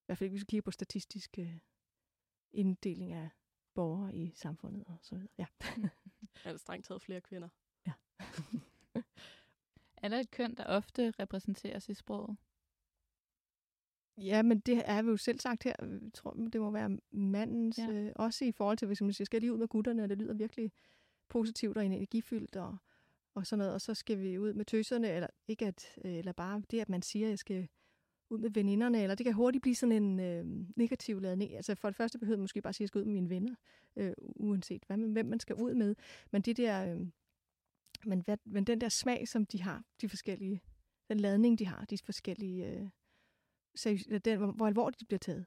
I 0.00 0.02
hvert 0.06 0.18
fald 0.18 0.26
ikke, 0.26 0.34
hvis 0.34 0.42
vi 0.42 0.46
kigger 0.50 0.62
på 0.62 0.70
statistisk 0.70 1.38
øh, 1.38 1.58
inddeling 2.52 3.12
af 3.12 3.28
borgere 3.74 4.16
i 4.16 4.32
samfundet 4.34 4.84
og 4.86 4.98
så 5.02 5.14
videre. 5.14 5.28
Ja. 5.38 5.46
Er 6.44 6.50
der 6.50 6.56
strengt 6.56 6.86
taget 6.86 7.02
flere 7.02 7.20
kvinder? 7.20 7.48
Er 10.02 10.08
der 10.08 10.18
et 10.20 10.30
køn, 10.30 10.54
der 10.54 10.64
ofte 10.64 11.10
repræsenteres 11.10 11.88
i 11.88 11.94
sproget? 11.94 12.36
Ja, 14.22 14.42
men 14.42 14.60
det 14.60 14.82
er 14.84 15.02
vi 15.02 15.10
jo 15.10 15.16
selv 15.16 15.40
sagt 15.40 15.64
her. 15.64 15.74
Jeg 15.80 16.12
tror, 16.14 16.30
det 16.52 16.60
må 16.60 16.70
være 16.70 16.98
mandens. 17.10 17.78
Ja. 17.78 17.90
Øh, 17.90 18.12
også 18.16 18.44
i 18.44 18.52
forhold 18.52 18.78
til, 18.78 18.86
hvis 18.86 19.00
man 19.00 19.12
siger, 19.12 19.24
skal 19.24 19.40
lige 19.40 19.52
ud 19.52 19.58
med 19.58 19.68
gutterne, 19.68 20.02
og 20.02 20.08
det 20.08 20.18
lyder 20.18 20.34
virkelig 20.34 20.72
positivt 21.28 21.76
og 21.76 21.86
energifyldt 21.86 22.56
og, 22.56 22.76
og 23.34 23.46
sådan 23.46 23.58
noget. 23.58 23.74
Og 23.74 23.80
så 23.80 23.94
skal 23.94 24.20
vi 24.20 24.38
ud 24.38 24.52
med 24.52 24.64
tøserne, 24.64 25.10
eller 25.10 25.28
ikke 25.48 25.66
at, 25.66 25.98
øh, 26.04 26.14
eller 26.14 26.32
bare 26.32 26.62
det, 26.70 26.80
at 26.80 26.88
man 26.88 27.02
siger, 27.02 27.26
at 27.26 27.30
jeg 27.30 27.38
skal 27.38 27.68
ud 28.30 28.38
med 28.38 28.50
veninderne, 28.50 29.02
eller 29.02 29.14
det 29.14 29.24
kan 29.24 29.34
hurtigt 29.34 29.62
blive 29.62 29.74
sådan 29.74 30.02
en 30.02 30.20
øh, 30.20 30.66
negativ 30.76 31.20
ladning. 31.20 31.56
Altså 31.56 31.74
for 31.74 31.88
det 31.88 31.96
første 31.96 32.18
behøver 32.18 32.36
man 32.36 32.42
måske 32.42 32.62
bare 32.62 32.72
sige, 32.72 32.84
at 32.84 32.86
jeg 32.86 32.88
skal 32.88 32.98
ud 32.98 33.04
med 33.04 33.14
mine 33.14 33.30
venner, 33.30 33.54
øh, 33.96 34.12
uanset 34.18 34.84
hvad, 34.86 34.96
hvem 34.96 35.26
man 35.26 35.40
skal 35.40 35.56
ud 35.56 35.74
med. 35.74 35.94
Men 36.30 36.42
det 36.42 36.56
der, 36.56 36.94
øh, 36.94 37.06
men, 38.04 38.20
hvad, 38.20 38.38
men 38.44 38.64
den 38.64 38.80
der 38.80 38.88
smag, 38.88 39.28
som 39.28 39.46
de 39.46 39.62
har, 39.62 39.84
de 40.00 40.08
forskellige, 40.08 40.62
den 41.08 41.20
ladning, 41.20 41.58
de 41.58 41.66
har, 41.66 41.84
de 41.84 41.98
forskellige, 42.04 42.66
øh, 42.66 42.88
seriøs, 43.78 44.22
den, 44.24 44.38
hvor, 44.38 44.52
hvor 44.52 44.66
alvorligt 44.66 45.00
de 45.00 45.04
bliver 45.04 45.18
taget, 45.18 45.46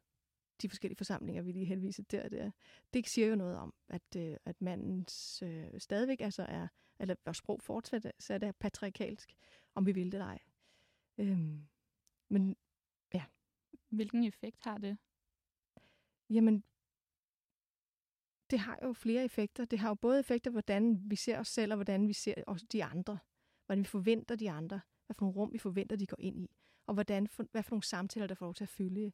de 0.62 0.70
forskellige 0.70 0.98
forsamlinger, 0.98 1.42
vi 1.42 1.52
lige 1.52 1.66
henviser 1.66 2.04
der, 2.04 2.30
der. 2.30 2.52
Det 2.94 3.08
siger 3.08 3.28
jo 3.28 3.36
noget 3.36 3.56
om, 3.56 3.74
at, 3.90 4.16
øh, 4.18 4.38
at 4.46 4.62
mandens 4.62 5.44
øh, 5.46 5.80
stadigvæk 5.80 6.22
altså 6.22 6.44
er, 6.44 6.68
eller 7.00 7.16
vores 7.26 7.38
sprog 7.38 7.62
fortsat 7.62 8.12
så 8.20 8.34
er 8.34 8.38
det 8.38 8.56
patriarkalsk, 8.56 9.34
om 9.76 9.86
vi 9.86 9.92
vil 9.92 10.06
det 10.06 10.14
eller 10.14 10.26
ej. 10.26 10.40
Øhm, 11.18 11.68
men 12.30 12.56
Hvilken 13.92 14.24
effekt 14.24 14.60
har 14.64 14.78
det? 14.78 14.98
Jamen, 16.30 16.64
det 18.52 18.60
har 18.60 18.80
jo 18.84 18.94
flere 18.94 19.24
effekter. 19.24 19.66
Det 19.66 19.80
har 19.80 19.90
jo 19.90 19.96
både 19.96 20.20
effekter, 20.20 20.52
hvordan 20.52 21.02
vi 21.06 21.16
ser 21.16 21.40
os 21.40 21.48
selv, 21.48 21.72
og 21.72 21.76
hvordan 21.76 22.08
vi 22.08 22.14
ser 22.14 22.44
også 22.48 22.66
de 22.72 22.84
andre. 22.84 23.20
Hvordan 23.66 23.80
vi 23.80 23.88
forventer 23.88 24.36
de 24.36 24.52
andre. 24.52 24.82
Hvad 25.06 25.16
for 25.16 25.26
nogle 25.26 25.36
rum, 25.36 25.54
vi 25.54 25.58
forventer, 25.58 25.96
de 25.96 26.08
går 26.08 26.20
ind 26.20 26.40
i. 26.40 26.56
Og 26.92 26.94
hvordan, 26.94 27.28
for, 27.28 27.46
hvad 27.52 27.64
for 27.64 27.72
nogle 27.72 27.84
samtaler, 27.84 28.28
der 28.28 28.36
får 28.36 28.46
lov 28.46 28.54
til 28.54 28.64
at 28.64 28.70
fylde. 28.70 29.12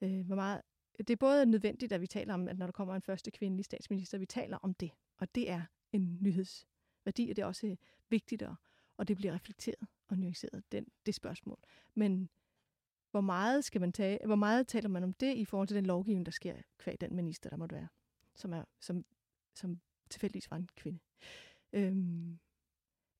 Øh, 0.00 0.26
hvor 0.26 0.34
meget, 0.36 0.62
det 0.98 1.10
er 1.10 1.16
både 1.16 1.46
nødvendigt, 1.46 1.92
at 1.92 2.00
vi 2.00 2.06
taler 2.06 2.34
om, 2.34 2.48
at 2.48 2.58
når 2.58 2.66
der 2.66 2.72
kommer 2.72 2.94
en 2.94 3.02
første 3.02 3.30
kvindelig 3.30 3.64
statsminister, 3.64 4.18
vi 4.18 4.26
taler 4.26 4.58
om 4.62 4.74
det. 4.74 4.90
Og 5.18 5.34
det 5.34 5.50
er 5.50 5.62
en 5.92 6.18
nyhedsværdi, 6.20 7.30
og 7.30 7.36
det 7.36 7.42
er 7.42 7.46
også 7.46 7.66
øh, 7.66 7.76
vigtigt, 8.10 8.42
og, 8.42 8.54
og 8.96 9.08
det 9.08 9.16
bliver 9.16 9.34
reflekteret 9.34 9.88
og 10.08 10.18
nuanceret, 10.18 10.72
den, 10.72 10.86
det 11.06 11.14
spørgsmål. 11.14 11.58
Men 11.94 12.30
hvor 13.10 13.20
meget 13.20 13.64
skal 13.64 13.80
man 13.80 13.92
tage, 13.92 14.26
hvor 14.26 14.36
meget 14.36 14.68
taler 14.68 14.88
man 14.88 15.04
om 15.04 15.12
det 15.12 15.34
i 15.34 15.44
forhold 15.44 15.68
til 15.68 15.76
den 15.76 15.86
lovgivning, 15.86 16.26
der 16.26 16.32
sker 16.32 16.56
kvæg 16.78 17.00
den 17.00 17.16
minister, 17.16 17.50
der 17.50 17.56
måtte 17.56 17.74
være, 17.76 17.88
som, 18.34 18.52
er, 18.52 18.64
som, 18.80 19.04
som 19.54 19.80
tilfældigvis 20.10 20.50
var 20.50 20.56
en 20.56 20.68
kvinde. 20.76 20.98
Øhm, 21.72 22.38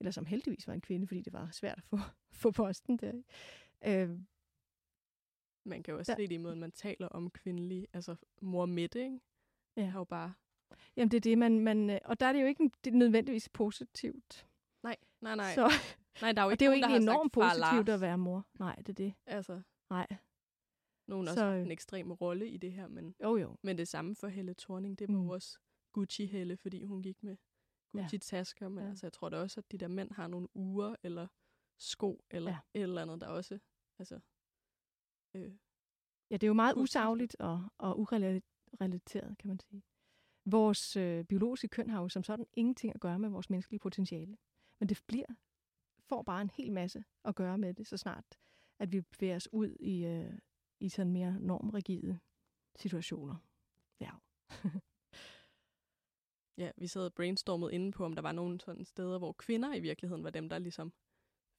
eller 0.01 0.11
som 0.11 0.27
heldigvis 0.27 0.67
var 0.67 0.75
en 0.75 0.81
kvinde, 0.81 1.07
fordi 1.07 1.21
det 1.21 1.33
var 1.33 1.51
svært 1.51 1.79
at 1.79 1.85
få, 1.85 1.99
få 2.43 2.51
posten 2.51 2.97
der. 2.97 3.13
Øhm, 3.87 4.27
Man 5.67 5.83
kan 5.83 5.93
jo 5.93 5.99
også 5.99 6.13
Der- 6.13 6.17
se 6.17 6.23
det 6.23 6.33
i 6.35 6.37
måden, 6.37 6.61
man 6.61 6.73
taler 6.73 7.09
om 7.09 7.31
kvindelige. 7.31 7.87
Altså 7.93 8.17
mor 8.41 8.67
Mette, 8.67 9.03
ikke? 9.05 9.21
Ja. 9.77 9.85
Har 9.87 10.01
jo 10.01 10.05
bare... 10.05 10.35
jamen 10.97 11.11
det 11.11 11.17
er 11.17 11.21
det, 11.21 11.39
man, 11.39 11.61
man, 11.61 11.91
øh, 11.91 11.99
og 12.05 12.21
der 12.21 12.27
er 12.27 12.33
det 12.33 12.41
jo 12.41 12.47
ikke 12.47 12.71
det 12.85 12.93
er 12.93 12.97
nødvendigvis 12.97 13.49
positivt. 13.49 14.47
Nej, 14.83 14.97
nej, 15.21 15.35
nej. 15.37 15.55
Så, 15.55 15.69
nej 16.23 16.33
der 16.33 16.41
er 16.41 16.45
jo 16.45 16.47
og 16.49 16.53
ikke 16.53 16.61
det 16.61 16.67
er 16.67 16.71
jo 16.71 16.73
egentlig 16.73 16.97
enormt 17.03 17.33
sagt, 17.35 17.35
"Far 17.35 17.51
positivt 17.51 17.89
Lars." 17.89 17.95
at 17.95 18.01
være 18.01 18.19
mor. 18.19 18.47
Nej, 18.59 18.77
det 18.77 18.89
er 18.89 18.93
det. 18.93 19.15
Altså, 19.27 19.63
Nej. 19.91 20.07
nogen 21.09 21.27
Så, 21.27 21.31
også 21.31 21.45
haft 21.45 21.57
øh, 21.57 21.63
en 21.63 21.71
ekstrem 21.71 22.13
rolle 22.13 22.49
i 22.49 22.57
det 22.57 22.73
her, 22.73 22.87
men, 22.87 23.15
Jo, 23.23 23.37
jo. 23.37 23.57
men 23.63 23.79
det 23.79 23.89
samme 23.89 24.15
for 24.17 24.29
Helle 24.29 24.55
Thorning, 24.55 24.99
det 24.99 25.09
var 25.09 25.15
Mm. 25.15 25.25
jo 25.25 25.29
også 25.31 25.59
Gucci-helle, 25.93 26.57
fordi 26.57 26.85
hun 26.85 27.03
gik 27.03 27.23
med 27.23 27.37
Gucci-tasker. 27.97 28.69
Men 28.69 28.85
ja. 28.85 28.91
altså, 28.91 29.07
jeg 29.07 29.13
tror 29.13 29.29
da 29.29 29.37
også, 29.37 29.61
at 29.61 29.73
de 29.73 29.79
der 29.79 29.89
mænd 29.89 30.11
har 30.13 30.27
nogle 30.29 30.49
uger, 30.57 30.95
eller 31.03 31.27
sko, 31.79 32.25
eller 32.31 32.51
Ja. 32.51 32.59
et 32.75 32.83
eller 32.83 33.03
andet, 33.03 33.21
der 33.21 33.27
også... 33.27 33.59
Altså, 33.99 34.21
øh, 35.35 35.57
Ja, 36.31 36.37
det 36.37 36.47
er 36.47 36.49
jo 36.49 36.55
meget 36.55 36.77
usagligt 36.77 37.37
og, 37.41 37.73
og 37.79 37.99
urelateret, 38.01 39.39
kan 39.39 39.49
man 39.49 39.61
sige. 39.61 39.83
Vores 40.45 40.97
øh, 40.97 41.25
biologiske 41.25 41.69
køn 41.69 41.91
har 41.91 42.03
jo 42.03 42.09
som 42.09 42.23
sådan 42.23 42.47
ingenting 42.53 42.95
at 42.95 43.01
gøre 43.01 43.19
med 43.19 43.29
vores 43.29 43.51
menneskelige 43.51 43.81
potentiale. 43.81 44.37
Men 44.81 44.89
det 44.89 45.03
bliver, 45.07 45.27
får 46.09 46.23
bare 46.23 46.43
en 46.43 46.51
hel 46.51 46.73
masse 46.73 47.05
at 47.25 47.35
gøre 47.35 47.59
med 47.59 47.75
det, 47.75 47.87
så 47.87 47.97
snart 47.97 48.39
at 48.79 48.93
vi 48.93 49.01
bevæger 49.01 49.37
os 49.37 49.49
ud 49.53 49.77
i, 49.81 50.05
øh, 50.05 50.39
i 50.81 50.89
sådan 50.89 51.13
mere 51.13 51.41
normrigide 51.41 52.21
situationer. 52.77 53.37
Ja. 54.01 54.11
ja, 56.63 56.71
vi 56.77 56.87
sad 56.87 57.07
og 57.07 57.15
brainstormede 57.15 57.75
inde 57.75 57.93
på, 57.93 58.05
om 58.05 58.13
der 58.13 58.23
var 58.23 58.33
nogle 58.33 58.61
sådan 58.61 58.85
steder, 58.85 59.19
hvor 59.19 59.33
kvinder 59.33 59.75
i 59.75 59.81
virkeligheden 59.81 60.25
var 60.25 60.31
dem, 60.31 60.49
der 60.49 60.59
ligesom 60.59 60.93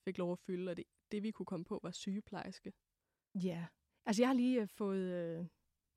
fik 0.05 0.17
lov 0.17 0.31
at 0.31 0.39
fylde, 0.39 0.71
og 0.71 0.77
det, 0.77 0.85
det 1.11 1.23
vi 1.23 1.31
kunne 1.31 1.45
komme 1.45 1.65
på, 1.65 1.79
var 1.83 1.91
sygeplejerske. 1.91 2.73
Ja. 3.35 3.65
Altså, 4.05 4.21
jeg 4.21 4.29
har 4.29 4.33
lige 4.33 4.61
øh, 4.61 4.67
fået 4.67 5.13
øh, 5.13 5.45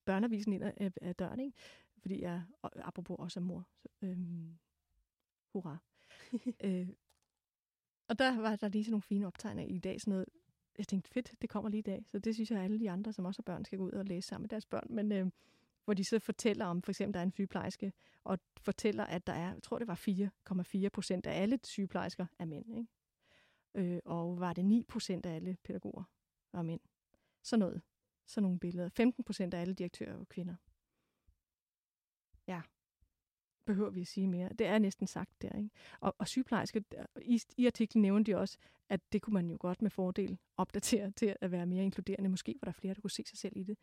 børneavisen 0.05 0.53
ind 0.53 0.63
af, 0.63 0.93
af, 1.03 1.17
døren, 1.17 1.41
ikke? 1.41 1.59
Fordi 1.99 2.23
jeg, 2.23 2.43
apropos 2.63 3.17
også 3.19 3.41
er 3.41 3.45
mor. 3.45 3.69
Så, 3.77 3.89
øhm, 4.03 4.59
hurra. 5.53 5.79
øh, 6.65 6.89
og 8.09 8.19
der 8.19 8.41
var 8.41 8.57
der 8.57 8.69
lige 8.69 8.85
sådan 8.85 8.93
nogle 8.93 9.03
fine 9.03 9.27
optegninger 9.27 9.75
i 9.75 9.79
dag, 9.79 10.01
sådan 10.01 10.11
noget. 10.11 10.29
Jeg 10.79 10.87
tænkte, 10.87 11.11
fedt, 11.11 11.35
det 11.43 11.51
kommer 11.51 11.71
lige 11.71 11.79
i 11.79 11.83
dag. 11.83 12.05
Så 12.07 12.19
det 12.19 12.35
synes 12.35 12.51
jeg, 12.51 12.59
at 12.59 12.65
alle 12.65 12.81
de 12.81 12.91
andre, 12.91 13.13
som 13.13 13.25
også 13.25 13.39
har 13.39 13.53
børn, 13.53 13.65
skal 13.65 13.79
gå 13.79 13.85
ud 13.85 13.93
og 13.93 14.05
læse 14.05 14.29
sammen 14.29 14.43
med 14.43 14.49
deres 14.49 14.67
børn. 14.67 14.87
Men 14.91 15.13
øh, 15.13 15.31
hvor 15.85 15.95
de 15.95 16.05
så 16.05 16.19
fortæller 16.19 16.67
om, 16.67 16.83
for 16.83 16.93
eksempel, 16.93 17.15
der 17.15 17.21
er 17.21 17.25
en 17.25 17.33
sygeplejerske, 17.33 17.93
og 18.25 18.39
fortæller, 18.61 19.05
at 19.05 19.27
der 19.27 19.33
er, 19.33 19.53
jeg 19.53 19.63
tror, 19.63 19.79
det 19.79 19.89
var 19.89 19.95
4,4 20.85 20.89
procent 20.89 21.27
af 21.27 21.43
alle 21.43 21.59
sygeplejersker 21.65 22.27
er 22.39 22.45
mænd, 22.45 22.77
ikke? 22.77 22.89
Øh, 23.75 24.01
og 24.05 24.41
var 24.41 24.53
det 24.53 24.65
9 24.65 24.85
procent 24.89 25.27
af 25.27 25.35
alle 25.35 25.57
pædagoger 25.65 26.05
var 26.53 26.63
mænd. 26.63 26.81
Sådan 27.43 27.61
noget. 27.61 27.83
Sådan 28.27 28.43
nogle 28.43 28.59
billeder. 28.59 28.89
15 28.89 29.25
procent 29.25 29.55
af 29.55 29.61
alle 29.61 29.75
direktører 29.75 30.17
var 30.17 30.25
kvinder. 30.25 30.57
Ja. 32.47 32.63
Behøver 33.65 33.91
vi 33.91 34.01
at 34.01 34.07
sige 34.07 34.27
mere. 34.27 34.49
Det 34.49 34.67
er 34.67 34.79
næsten 34.79 35.07
sagt 35.07 35.43
der, 35.43 35.57
ikke? 35.57 35.71
Og, 36.01 36.15
og 36.19 36.29
sygeplejerske, 36.29 36.85
i, 37.23 37.41
i 37.57 37.67
artiklen 37.67 38.03
nævner 38.03 38.25
de 38.25 38.37
også, 38.37 38.59
at 38.89 39.13
det 39.13 39.23
kunne 39.23 39.35
man 39.35 39.51
jo 39.51 39.57
godt 39.61 39.83
med 39.83 39.91
fordel 39.91 40.39
opdatere 40.57 41.11
til 41.11 41.37
at 41.41 41.51
være 41.51 41.67
mere 41.67 41.85
inkluderende. 41.85 42.31
Måske 42.31 42.55
var 42.63 42.65
der 42.65 42.73
flere, 42.73 42.95
der 42.95 43.01
kunne 43.01 43.11
se 43.11 43.25
sig 43.27 43.39
selv 43.39 43.57
i 43.57 43.63
det. 43.63 43.79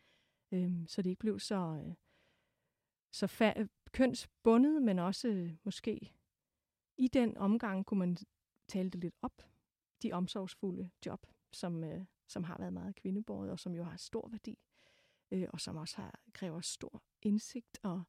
Øhm, 0.51 0.87
så 0.87 1.01
det 1.01 1.09
ikke 1.09 1.19
blev 1.19 1.39
så, 1.39 1.83
øh, 1.85 1.93
så 3.11 3.25
fa- 3.25 3.67
kønsbundet, 3.91 4.81
men 4.81 4.99
også 4.99 5.27
øh, 5.27 5.53
måske 5.63 6.13
i 6.97 7.07
den 7.07 7.37
omgang 7.37 7.85
kunne 7.85 7.99
man 7.99 8.17
tale 8.67 8.89
det 8.89 9.01
lidt 9.01 9.15
op. 9.21 9.54
De 10.01 10.13
omsorgsfulde 10.13 10.89
job, 11.05 11.27
som, 11.51 11.83
øh, 11.83 12.05
som 12.27 12.43
har 12.43 12.57
været 12.59 12.73
meget 12.73 12.95
kvindebåret, 12.95 13.51
og 13.51 13.59
som 13.59 13.75
jo 13.75 13.83
har 13.83 13.97
stor 13.97 14.27
værdi, 14.29 14.59
øh, 15.31 15.47
og 15.53 15.61
som 15.61 15.75
også 15.75 15.95
har, 15.95 16.19
kræver 16.33 16.61
stor 16.61 17.03
indsigt 17.21 17.79
og, 17.83 18.03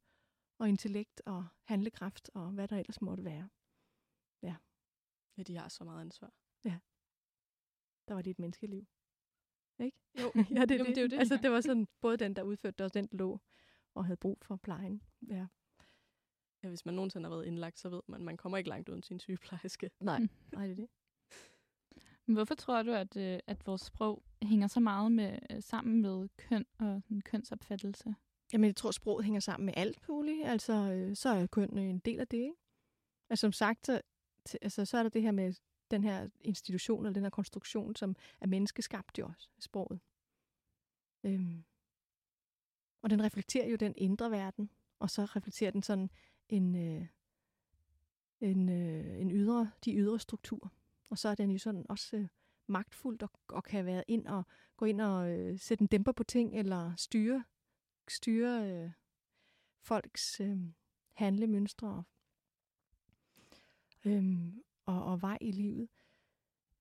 og 0.59 0.69
intellekt 0.69 1.23
og 1.27 1.47
handlekraft, 1.65 2.31
og 2.35 2.51
hvad 2.51 2.69
der 2.69 2.77
ellers 2.79 3.01
måtte 3.01 3.25
være. 3.25 3.49
Ja, 5.37 5.43
de 5.43 5.57
har 5.57 5.69
så 5.69 5.85
meget 5.85 6.01
ansvar. 6.01 6.33
Der 8.09 8.15
var 8.15 8.23
det 8.23 8.31
et 8.31 8.39
menneskeliv. 8.39 8.87
Ikke? 9.79 9.99
Jo, 10.21 10.33
ja, 10.35 10.41
det, 10.41 10.71
er 10.71 10.77
Jamen, 10.77 10.87
det. 10.87 10.87
det 10.87 10.99
er 10.99 11.03
jo 11.03 11.09
det. 11.09 11.19
Altså, 11.19 11.39
det 11.43 11.51
var 11.51 11.61
sådan, 11.61 11.89
både 12.01 12.17
den, 12.17 12.37
der 12.37 12.43
udførte 12.43 12.77
det, 12.79 12.85
og 12.85 12.95
den, 12.95 13.07
der 13.07 13.17
lå 13.17 13.41
og 13.95 14.05
havde 14.05 14.17
brug 14.17 14.39
for 14.43 14.57
plejen. 14.57 15.03
Ja. 15.29 15.47
Ja, 16.63 16.69
hvis 16.69 16.85
man 16.85 16.95
nogensinde 16.95 17.29
har 17.29 17.37
været 17.37 17.47
indlagt, 17.47 17.79
så 17.79 17.89
ved 17.89 18.03
man, 18.07 18.21
at 18.21 18.25
man 18.25 18.37
kommer 18.37 18.59
ikke 18.59 18.71
langt 18.71 18.89
uden 18.89 19.03
sin 19.03 19.21
sygeplejerske. 19.21 19.91
Nej, 20.01 20.21
nej, 20.53 20.67
det 20.67 20.73
er 20.73 20.77
det. 20.77 20.89
Hvorfor 22.27 22.55
tror 22.55 22.83
du, 22.83 22.93
at, 22.93 23.17
øh, 23.17 23.39
at 23.47 23.67
vores 23.67 23.83
sprog 23.83 24.23
hænger 24.43 24.67
så 24.67 24.81
meget 24.81 25.13
med 25.13 25.39
øh, 25.51 25.63
sammen 25.63 26.03
med 26.03 26.29
køn 26.37 26.65
og 26.79 27.03
sådan, 27.03 27.21
kønsopfattelse? 27.21 28.15
Jamen, 28.53 28.67
jeg 28.67 28.77
tror, 28.77 28.91
sproget 28.91 29.25
hænger 29.25 29.41
sammen 29.41 29.67
med 29.67 29.75
alt 29.77 30.09
muligt. 30.09 30.47
Altså, 30.47 30.73
øh, 30.73 31.17
så 31.17 31.29
er 31.29 31.47
køn 31.47 31.79
øh, 31.79 31.85
en 31.85 31.99
del 31.99 32.21
af 32.21 32.29
det, 32.29 32.37
ikke? 32.37 32.55
Altså, 33.31 33.41
som 33.41 33.53
sagt, 33.53 33.87
så, 33.87 34.03
altså, 34.63 34.85
så 34.85 34.99
er 34.99 35.03
der 35.03 35.11
det 35.11 35.23
her 35.23 35.31
med 35.31 35.55
den 35.91 36.05
her 36.05 36.29
institution, 36.41 37.07
eller 37.07 37.15
den 37.15 37.23
her 37.23 37.31
konstruktion, 37.31 37.97
som 37.97 38.17
er 38.41 38.47
menneskeskabt 38.47 39.19
jo 39.19 39.27
også, 39.27 39.49
sproget. 39.59 40.01
Øhm. 41.25 41.65
Og 43.03 43.11
den 43.11 43.25
reflekterer 43.25 43.69
jo 43.69 43.77
den 43.77 43.95
indre 43.97 44.31
verden, 44.31 44.71
og 44.99 45.11
så 45.11 45.25
reflekterer 45.25 45.71
den 45.71 45.83
sådan 45.83 46.11
en, 46.49 46.77
øh, 46.77 47.07
en, 48.41 48.69
øh, 48.69 49.21
en 49.21 49.31
ydre, 49.31 49.71
de 49.85 49.95
ydre 49.95 50.19
strukturer. 50.19 50.69
Og 51.11 51.19
så 51.19 51.29
er 51.29 51.35
den 51.35 51.51
jo 51.51 51.59
sådan 51.59 51.87
også 51.89 52.17
øh, 52.17 52.29
magtfuldt 52.67 53.23
og, 53.23 53.31
og 53.49 53.65
kan 53.65 53.87
være 53.87 54.05
ind 54.09 54.27
og 54.27 54.43
gå 54.77 54.85
ind 54.85 55.01
og 55.01 55.31
øh, 55.31 55.59
sætte 55.59 55.83
en 55.83 55.87
dæmper 55.87 56.13
på 56.13 56.25
ting, 56.25 56.59
eller 56.59 56.97
styre 56.97 57.45
styre 58.09 58.71
øh, 58.71 58.91
folks 59.81 60.41
øh, 60.41 60.59
handlemønstre 61.13 62.05
øh, 64.05 64.25
og, 64.87 65.05
og 65.05 65.23
vej 65.23 65.39
i 65.41 65.51
livet 65.51 65.89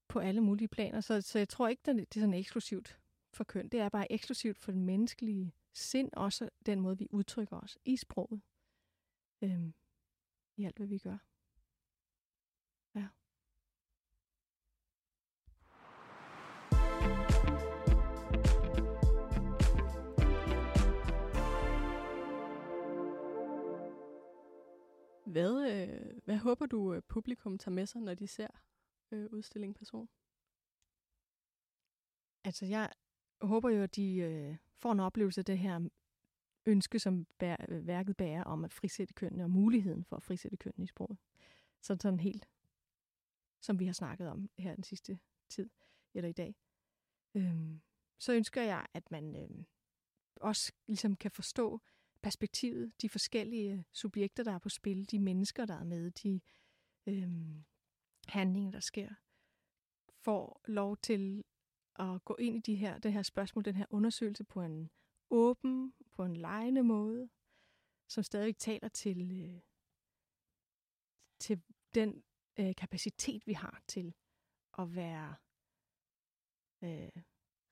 på 0.08 0.18
alle 0.18 0.40
mulige 0.40 0.68
planer. 0.68 1.00
Så, 1.00 1.20
så 1.20 1.38
jeg 1.38 1.48
tror 1.48 1.68
ikke, 1.68 1.82
det 1.86 2.16
er 2.16 2.20
sådan 2.20 2.34
eksklusivt 2.34 3.00
for 3.32 3.44
køn. 3.44 3.68
Det 3.68 3.80
er 3.80 3.88
bare 3.88 4.12
eksklusivt 4.12 4.58
for 4.58 4.72
den 4.72 4.84
menneskelige 4.84 5.54
sind, 5.72 6.10
også 6.12 6.48
den 6.66 6.80
måde, 6.80 6.98
vi 6.98 7.08
udtrykker 7.10 7.56
os 7.56 7.78
i 7.84 7.96
sproget. 7.96 8.40
Øh, 9.42 9.70
I 10.56 10.64
alt, 10.64 10.76
hvad 10.76 10.86
vi 10.86 10.98
gør. 10.98 11.18
Hvad, 25.36 25.70
øh, 25.70 26.20
hvad 26.24 26.36
håber 26.36 26.66
du, 26.66 26.94
øh, 26.94 27.02
publikum 27.08 27.58
tager 27.58 27.74
med 27.74 27.86
sig, 27.86 28.00
når 28.00 28.14
de 28.14 28.26
ser 28.26 28.48
øh, 29.10 29.26
udstillingen 29.32 29.74
Person? 29.74 30.08
Altså, 32.44 32.66
jeg 32.66 32.92
håber 33.40 33.70
jo, 33.70 33.82
at 33.82 33.96
de 33.96 34.16
øh, 34.16 34.56
får 34.76 34.92
en 34.92 35.00
oplevelse 35.00 35.40
af 35.40 35.44
det 35.44 35.58
her 35.58 35.88
ønske, 36.66 36.98
som 36.98 37.26
bær, 37.38 37.56
øh, 37.68 37.86
værket 37.86 38.16
bærer 38.16 38.44
om 38.44 38.64
at 38.64 38.72
frisætte 38.72 39.14
kønnene, 39.14 39.44
og 39.44 39.50
muligheden 39.50 40.04
for 40.04 40.16
at 40.16 40.22
frisætte 40.22 40.56
kønnene 40.56 40.84
i 40.84 40.86
sproget. 40.86 41.18
Så 41.82 41.96
sådan 42.00 42.20
helt, 42.20 42.48
som 43.60 43.78
vi 43.78 43.86
har 43.86 43.92
snakket 43.92 44.28
om 44.28 44.50
her 44.58 44.74
den 44.74 44.84
sidste 44.84 45.18
tid, 45.48 45.70
eller 46.14 46.28
i 46.28 46.32
dag. 46.32 46.54
Øhm, 47.34 47.80
så 48.18 48.32
ønsker 48.32 48.62
jeg, 48.62 48.86
at 48.94 49.10
man 49.10 49.36
øh, 49.36 49.64
også 50.40 50.72
ligesom 50.86 51.16
kan 51.16 51.30
forstå 51.30 51.80
perspektivet, 52.22 53.02
de 53.02 53.08
forskellige 53.08 53.72
øh, 53.72 53.82
subjekter, 53.92 54.44
der 54.44 54.52
er 54.52 54.58
på 54.58 54.68
spil, 54.68 55.10
de 55.10 55.18
mennesker, 55.18 55.64
der 55.66 55.74
er 55.74 55.84
med, 55.84 56.10
de 56.10 56.40
øh, 57.06 57.28
handlinger, 58.28 58.70
der 58.70 58.80
sker, 58.80 59.14
får 60.24 60.60
lov 60.64 60.96
til 60.96 61.44
at 61.98 62.24
gå 62.24 62.36
ind 62.38 62.56
i 62.56 62.60
de 62.60 62.76
her, 62.76 62.98
det 62.98 63.12
her 63.12 63.22
spørgsmål, 63.22 63.64
den 63.64 63.74
her 63.74 63.86
undersøgelse 63.90 64.44
på 64.44 64.62
en 64.62 64.90
åben, 65.30 65.94
på 66.12 66.24
en 66.24 66.36
lejende 66.36 66.82
måde, 66.82 67.28
som 68.08 68.22
stadig 68.22 68.56
taler 68.56 68.88
til, 68.88 69.44
øh, 69.44 69.60
til 71.38 71.62
den 71.94 72.24
øh, 72.58 72.74
kapacitet, 72.74 73.46
vi 73.46 73.52
har 73.52 73.82
til 73.86 74.14
at 74.78 74.94
være 74.94 75.36
øh, 76.82 77.22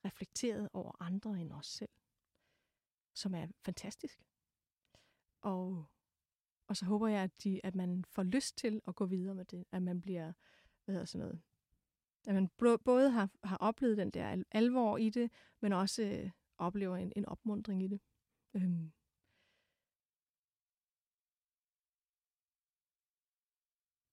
reflekteret 0.05 0.69
over 0.73 1.03
andre 1.03 1.41
end 1.41 1.53
os 1.53 1.67
selv, 1.67 1.91
som 3.15 3.35
er 3.35 3.47
fantastisk. 3.65 4.21
Og, 5.45 5.85
og 6.67 6.77
så 6.77 6.85
håber 6.85 7.09
jeg, 7.09 7.23
at, 7.23 7.45
de, 7.45 7.61
at 7.65 7.75
man 7.75 8.05
får 8.05 8.23
lyst 8.23 8.57
til 8.57 8.81
at 8.89 8.95
gå 8.95 9.07
videre 9.07 9.35
med 9.35 9.45
det, 9.45 9.65
at 9.73 9.83
man 9.83 10.01
bliver, 10.01 10.33
hvad 10.85 10.95
hedder 10.95 11.05
sådan 11.05 11.27
noget, 11.27 11.43
at 12.27 12.35
man 12.35 12.49
både 12.85 13.11
har, 13.11 13.31
har 13.45 13.57
oplevet 13.57 13.97
den 13.97 14.11
der 14.11 14.45
alvor 14.51 14.97
i 14.97 15.11
det, 15.11 15.31
men 15.61 15.73
også 15.73 16.03
øh, 16.03 16.31
oplever 16.59 16.97
en, 16.97 17.13
en 17.17 17.27
opmundring 17.27 17.83
i 17.83 17.89
det. 17.89 18.01
Øhm. 18.55 18.93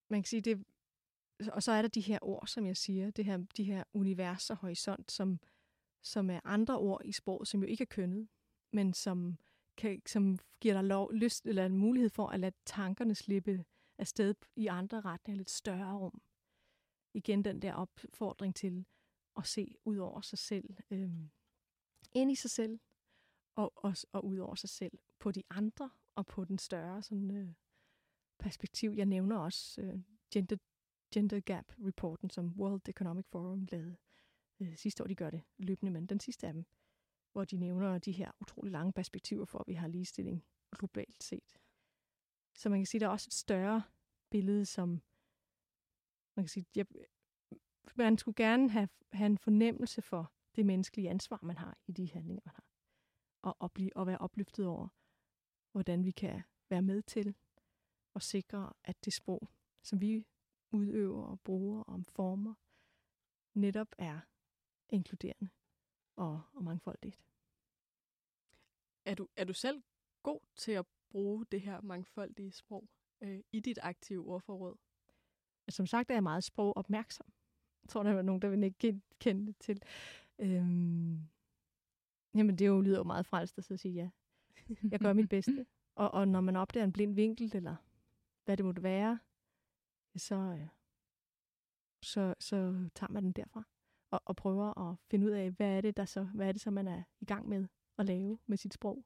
Man 0.10 0.22
kan 0.22 0.28
sige, 0.28 0.42
det, 0.42 0.66
og 1.52 1.64
så 1.64 1.72
er 1.72 1.82
der 1.82 1.90
de 1.90 2.02
her 2.02 2.20
ord, 2.22 2.48
som 2.48 2.66
jeg 2.66 2.78
siger, 2.78 3.12
det 3.12 3.26
her, 3.26 3.38
de 3.58 3.64
her 3.64 3.84
univers 3.94 4.50
og 4.50 4.58
horisont, 4.58 5.12
som, 5.12 5.40
som 6.02 6.30
er 6.30 6.40
andre 6.44 6.78
ord 6.80 7.02
i 7.06 7.12
sproget, 7.12 7.48
som 7.48 7.62
jo 7.62 7.68
ikke 7.68 7.82
er 7.82 7.86
kønnet, 7.86 8.28
men 8.72 8.94
som, 8.94 9.38
kan, 9.78 10.02
som 10.06 10.38
giver 10.60 10.74
dig 10.74 10.84
lov, 10.84 11.14
lyst, 11.14 11.46
eller 11.46 11.66
en 11.66 11.78
mulighed 11.78 12.10
for 12.10 12.28
at 12.28 12.40
lade 12.40 12.56
tankerne 12.66 13.16
slippe 13.16 13.66
afsted 13.98 14.36
i 14.56 14.68
andre 14.68 15.02
retninger, 15.02 15.38
lidt 15.38 15.50
større 15.50 15.98
rum 15.98 16.22
igen 17.14 17.46
den 17.46 17.62
der 17.62 17.74
opfordring 17.74 18.56
til 18.56 18.86
at 19.38 19.48
se 19.48 19.76
ud 19.86 19.98
over 19.98 20.22
sig 20.22 20.40
selv, 20.40 20.76
øh, 20.92 21.10
ind 22.12 22.32
i 22.32 22.36
sig 22.36 22.52
selv, 22.52 22.80
og, 23.56 23.74
og, 23.76 23.96
og 24.12 24.26
ud 24.26 24.38
over 24.38 24.56
sig 24.56 24.70
selv, 24.70 25.00
på 25.20 25.32
de 25.32 25.44
andre, 25.50 25.90
og 26.16 26.26
på 26.26 26.46
den 26.46 26.58
større 26.58 27.04
sådan, 27.04 27.32
øh, 27.32 27.54
perspektiv. 28.40 28.92
Jeg 28.92 29.06
nævner 29.06 29.38
også 29.38 29.82
øh, 29.82 30.00
gender, 30.34 30.58
gender 31.14 31.40
Gap-rapporten, 31.40 32.30
som 32.30 32.54
World 32.58 32.90
Economic 32.90 33.26
Forum 33.28 33.68
lavede 33.72 33.98
øh, 34.60 34.78
sidste 34.78 35.04
år. 35.04 35.08
De 35.08 35.16
gør 35.16 35.30
det 35.30 35.44
løbende, 35.58 35.92
men 35.92 36.06
den 36.06 36.20
sidste 36.20 36.48
af 36.48 36.54
dem, 36.54 36.66
hvor 37.32 37.46
de 37.46 37.58
nævner 37.58 37.98
de 37.98 38.12
her 38.12 38.32
utrolig 38.42 38.72
lange 38.72 38.94
perspektiver 38.94 39.46
for, 39.46 39.60
at 39.60 39.68
vi 39.68 39.74
har 39.74 39.88
ligestilling 39.88 40.46
globalt 40.78 41.24
set. 41.24 41.58
Så 42.56 42.70
man 42.70 42.80
kan 42.80 42.86
sige, 42.86 43.00
at 43.00 43.02
der 43.02 43.08
er 43.08 43.12
også 43.12 43.28
et 43.30 43.34
større 43.34 43.84
billede, 44.30 44.66
som 44.66 44.90
man 46.36 46.46
kan 46.46 46.48
sige, 46.48 46.66
jeg, 46.76 46.86
man 47.96 48.18
skulle 48.18 48.36
gerne 48.36 48.70
have, 48.70 48.90
have 49.14 49.26
en 49.26 49.38
fornemmelse 49.38 50.02
for 50.02 50.34
det 50.56 50.66
menneskelige 50.66 51.10
ansvar, 51.10 51.40
man 51.44 51.58
har 51.58 51.78
i 51.88 51.92
de 51.92 52.12
handlinger, 52.12 52.42
man 52.46 52.54
har. 52.56 52.66
Og, 53.42 53.58
og, 53.60 53.72
blive, 53.72 53.98
og 53.98 54.08
være 54.08 54.18
opløftet 54.18 54.68
over, 54.68 54.88
hvordan 55.72 56.06
vi 56.06 56.12
kan 56.12 56.44
være 56.70 56.82
med 56.82 57.02
til 57.02 57.36
at 58.16 58.22
sikre, 58.22 58.74
at 58.84 59.06
det 59.06 59.14
sprog, 59.14 59.48
som 59.84 60.02
vi 60.02 60.26
udøver 60.72 61.24
og 61.24 61.40
bruger 61.40 61.84
og 61.84 62.04
former, 62.10 62.54
netop 63.54 63.96
er 63.98 64.20
inkluderende 64.90 65.50
og, 66.22 66.42
og 66.54 66.64
mangfoldigt. 66.64 67.20
Er 69.06 69.16
du, 69.16 69.28
er 69.36 69.44
du 69.46 69.54
selv 69.54 69.84
god 70.24 70.40
til 70.56 70.72
at 70.72 70.86
bruge 71.10 71.46
det 71.52 71.62
her 71.62 71.82
mangfoldige 71.82 72.52
sprog 72.52 72.90
øh, 73.22 73.40
i 73.52 73.60
dit 73.60 73.80
aktive 73.82 74.28
ordforråd? 74.28 74.76
Som 75.70 75.86
sagt 75.86 76.10
er 76.10 76.16
jeg 76.16 76.24
meget 76.24 76.44
sprogopmærksom. 76.44 77.26
Jeg 77.84 77.90
tror, 77.90 78.04
der 78.04 78.12
er 78.12 78.22
nogen, 78.22 78.42
der 78.42 78.50
vil 78.50 78.64
ikke 78.64 79.02
kende 79.20 79.48
det 79.48 79.58
til. 79.60 79.82
Øhm, 80.40 81.30
jamen, 82.36 82.56
det 82.56 82.68
jo 82.68 82.82
lyder 82.82 82.98
jo 82.98 83.04
meget 83.04 83.26
frelst 83.26 83.58
at 83.58 83.80
sige 83.80 83.94
ja. 83.94 84.10
Jeg 84.92 85.00
gør 85.00 85.14
mit 85.14 85.30
bedste. 85.30 85.66
Og, 85.96 86.12
og 86.12 86.28
når 86.28 86.42
man 86.42 86.56
opdager 86.56 86.84
en 86.84 86.94
blind 86.94 87.16
vinkel, 87.16 87.52
eller 87.56 87.76
hvad 88.46 88.58
det 88.58 88.66
måtte 88.66 88.84
være, 88.84 89.20
så, 90.16 90.36
øh, 90.36 90.68
så, 92.02 92.36
så 92.40 92.90
tager 92.96 93.12
man 93.12 93.24
den 93.24 93.32
derfra. 93.32 93.64
Og, 94.12 94.22
og 94.26 94.36
prøver 94.36 94.90
at 94.90 94.98
finde 95.12 95.28
ud 95.28 95.32
af, 95.32 95.52
hvad 95.52 95.78
er 95.78 95.82
det, 95.82 95.98
der 95.98 96.06
så, 96.06 96.24
hvad 96.24 96.48
er 96.48 96.52
det 96.52 96.62
så, 96.62 96.72
man 96.72 96.88
er 96.88 97.04
i 97.20 97.26
gang 97.26 97.50
med 97.50 97.68
at 97.98 98.06
lave 98.06 98.40
med 98.46 98.58
sit 98.58 98.74
sprog. 98.74 99.06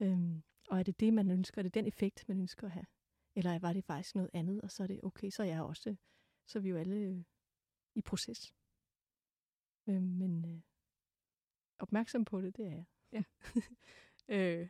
Øhm, 0.00 0.42
og 0.70 0.78
er 0.78 0.82
det 0.82 1.00
det, 1.00 1.14
man 1.14 1.30
ønsker? 1.30 1.58
Er 1.58 1.62
det 1.62 1.74
den 1.74 1.86
effekt, 1.86 2.28
man 2.28 2.40
ønsker 2.40 2.66
at 2.66 2.72
have? 2.72 2.86
Eller 3.34 3.58
var 3.58 3.72
det 3.72 3.84
faktisk 3.84 4.14
noget 4.14 4.30
andet, 4.32 4.60
og 4.60 4.70
så 4.70 4.82
er 4.82 4.86
det 4.86 5.00
okay, 5.02 5.30
så 5.30 5.42
er 5.42 5.46
jeg 5.46 5.62
også, 5.62 5.96
så 6.46 6.58
er 6.58 6.62
vi 6.62 6.68
jo 6.68 6.76
alle 6.76 6.96
øh, 6.96 7.24
i 7.94 8.02
proces. 8.02 8.54
Øh, 9.86 10.02
men 10.02 10.44
øh, 10.44 10.60
opmærksom 11.78 12.24
på 12.24 12.40
det, 12.40 12.56
det 12.56 12.66
er 12.66 12.70
jeg. 12.70 12.84
Ja. 13.12 13.22
øh, 14.60 14.68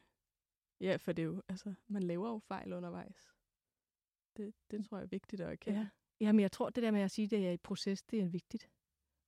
ja, 0.81 0.97
for 0.97 1.13
det 1.13 1.23
er 1.23 1.27
jo, 1.27 1.43
altså, 1.49 1.75
man 1.87 2.03
laver 2.03 2.29
jo 2.29 2.39
fejl 2.39 2.73
undervejs. 2.73 3.35
Det, 4.37 4.55
det 4.71 4.87
tror 4.87 4.97
jeg 4.97 5.05
er 5.05 5.09
vigtigt 5.09 5.43
at 5.43 5.51
erkende. 5.51 5.79
Ja. 5.79 5.89
Jamen, 6.21 6.41
jeg 6.41 6.53
tror, 6.53 6.71
det 6.71 6.83
der 6.83 6.91
med 6.91 7.01
at 7.01 7.11
sige, 7.11 7.25
at 7.25 7.31
det 7.31 7.49
er 7.49 7.53
i 7.53 7.57
proces, 7.57 8.03
det 8.03 8.21
er 8.21 8.29
vigtigt. 8.29 8.71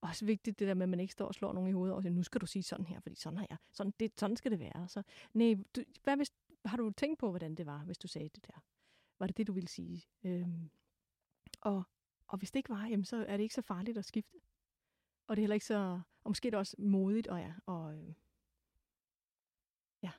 Også 0.02 0.24
vigtigt 0.24 0.58
det 0.58 0.68
der 0.68 0.74
med, 0.74 0.82
at 0.82 0.88
man 0.88 1.00
ikke 1.00 1.12
står 1.12 1.26
og 1.26 1.34
slår 1.34 1.52
nogen 1.52 1.68
i 1.68 1.72
hovedet 1.72 1.96
og 1.96 2.02
siger, 2.02 2.12
nu 2.12 2.22
skal 2.22 2.40
du 2.40 2.46
sige 2.46 2.62
sådan 2.62 2.86
her, 2.86 3.00
fordi 3.00 3.14
sådan 3.14 3.38
har 3.38 3.46
jeg. 3.50 3.58
Sådan, 3.72 3.92
det, 4.00 4.20
sådan 4.20 4.36
skal 4.36 4.50
det 4.50 4.58
være. 4.58 4.88
Så, 4.88 5.02
nej, 5.34 5.54
du, 5.76 5.82
hvad 6.02 6.16
hvis, 6.16 6.32
har 6.64 6.76
du 6.76 6.90
tænkt 6.90 7.18
på, 7.18 7.30
hvordan 7.30 7.54
det 7.54 7.66
var, 7.66 7.84
hvis 7.84 7.98
du 7.98 8.08
sagde 8.08 8.28
det 8.28 8.46
der? 8.46 8.64
Var 9.18 9.26
det 9.26 9.36
det, 9.36 9.46
du 9.46 9.52
ville 9.52 9.68
sige? 9.68 10.06
Øhm, 10.22 10.70
og, 11.60 11.82
og 12.26 12.38
hvis 12.38 12.50
det 12.50 12.58
ikke 12.58 12.68
var, 12.68 12.86
jamen, 12.86 13.04
så 13.04 13.16
er 13.16 13.36
det 13.36 13.42
ikke 13.42 13.54
så 13.54 13.62
farligt 13.62 13.98
at 13.98 14.04
skifte. 14.04 14.40
Og 15.26 15.36
det 15.36 15.40
er 15.40 15.44
heller 15.44 15.54
ikke 15.54 15.66
så... 15.66 16.00
Og 16.24 16.30
måske 16.30 16.48
er 16.48 16.50
det 16.50 16.58
også 16.58 16.76
modigt, 16.78 17.26
og 17.26 17.38
ja, 17.38 17.54
og, 17.66 17.94
øh, 17.94 18.14
ja. 20.02 20.12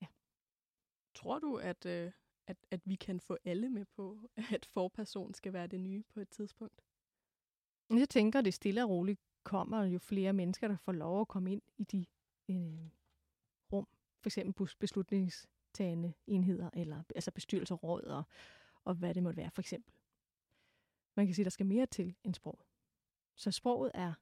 ja. 0.00 0.06
Tror 1.14 1.38
du, 1.38 1.56
at, 1.56 1.86
øh, 1.86 2.12
at, 2.46 2.56
at 2.70 2.80
vi 2.84 2.94
kan 2.94 3.20
få 3.20 3.38
alle 3.44 3.68
med 3.68 3.84
på, 3.84 4.30
at 4.36 4.66
forperson 4.66 5.34
skal 5.34 5.52
være 5.52 5.66
det 5.66 5.80
nye 5.80 6.02
på 6.02 6.20
et 6.20 6.28
tidspunkt? 6.28 6.85
Jeg 7.90 8.08
tænker, 8.08 8.40
det 8.40 8.54
stille 8.54 8.84
og 8.84 8.90
roligt 8.90 9.20
kommer 9.42 9.84
jo 9.84 9.98
flere 9.98 10.32
mennesker, 10.32 10.68
der 10.68 10.76
får 10.76 10.92
lov 10.92 11.20
at 11.20 11.28
komme 11.28 11.52
ind 11.52 11.62
i 11.78 11.84
de 11.84 12.06
øh, 12.48 12.88
rum. 13.72 13.88
For 14.20 14.28
eksempel 14.28 14.70
beslutningstagende 14.78 16.12
enheder, 16.26 16.70
eller 16.72 17.02
altså 17.14 17.30
bestyrelser, 17.30 17.74
råd 17.74 18.02
og, 18.02 18.22
og 18.84 18.94
hvad 18.94 19.14
det 19.14 19.22
måtte 19.22 19.36
være, 19.36 19.50
for 19.50 19.62
eksempel. 19.62 19.94
Man 21.16 21.26
kan 21.26 21.34
sige, 21.34 21.42
at 21.42 21.46
der 21.46 21.50
skal 21.50 21.66
mere 21.66 21.86
til 21.86 22.16
end 22.24 22.34
sproget. 22.34 22.62
Så 23.34 23.50
sproget 23.50 23.90
er 23.94 24.14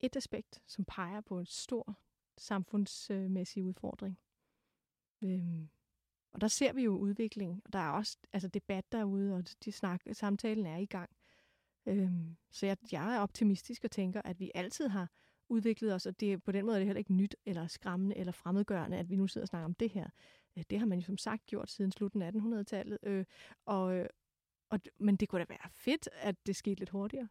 et 0.00 0.16
aspekt, 0.16 0.62
som 0.66 0.84
peger 0.84 1.20
på 1.20 1.38
en 1.38 1.46
stor 1.46 1.98
samfundsmæssig 2.36 3.64
udfordring. 3.64 4.18
Øhm, 5.22 5.68
og 6.32 6.40
der 6.40 6.48
ser 6.48 6.72
vi 6.72 6.82
jo 6.82 6.96
udvikling, 6.96 7.62
og 7.64 7.72
der 7.72 7.78
er 7.78 7.90
også 7.90 8.18
altså 8.32 8.48
debat 8.48 8.92
derude, 8.92 9.34
og 9.34 9.44
de 9.64 9.72
snak, 9.72 10.02
samtalen 10.12 10.66
er 10.66 10.76
i 10.76 10.86
gang. 10.86 11.10
Øhm, 11.86 12.36
så 12.50 12.66
jeg, 12.66 12.76
jeg 12.92 13.14
er 13.16 13.20
optimistisk 13.20 13.84
og 13.84 13.90
tænker, 13.90 14.22
at 14.24 14.40
vi 14.40 14.50
altid 14.54 14.88
har 14.88 15.10
udviklet 15.48 15.94
os, 15.94 16.06
og 16.06 16.20
det, 16.20 16.42
på 16.42 16.52
den 16.52 16.66
måde 16.66 16.76
er 16.76 16.78
det 16.78 16.86
heller 16.86 16.98
ikke 16.98 17.14
nyt, 17.14 17.36
eller 17.46 17.66
skræmmende, 17.66 18.16
eller 18.16 18.32
fremmedgørende, 18.32 18.98
at 18.98 19.10
vi 19.10 19.16
nu 19.16 19.26
sidder 19.26 19.44
og 19.44 19.48
snakker 19.48 19.64
om 19.64 19.74
det 19.74 19.90
her. 19.90 20.10
Øh, 20.56 20.64
det 20.70 20.78
har 20.78 20.86
man 20.86 20.98
jo 20.98 21.04
som 21.04 21.18
sagt 21.18 21.46
gjort 21.46 21.70
siden 21.70 21.92
slutten 21.92 22.22
af 22.22 22.30
1800-tallet, 22.30 22.98
øh, 23.02 23.24
og, 23.66 23.94
øh, 23.94 24.08
og, 24.70 24.80
men 24.98 25.16
det 25.16 25.28
kunne 25.28 25.40
da 25.40 25.46
være 25.48 25.70
fedt, 25.70 26.08
at 26.12 26.46
det 26.46 26.56
skete 26.56 26.78
lidt 26.78 26.90
hurtigere. 26.90 27.28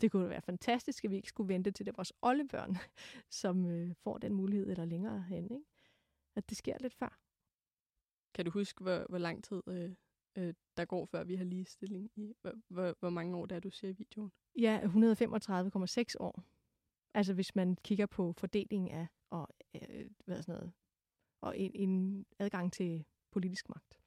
Det 0.00 0.10
kunne 0.10 0.24
da 0.24 0.28
være 0.28 0.42
fantastisk, 0.42 1.04
at 1.04 1.10
vi 1.10 1.16
ikke 1.16 1.28
skulle 1.28 1.48
vente 1.48 1.70
til 1.70 1.86
det 1.86 1.96
vores 1.96 2.12
oldebørn, 2.22 2.76
som 3.42 3.66
øh, 3.66 3.94
får 3.94 4.18
den 4.18 4.34
mulighed 4.34 4.70
eller 4.70 4.84
længere 4.84 5.22
hen. 5.22 5.44
Ikke? 5.44 5.66
At 6.36 6.48
det 6.48 6.56
sker 6.56 6.76
lidt 6.80 6.94
før. 6.94 7.18
Kan 8.34 8.44
du 8.44 8.50
huske, 8.50 8.82
hvor, 8.82 9.06
hvor 9.08 9.18
lang 9.18 9.44
tid 9.44 9.62
øh, 9.66 9.90
øh, 10.36 10.54
der 10.76 10.84
går, 10.84 11.06
før 11.06 11.24
vi 11.24 11.34
har 11.34 11.44
ligestilling? 11.44 12.10
I, 12.16 12.34
hvor, 12.40 12.52
hvor, 12.68 12.96
hvor 13.00 13.10
mange 13.10 13.36
år 13.36 13.46
der 13.46 13.56
er, 13.56 13.60
du 13.60 13.70
ser 13.70 13.88
i 13.88 13.92
videoen? 13.92 14.32
Ja, 14.58 14.80
135,6 14.84 16.14
år. 16.20 16.44
Altså 17.14 17.34
hvis 17.34 17.54
man 17.54 17.76
kigger 17.76 18.06
på 18.06 18.32
fordelingen 18.32 18.90
af 18.90 19.06
og, 19.30 19.48
øh, 19.74 20.10
hvad 20.24 20.42
sådan 20.42 20.54
noget, 20.54 20.72
og 21.40 21.58
en, 21.58 21.70
en 21.74 22.26
adgang 22.38 22.72
til 22.72 23.04
politisk 23.30 23.68
magt. 23.68 24.00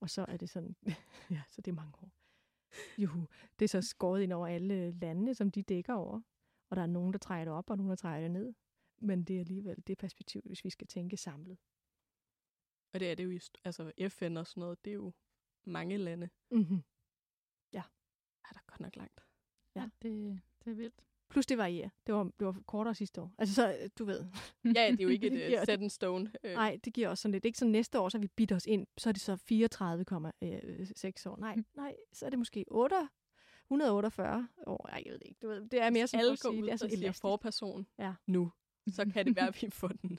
Og 0.00 0.10
så 0.10 0.24
er 0.28 0.36
det 0.36 0.50
sådan, 0.50 0.76
ja, 1.30 1.42
så 1.50 1.60
det 1.60 1.70
er 1.70 1.74
mange 1.74 1.92
år. 2.02 2.12
Juhu, 2.98 3.26
det 3.58 3.64
er 3.64 3.68
så 3.68 3.82
skåret 3.82 4.22
ind 4.22 4.32
over 4.32 4.46
alle 4.46 4.90
landene, 4.90 5.34
som 5.34 5.50
de 5.50 5.62
dækker 5.62 5.94
over. 5.94 6.20
Og 6.70 6.76
der 6.76 6.82
er 6.82 6.86
nogen, 6.86 7.12
der 7.12 7.18
træder 7.18 7.44
det 7.44 7.54
op, 7.54 7.70
og 7.70 7.76
nogen, 7.76 7.90
der 7.90 7.96
træder 7.96 8.20
det 8.20 8.30
ned. 8.30 8.54
Men 8.98 9.24
det 9.24 9.36
er 9.36 9.40
alligevel 9.40 9.82
det 9.86 9.98
perspektiv, 9.98 10.42
hvis 10.44 10.64
vi 10.64 10.70
skal 10.70 10.86
tænke 10.86 11.16
samlet. 11.16 11.58
Og 12.92 13.00
det 13.00 13.10
er 13.10 13.14
det 13.14 13.24
jo, 13.24 13.40
altså 13.64 13.92
FN 14.08 14.36
og 14.36 14.46
sådan 14.46 14.60
noget, 14.60 14.84
det 14.84 14.90
er 14.90 14.94
jo 14.94 15.12
mange 15.64 15.96
lande. 15.96 16.28
Mm-hmm. 16.50 16.82
Ja. 17.72 17.82
Er 18.48 18.52
der 18.52 18.60
godt 18.66 18.80
nok 18.80 18.96
langt. 18.96 19.20
Ja, 19.74 19.88
det, 20.02 20.40
det 20.64 20.70
er 20.70 20.74
vildt. 20.74 21.02
Plus 21.30 21.46
det 21.46 21.58
varierer. 21.58 21.88
Det 22.06 22.14
var, 22.14 22.24
det 22.24 22.46
var 22.46 22.62
kortere 22.66 22.94
sidste 22.94 23.20
år. 23.20 23.34
Altså 23.38 23.54
så, 23.54 23.90
du 23.98 24.04
ved. 24.04 24.26
ja, 24.64 24.90
det 24.90 25.00
er 25.00 25.04
jo 25.04 25.08
ikke 25.08 25.26
et 25.32 25.58
uh, 25.58 25.64
set 25.66 25.80
in 25.80 25.90
stone. 25.90 26.32
Øh. 26.44 26.52
Nej, 26.52 26.78
det 26.84 26.92
giver 26.92 27.08
også 27.08 27.22
sådan 27.22 27.32
lidt. 27.32 27.44
Ikke 27.44 27.58
så 27.58 27.64
næste 27.64 28.00
år, 28.00 28.08
så 28.08 28.18
vi 28.18 28.28
bidt 28.28 28.52
os 28.52 28.66
ind, 28.66 28.86
så 28.98 29.08
er 29.08 29.12
det 29.12 29.22
så 29.22 29.32
34,6 29.32 29.38
år. 31.30 31.36
Nej, 31.40 31.56
nej, 31.76 31.94
så 32.12 32.26
er 32.26 32.30
det 32.30 32.38
måske 32.38 32.64
8, 32.68 32.96
148 33.64 34.48
år. 34.66 34.88
Ej, 34.88 35.02
jeg 35.06 35.12
ved 35.12 35.20
ikke. 35.22 35.38
Du 35.42 35.48
ved, 35.48 35.68
det 35.68 35.80
er 35.82 35.90
mere 35.90 36.06
som 36.06 36.20
Alle 36.20 36.32
at 36.32 36.38
sige, 36.38 36.62
det 36.62 36.72
er 36.72 36.76
så 36.76 36.88
siger 36.88 37.12
forperson 37.12 37.86
ja. 37.98 38.14
nu, 38.26 38.52
så 38.88 39.10
kan 39.12 39.26
det 39.26 39.36
være, 39.36 39.48
at 39.48 39.62
vi 39.62 39.70
får 39.70 39.88
den 39.88 40.18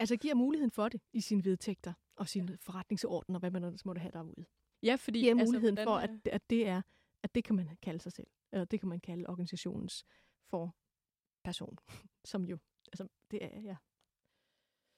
Altså 0.00 0.16
giver 0.16 0.34
muligheden 0.34 0.70
for 0.70 0.88
det 0.88 1.00
i 1.12 1.20
sine 1.20 1.44
vedtægter 1.44 1.92
og 2.18 2.28
sin 2.28 2.58
forretningsorden 2.60 3.34
og 3.34 3.38
hvad 3.40 3.50
man 3.50 3.64
ellers 3.64 3.84
måtte 3.84 4.00
have 4.00 4.12
derude. 4.12 4.46
Ja, 4.82 4.94
fordi... 4.94 5.20
Giver 5.20 5.32
altså, 5.32 5.46
muligheden 5.46 5.78
for, 5.84 5.96
at, 5.96 6.10
at, 6.24 6.50
det 6.50 6.68
er, 6.68 6.82
at 7.22 7.34
det 7.34 7.44
kan 7.44 7.56
man 7.56 7.76
kalde 7.82 8.00
sig 8.00 8.12
selv. 8.12 8.26
Eller 8.52 8.64
det 8.64 8.80
kan 8.80 8.88
man 8.88 9.00
kalde 9.00 9.28
organisationens 9.28 10.04
for 10.46 10.76
person, 11.44 11.78
som 12.30 12.44
jo, 12.44 12.58
altså 12.86 13.08
det 13.30 13.44
er, 13.44 13.60
ja. 13.60 13.76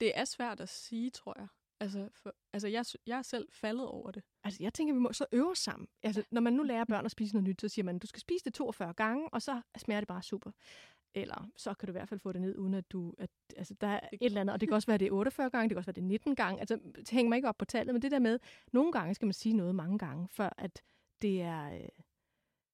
Det 0.00 0.18
er 0.18 0.24
svært 0.24 0.60
at 0.60 0.68
sige, 0.68 1.10
tror 1.10 1.38
jeg. 1.38 1.48
Altså, 1.80 2.08
for, 2.12 2.34
altså 2.52 2.68
jeg, 2.68 2.84
jeg 3.06 3.18
er 3.18 3.22
selv 3.22 3.48
faldet 3.52 3.86
over 3.86 4.10
det. 4.10 4.22
Altså, 4.44 4.62
jeg 4.62 4.74
tænker, 4.74 4.94
vi 4.94 5.00
må 5.00 5.12
så 5.12 5.26
øve 5.32 5.56
sammen. 5.56 5.88
Altså, 6.02 6.24
når 6.30 6.40
man 6.40 6.52
nu 6.52 6.62
lærer 6.62 6.84
børn 6.84 7.04
at 7.04 7.10
spise 7.10 7.34
noget 7.34 7.48
nyt, 7.48 7.60
så 7.60 7.68
siger 7.68 7.84
man, 7.84 7.98
du 7.98 8.06
skal 8.06 8.20
spise 8.20 8.44
det 8.44 8.54
42 8.54 8.94
gange, 8.94 9.28
og 9.28 9.42
så 9.42 9.62
smager 9.78 10.00
det 10.00 10.08
bare 10.08 10.22
super. 10.22 10.50
Eller 11.14 11.50
så 11.56 11.74
kan 11.74 11.86
du 11.86 11.90
i 11.90 11.98
hvert 11.98 12.08
fald 12.08 12.20
få 12.20 12.32
det 12.32 12.40
ned, 12.40 12.58
uden 12.58 12.74
at 12.74 12.92
du... 12.92 13.14
At, 13.18 13.30
altså, 13.56 13.74
der 13.74 13.86
er 13.86 14.00
et 14.12 14.18
eller 14.22 14.40
andet, 14.40 14.52
og 14.52 14.60
det 14.60 14.68
kan 14.68 14.74
også 14.74 14.86
være, 14.86 14.98
det 14.98 15.06
er 15.06 15.12
48 15.12 15.50
gange, 15.50 15.68
det 15.68 15.74
kan 15.74 15.78
også 15.78 15.88
være, 15.88 15.94
det 15.94 16.02
er 16.02 16.06
19 16.06 16.34
gange. 16.34 16.60
Altså, 16.60 16.78
hænger 17.10 17.28
mig 17.28 17.36
ikke 17.36 17.48
op 17.48 17.58
på 17.58 17.64
tallet, 17.64 17.94
men 17.94 18.02
det 18.02 18.10
der 18.10 18.18
med, 18.18 18.38
nogle 18.72 18.92
gange 18.92 19.14
skal 19.14 19.26
man 19.26 19.32
sige 19.32 19.52
noget 19.52 19.74
mange 19.74 19.98
gange, 19.98 20.28
før 20.28 20.50
at 20.58 20.82
det 21.22 21.42
er... 21.42 21.74
Øh, 21.74 21.88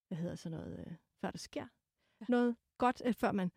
hvad 0.08 0.18
hedder 0.18 0.34
så 0.34 0.48
noget? 0.48 0.78
Øh, 0.78 0.94
før 1.20 1.30
det 1.30 1.40
sker. 1.40 1.66
Ja. 2.20 2.26
Noget 2.28 2.56
godt, 2.78 3.02
øh, 3.04 3.14
før 3.14 3.32
man 3.32 3.50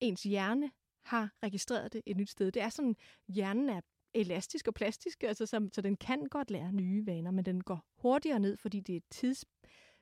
ens 0.00 0.22
hjerne 0.22 0.70
har 1.04 1.30
registreret 1.42 1.92
det 1.92 2.02
et 2.06 2.16
nyt 2.16 2.30
sted. 2.30 2.52
Det 2.52 2.62
er 2.62 2.68
sådan, 2.68 2.96
hjernen 3.28 3.68
er 3.68 3.80
elastisk 4.14 4.68
og 4.68 4.74
plastisk, 4.74 5.22
altså, 5.22 5.46
så, 5.46 5.68
så 5.72 5.80
den 5.80 5.96
kan 5.96 6.26
godt 6.26 6.50
lære 6.50 6.72
nye 6.72 7.06
vaner, 7.06 7.30
men 7.30 7.44
den 7.44 7.60
går 7.60 7.86
hurtigere 7.96 8.40
ned, 8.40 8.56
fordi 8.56 8.80
det 8.80 8.96
er 8.96 9.00
tids 9.10 9.44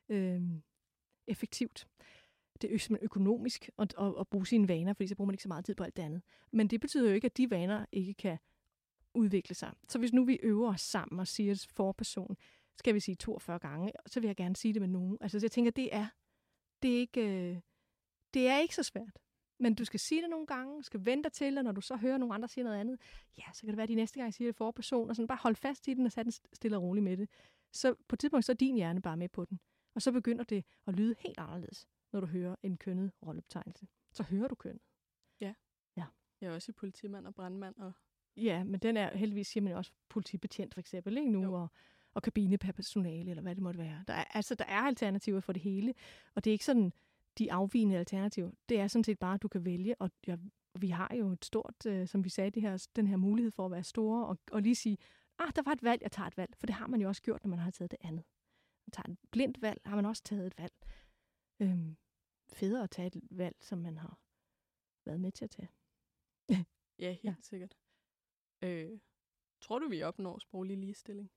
øh, 0.08 0.42
effektivt. 1.26 1.86
Det 2.62 2.74
er 2.74 2.78
simpelthen 2.78 3.04
økonomisk 3.04 3.70
at, 3.78 3.94
at, 3.98 4.14
at 4.20 4.28
bruge 4.28 4.46
sine 4.46 4.68
vaner, 4.68 4.92
fordi 4.92 5.06
så 5.06 5.14
bruger 5.14 5.26
man 5.26 5.34
ikke 5.34 5.42
så 5.42 5.48
meget 5.48 5.64
tid 5.64 5.74
på 5.74 5.84
alt 5.84 5.96
det 5.96 6.02
andet. 6.02 6.22
Men 6.52 6.68
det 6.68 6.80
betyder 6.80 7.08
jo 7.08 7.14
ikke, 7.14 7.26
at 7.26 7.36
de 7.36 7.50
vaner 7.50 7.86
ikke 7.92 8.14
kan 8.14 8.38
udvikle 9.14 9.54
sig. 9.54 9.72
Så 9.88 9.98
hvis 9.98 10.12
nu 10.12 10.24
vi 10.24 10.38
øver 10.42 10.72
os 10.72 10.80
sammen 10.80 11.20
og 11.20 11.28
siger 11.28 11.54
det 11.54 11.66
for 11.74 11.92
person, 11.92 12.36
skal 12.76 12.94
vi 12.94 13.00
sige 13.00 13.14
42 13.14 13.58
gange, 13.58 13.92
så 14.06 14.20
vil 14.20 14.26
jeg 14.26 14.36
gerne 14.36 14.56
sige 14.56 14.74
det 14.74 14.82
med 14.82 14.88
nogen. 14.88 15.18
Altså 15.20 15.38
jeg 15.42 15.50
tænker, 15.50 15.70
det 15.70 15.94
er, 15.94 16.06
det 16.82 16.94
er 16.94 16.98
ikke, 16.98 17.20
øh, 17.20 17.60
det 18.34 18.48
er 18.48 18.58
ikke 18.58 18.74
så 18.74 18.82
svært. 18.82 19.18
Men 19.58 19.74
du 19.74 19.84
skal 19.84 20.00
sige 20.00 20.22
det 20.22 20.30
nogle 20.30 20.46
gange, 20.46 20.84
skal 20.84 21.04
vente 21.04 21.22
dig 21.22 21.32
til, 21.32 21.58
og 21.58 21.64
når 21.64 21.72
du 21.72 21.80
så 21.80 21.96
hører 21.96 22.18
nogle 22.18 22.34
andre 22.34 22.48
sige 22.48 22.64
noget 22.64 22.80
andet, 22.80 23.00
ja, 23.38 23.42
så 23.54 23.60
kan 23.60 23.68
det 23.68 23.76
være, 23.76 23.82
at 23.82 23.88
de 23.88 23.94
næste 23.94 24.20
gang 24.20 24.34
siger 24.34 24.48
det 24.48 24.56
for 24.56 24.70
person, 24.70 25.10
og 25.10 25.16
sådan 25.16 25.26
bare 25.26 25.38
hold 25.42 25.56
fast 25.56 25.88
i 25.88 25.94
den 25.94 26.06
og 26.06 26.12
sæt 26.12 26.24
den 26.24 26.32
stille 26.52 26.76
og 26.76 26.82
roligt 26.82 27.04
med 27.04 27.16
det. 27.16 27.28
Så 27.72 27.94
på 28.08 28.14
et 28.16 28.20
tidspunkt, 28.20 28.44
så 28.44 28.52
er 28.52 28.56
din 28.56 28.76
hjerne 28.76 29.02
bare 29.02 29.16
med 29.16 29.28
på 29.28 29.44
den. 29.44 29.60
Og 29.94 30.02
så 30.02 30.12
begynder 30.12 30.44
det 30.44 30.64
at 30.86 30.94
lyde 30.94 31.14
helt 31.18 31.38
anderledes, 31.38 31.88
når 32.12 32.20
du 32.20 32.26
hører 32.26 32.56
en 32.62 32.76
kønnet 32.76 33.12
rollebetegnelse. 33.26 33.86
Så 34.12 34.22
hører 34.22 34.48
du 34.48 34.54
kønnet. 34.54 34.82
Jeg 36.40 36.50
er 36.50 36.54
også 36.54 36.72
i 36.72 36.72
politimand 36.72 37.26
og 37.26 37.34
brandmand, 37.34 37.74
og 37.78 37.92
Ja, 38.36 38.64
men 38.64 38.80
den 38.80 38.96
er 38.96 39.16
heldigvis, 39.16 39.48
siger 39.48 39.64
man 39.64 39.72
også 39.74 39.92
politibetjent 40.08 40.74
for 40.74 40.80
eksempel, 40.80 41.18
ikke 41.18 41.30
nu, 41.30 41.42
Jo. 41.42 41.54
og, 41.54 41.68
og 42.14 42.22
kabinepersonale, 42.22 43.30
eller 43.30 43.42
hvad 43.42 43.54
det 43.54 43.62
måtte 43.62 43.78
være. 43.78 44.04
Der 44.08 44.14
er, 44.14 44.24
altså, 44.24 44.54
der 44.54 44.64
er 44.64 44.80
alternativer 44.80 45.40
for 45.40 45.52
det 45.52 45.62
hele, 45.62 45.94
og 46.34 46.44
det 46.44 46.50
er 46.50 46.52
ikke 46.52 46.64
sådan, 46.64 46.92
de 47.38 47.52
afvigende 47.52 47.96
alternativer. 47.98 48.50
Det 48.68 48.80
er 48.80 48.88
sådan 48.88 49.04
set 49.04 49.18
bare, 49.18 49.34
at 49.34 49.42
du 49.42 49.48
kan 49.48 49.64
vælge, 49.64 49.94
og 50.00 50.10
ja, 50.26 50.36
vi 50.78 50.88
har 50.88 51.14
jo 51.18 51.30
et 51.30 51.44
stort, 51.44 51.86
øh, 51.86 52.08
som 52.08 52.24
vi 52.24 52.28
sagde, 52.28 52.50
det 52.50 52.62
her, 52.62 52.86
den 52.96 53.06
her 53.06 53.16
mulighed 53.16 53.50
for 53.50 53.64
at 53.66 53.70
være 53.72 53.82
store, 53.82 54.26
og, 54.26 54.38
og 54.52 54.62
lige 54.62 54.74
sige, 54.74 54.98
ah, 55.38 55.52
der 55.56 55.62
var 55.62 55.72
et 55.72 55.82
valg, 55.82 56.02
jeg 56.02 56.12
tager 56.12 56.26
et 56.26 56.36
valg, 56.36 56.56
for 56.56 56.66
det 56.66 56.74
har 56.74 56.86
man 56.86 57.00
jo 57.00 57.08
også 57.08 57.22
gjort, 57.22 57.44
når 57.44 57.50
man 57.50 57.58
har 57.58 57.70
taget 57.70 57.90
det 57.90 57.98
andet. 58.00 58.24
Man 58.86 58.92
tager 58.92 59.12
et 59.12 59.18
blindt 59.30 59.62
valg, 59.62 59.80
har 59.84 59.96
man 59.96 60.06
også 60.06 60.22
taget 60.22 60.46
et 60.46 60.58
valg. 60.58 60.72
Øhm, 61.62 61.96
federe 62.52 62.82
at 62.84 62.90
tage 62.90 63.06
et 63.06 63.22
valg, 63.30 63.56
som 63.60 63.78
man 63.78 63.96
har 63.98 64.18
været 65.04 65.20
med 65.20 65.32
til 65.32 65.44
at 65.44 65.50
tage. 65.50 65.68
ja, 66.98 67.12
helt 67.12 67.24
Ja. 67.24 67.34
sikkert. 67.42 67.76
Øh, 68.64 69.00
tror 69.60 69.78
du, 69.78 69.88
vi 69.88 70.02
opnår 70.02 70.38
sproglig 70.38 70.78
ligestilling? 70.78 71.30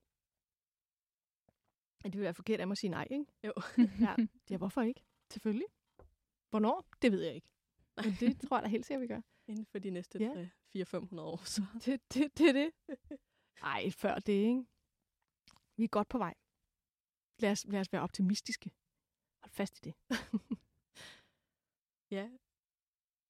Det 2.04 2.12
vil 2.14 2.20
være 2.22 2.34
forkert 2.34 2.60
af 2.60 2.66
mig 2.66 2.72
at 2.72 2.78
sige 2.78 2.90
nej, 2.90 3.06
ikke? 3.10 3.26
Jo. 3.44 3.52
ja. 4.06 4.16
ja, 4.50 4.56
hvorfor 4.56 4.82
ikke? 4.82 5.04
Selvfølgelig. 5.30 5.66
Hvornår? 6.50 6.84
Det 7.02 7.12
ved 7.12 7.22
jeg 7.22 7.34
ikke. 7.34 7.48
Men 7.96 8.12
det 8.20 8.40
tror 8.48 8.56
jeg 8.56 8.62
da 8.64 8.68
helt 8.68 8.86
sikkert, 8.86 9.02
vi 9.02 9.06
gør. 9.06 9.20
Inden 9.46 9.66
for 9.66 9.78
de 9.78 9.90
næste 9.90 10.18
Ja. 10.18 10.32
ja. 10.40 10.48
400-500 10.84 11.20
år, 11.20 11.44
så. 11.44 11.62
Det, 11.84 12.14
det, 12.14 12.38
det 12.38 12.48
er 12.48 12.52
det. 12.52 12.72
Ej, 13.62 13.90
før 13.90 14.18
det, 14.18 14.32
ikke? 14.32 14.64
Vi 15.76 15.84
er 15.84 15.88
godt 15.88 16.08
på 16.08 16.18
vej. 16.18 16.34
Lad 17.38 17.50
os, 17.52 17.64
lad 17.64 17.80
os 17.80 17.92
være 17.92 18.02
optimistiske. 18.02 18.70
Fast 19.54 19.78
i 19.78 19.80
det. 19.82 19.94
Ja. 22.10 22.30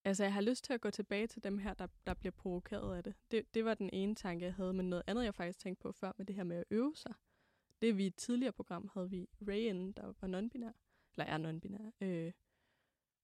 Altså, 0.05 0.23
jeg 0.25 0.33
har 0.33 0.41
lyst 0.41 0.65
til 0.65 0.73
at 0.73 0.81
gå 0.81 0.91
tilbage 0.91 1.27
til 1.27 1.45
dem 1.45 1.59
her, 1.59 1.75
der, 1.75 1.87
der 2.07 2.15
bliver 2.15 2.31
provokeret 2.31 2.97
af 2.97 3.05
det. 3.05 3.15
det. 3.31 3.55
Det 3.55 3.65
var 3.65 3.75
den 3.75 3.91
ene 3.93 4.15
tanke, 4.15 4.45
jeg 4.45 4.55
havde, 4.55 4.73
men 4.73 4.91
noget 4.91 5.03
andet, 5.07 5.25
jeg 5.25 5.35
faktisk 5.35 5.59
tænkte 5.59 5.83
på 5.83 5.93
før 5.93 6.13
med 6.19 6.27
det 6.27 6.37
her 6.37 6.45
med 6.45 6.57
at 6.57 6.65
øve 6.71 6.97
sig. 6.97 7.15
Det 7.83 7.97
vi 7.97 8.05
i 8.05 8.07
et 8.07 8.17
tidligere 8.17 8.53
program 8.53 8.91
havde 8.95 9.11
vi 9.11 9.29
Ray 9.49 9.59
inden, 9.59 9.93
der 9.93 10.03
var 10.21 10.29
non-binær, 10.29 10.73
eller 11.13 11.25
er 11.25 11.39
non-binær. 11.39 11.91
Øh, 12.07 12.33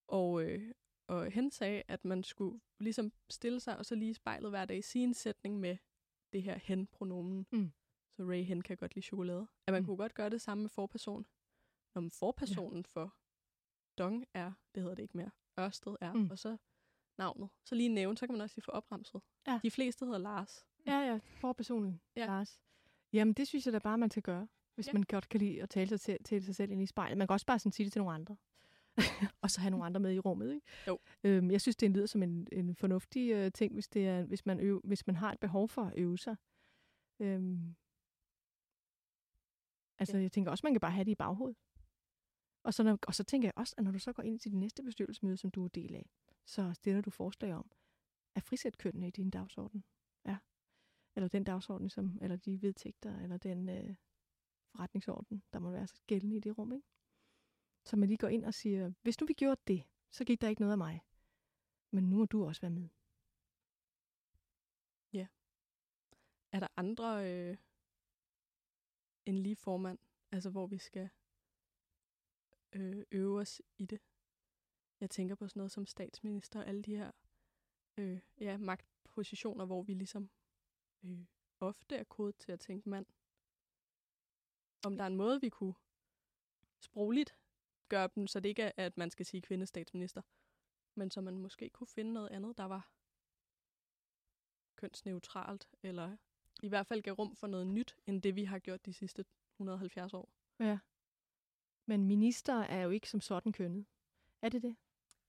og, 0.09 0.43
øh, 0.43 0.73
og 1.07 1.33
han 1.33 1.51
sagde, 1.51 1.83
at 1.89 2.05
man 2.05 2.25
skulle 2.25 2.61
ligesom 2.81 3.13
stille 3.31 3.61
sig, 3.61 3.79
og 3.79 3.87
så 3.87 3.95
lige 3.95 4.11
i 4.11 4.15
spejlet 4.15 4.51
hver 4.51 4.65
dag 4.65 4.85
sige 4.85 5.05
en 5.05 5.15
sætning 5.15 5.61
med 5.61 5.77
det 6.33 6.43
her 6.43 6.59
hen-pronomen. 6.59 7.47
Mm. 7.53 7.73
Så 8.17 8.23
Ray 8.25 8.43
hen 8.45 8.63
kan 8.63 8.77
godt 8.77 8.95
lide 8.95 9.07
chokolade. 9.07 9.47
At 9.67 9.73
man 9.73 9.83
Mm. 9.83 9.87
kunne 9.87 9.97
godt 9.97 10.15
gøre 10.15 10.31
det 10.31 10.41
samme 10.41 10.63
med 10.63 10.71
forperson. 10.71 11.27
Når 11.95 12.09
forpersonen 12.19 12.77
ja. 12.79 12.83
for 13.01 13.15
Dong 13.99 14.25
er, 14.35 14.53
det 14.75 14.83
hedder 14.83 14.95
det 14.95 15.03
ikke 15.03 15.17
mere, 15.17 15.31
Ørsted 15.61 15.97
er, 16.01 16.13
Mm. 16.13 16.31
og 16.31 16.39
så 16.39 16.57
navnet. 17.19 17.49
Så 17.65 17.75
lige 17.75 17.89
nævne, 17.89 18.17
så 18.19 18.27
kan 18.27 18.33
man 18.35 18.41
også 18.41 18.57
lige 18.57 18.65
få 18.65 18.71
opremset. 18.71 19.21
Ja. 19.47 19.61
De 19.63 19.71
fleste 19.71 20.05
hedder 20.05 20.19
Lars. 20.19 20.67
Ja, 20.87 20.99
ja, 20.99 21.19
forpersonen, 21.25 22.01
ja. 22.17 22.27
Lars. 22.27 22.61
Jamen, 23.13 23.35
det 23.35 23.49
synes 23.49 23.67
jeg 23.67 23.73
da 23.73 23.79
bare, 23.79 23.99
man 23.99 24.11
skal 24.11 24.23
gøre, 24.23 24.49
hvis 24.75 24.87
ja. 24.87 24.93
Man 24.93 25.03
godt 25.03 25.29
kan 25.29 25.41
lide 25.41 25.63
at 25.63 25.71
tale 25.71 25.89
sig 25.89 26.01
til, 26.01 26.25
til 26.25 26.45
sig 26.45 26.55
selv 26.55 26.71
ind 26.73 26.83
i 26.83 26.87
spejlet. 26.87 27.19
Man 27.19 27.27
kan 27.27 27.33
også 27.35 27.47
bare 27.47 27.59
sådan 27.59 27.73
sige 27.73 27.85
det 27.85 27.93
til 27.93 28.01
nogle 28.01 28.15
andre. 28.15 28.37
og 29.43 29.51
så 29.51 29.61
have 29.61 29.71
nogle 29.71 29.87
andre 29.87 30.01
med 30.01 30.13
i 30.15 30.19
rummet, 30.19 30.55
ikke? 30.55 30.67
Jo. 30.87 30.99
Øhm, 31.25 31.51
jeg 31.51 31.61
synes, 31.61 31.77
det 31.77 31.91
lyder 31.91 32.07
som 32.07 32.23
en, 32.23 32.49
en 32.53 32.75
fornuftig 32.75 33.31
øh, 33.33 33.53
ting, 33.53 33.73
hvis, 33.75 33.89
det 33.89 34.07
er, 34.09 34.23
hvis, 34.23 34.47
man 34.47 34.61
øve, 34.61 34.81
hvis 34.85 35.07
man 35.07 35.17
har 35.17 35.33
et 35.33 35.41
behov 35.41 35.69
for 35.69 35.83
at 35.83 35.93
øve 35.97 36.19
sig. 36.19 36.37
Øhm, 37.21 37.77
altså, 39.99 40.17
Ja. 40.17 40.23
jeg 40.23 40.33
tænker 40.33 40.51
også, 40.51 40.67
man 40.67 40.73
kan 40.75 40.81
bare 40.81 40.91
have 40.91 41.05
det 41.05 41.11
i 41.11 41.15
baghovedet. 41.15 41.57
Og 42.63 42.75
så, 42.75 42.83
når, 42.83 42.99
og 43.07 43.15
så 43.15 43.25
tænker 43.25 43.49
jeg 43.49 43.53
også, 43.57 43.75
at 43.79 43.85
når 43.85 43.91
du 43.91 43.99
så 43.99 44.13
går 44.13 44.23
ind 44.23 44.41
til 44.41 44.51
det 44.51 44.59
næste 44.59 44.83
bestyrelsesmøde, 44.83 45.37
som 45.37 45.51
du 45.51 45.65
er 45.65 45.69
del 45.69 45.95
af, 45.95 46.11
så 46.45 46.73
stiller 46.75 47.01
du 47.01 47.11
forslag 47.11 47.55
om 47.55 47.71
at 48.35 48.43
frisætte 48.43 48.77
kønnene 48.77 49.09
i 49.09 49.11
din 49.11 49.31
dagsorden. 49.31 49.85
Ja. 50.27 50.39
Eller 51.17 51.29
den 51.29 51.45
dagsorden, 51.45 51.91
som, 51.91 52.19
eller 52.23 52.37
de 52.37 52.63
vedtægter, 52.63 53.19
eller 53.19 53.37
den 53.37 53.69
øh, 53.69 53.97
forretningsorden, 54.73 55.43
der 55.53 55.59
må 55.59 55.71
være 55.71 55.87
så 55.87 56.01
gældende 56.07 56.37
i 56.37 56.41
det 56.41 56.59
rum, 56.59 56.73
ikke? 56.73 56.87
Så 57.85 57.97
man 57.97 58.09
lige 58.09 58.19
går 58.19 58.29
ind 58.29 58.45
og 58.45 58.55
siger, 58.55 58.93
hvis 59.03 59.21
nu 59.21 59.27
vi 59.27 59.33
gjorde 59.33 59.61
det, 59.67 59.85
så 60.11 60.25
gik 60.25 60.41
der 60.41 60.49
ikke 60.49 60.61
noget 60.61 60.73
af 60.73 60.79
mig. 60.79 61.01
Men 61.91 62.11
nu 62.11 62.17
må 62.17 62.25
du 62.25 62.45
også 62.45 62.61
være 62.61 62.71
med. 62.71 62.89
Ja. 65.13 65.27
Er 66.53 66.61
der 66.61 66.69
andre 66.77 67.33
øh, 67.33 67.57
end 69.27 69.39
lige 69.39 69.57
formand, 69.57 69.99
altså 70.33 70.51
hvor 70.51 70.67
vi 70.67 70.79
skal 70.79 71.11
øh, 72.73 73.05
øve 73.11 73.41
os 73.41 73.63
i 73.79 73.87
det? 73.87 74.01
Jeg 75.01 75.11
tænker 75.11 75.35
på 75.35 75.49
sådan 75.49 75.61
noget 75.61 75.73
som 75.73 75.87
statsminister 75.87 76.61
og 76.61 76.67
alle 76.67 76.83
de 76.83 76.97
her 76.97 77.11
øh, 77.97 78.21
ja, 78.41 78.57
magtpositioner, 78.57 79.65
hvor 79.67 79.83
vi 79.83 79.95
ligesom 79.95 80.31
øh, 81.05 81.25
ofte 81.61 81.97
er 81.97 82.05
kodet 82.05 82.37
til 82.37 82.53
at 82.53 82.61
tænke 82.61 82.89
mand. 82.89 83.07
Om 84.85 84.97
der 84.97 85.05
er 85.05 85.07
en 85.07 85.17
måde, 85.17 85.41
vi 85.41 85.49
kunne 85.49 85.75
sprogligt 86.81 87.37
gøre 87.89 88.09
dem, 88.15 88.27
så 88.27 88.41
det 88.41 88.49
ikke 88.49 88.63
er, 88.63 88.73
at 88.77 88.97
man 88.97 89.11
skal 89.11 89.27
sige 89.27 89.43
kvindestatsminister, 89.43 90.23
men 90.95 91.11
så 91.11 91.21
man 91.21 91.39
måske 91.39 91.71
kunne 91.71 91.87
finde 91.87 92.13
noget 92.13 92.29
andet, 92.29 92.59
der 92.59 92.65
var 92.65 92.93
kønsneutralt, 94.77 95.69
eller 95.83 96.17
i 96.63 96.69
hvert 96.69 96.87
fald 96.87 97.03
gav 97.03 97.13
rum 97.15 97.37
for 97.37 97.47
noget 97.47 97.67
nyt, 97.67 97.97
end 98.07 98.23
det 98.23 98.37
vi 98.37 98.45
har 98.45 98.59
gjort 98.59 98.87
de 98.87 98.93
sidste 98.93 99.25
170 99.55 100.15
år. 100.15 100.33
Ja. 100.59 100.79
Men 101.91 102.07
minister 102.07 102.55
er 102.55 102.83
jo 102.83 102.91
ikke 102.91 103.09
som 103.11 103.21
sådan 103.21 103.53
kønnet. 103.53 103.85
Er 104.43 104.49
det 104.49 104.63
det? 104.63 104.77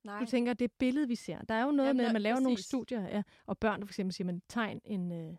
Nej, 0.04 0.20
Du 0.20 0.26
tænker, 0.26 0.54
det 0.54 0.72
billede, 0.72 1.08
vi 1.08 1.16
ser. 1.16 1.42
Der 1.42 1.54
er 1.56 1.64
jo 1.66 1.72
noget 1.72 1.88
Jamen, 1.90 1.98
med, 1.98 2.06
at 2.06 2.14
man 2.14 2.22
laver 2.22 2.40
nogle 2.40 2.56
præcis. 2.56 2.66
studier, 2.66 3.02
ja, 3.02 3.24
og 3.46 3.58
børn, 3.58 3.82
for 3.82 3.90
eksempel 3.92 4.14
siger 4.14 4.26
man, 4.26 4.42
tegn 4.50 4.82
en, 4.86 5.12
øh, 5.12 5.36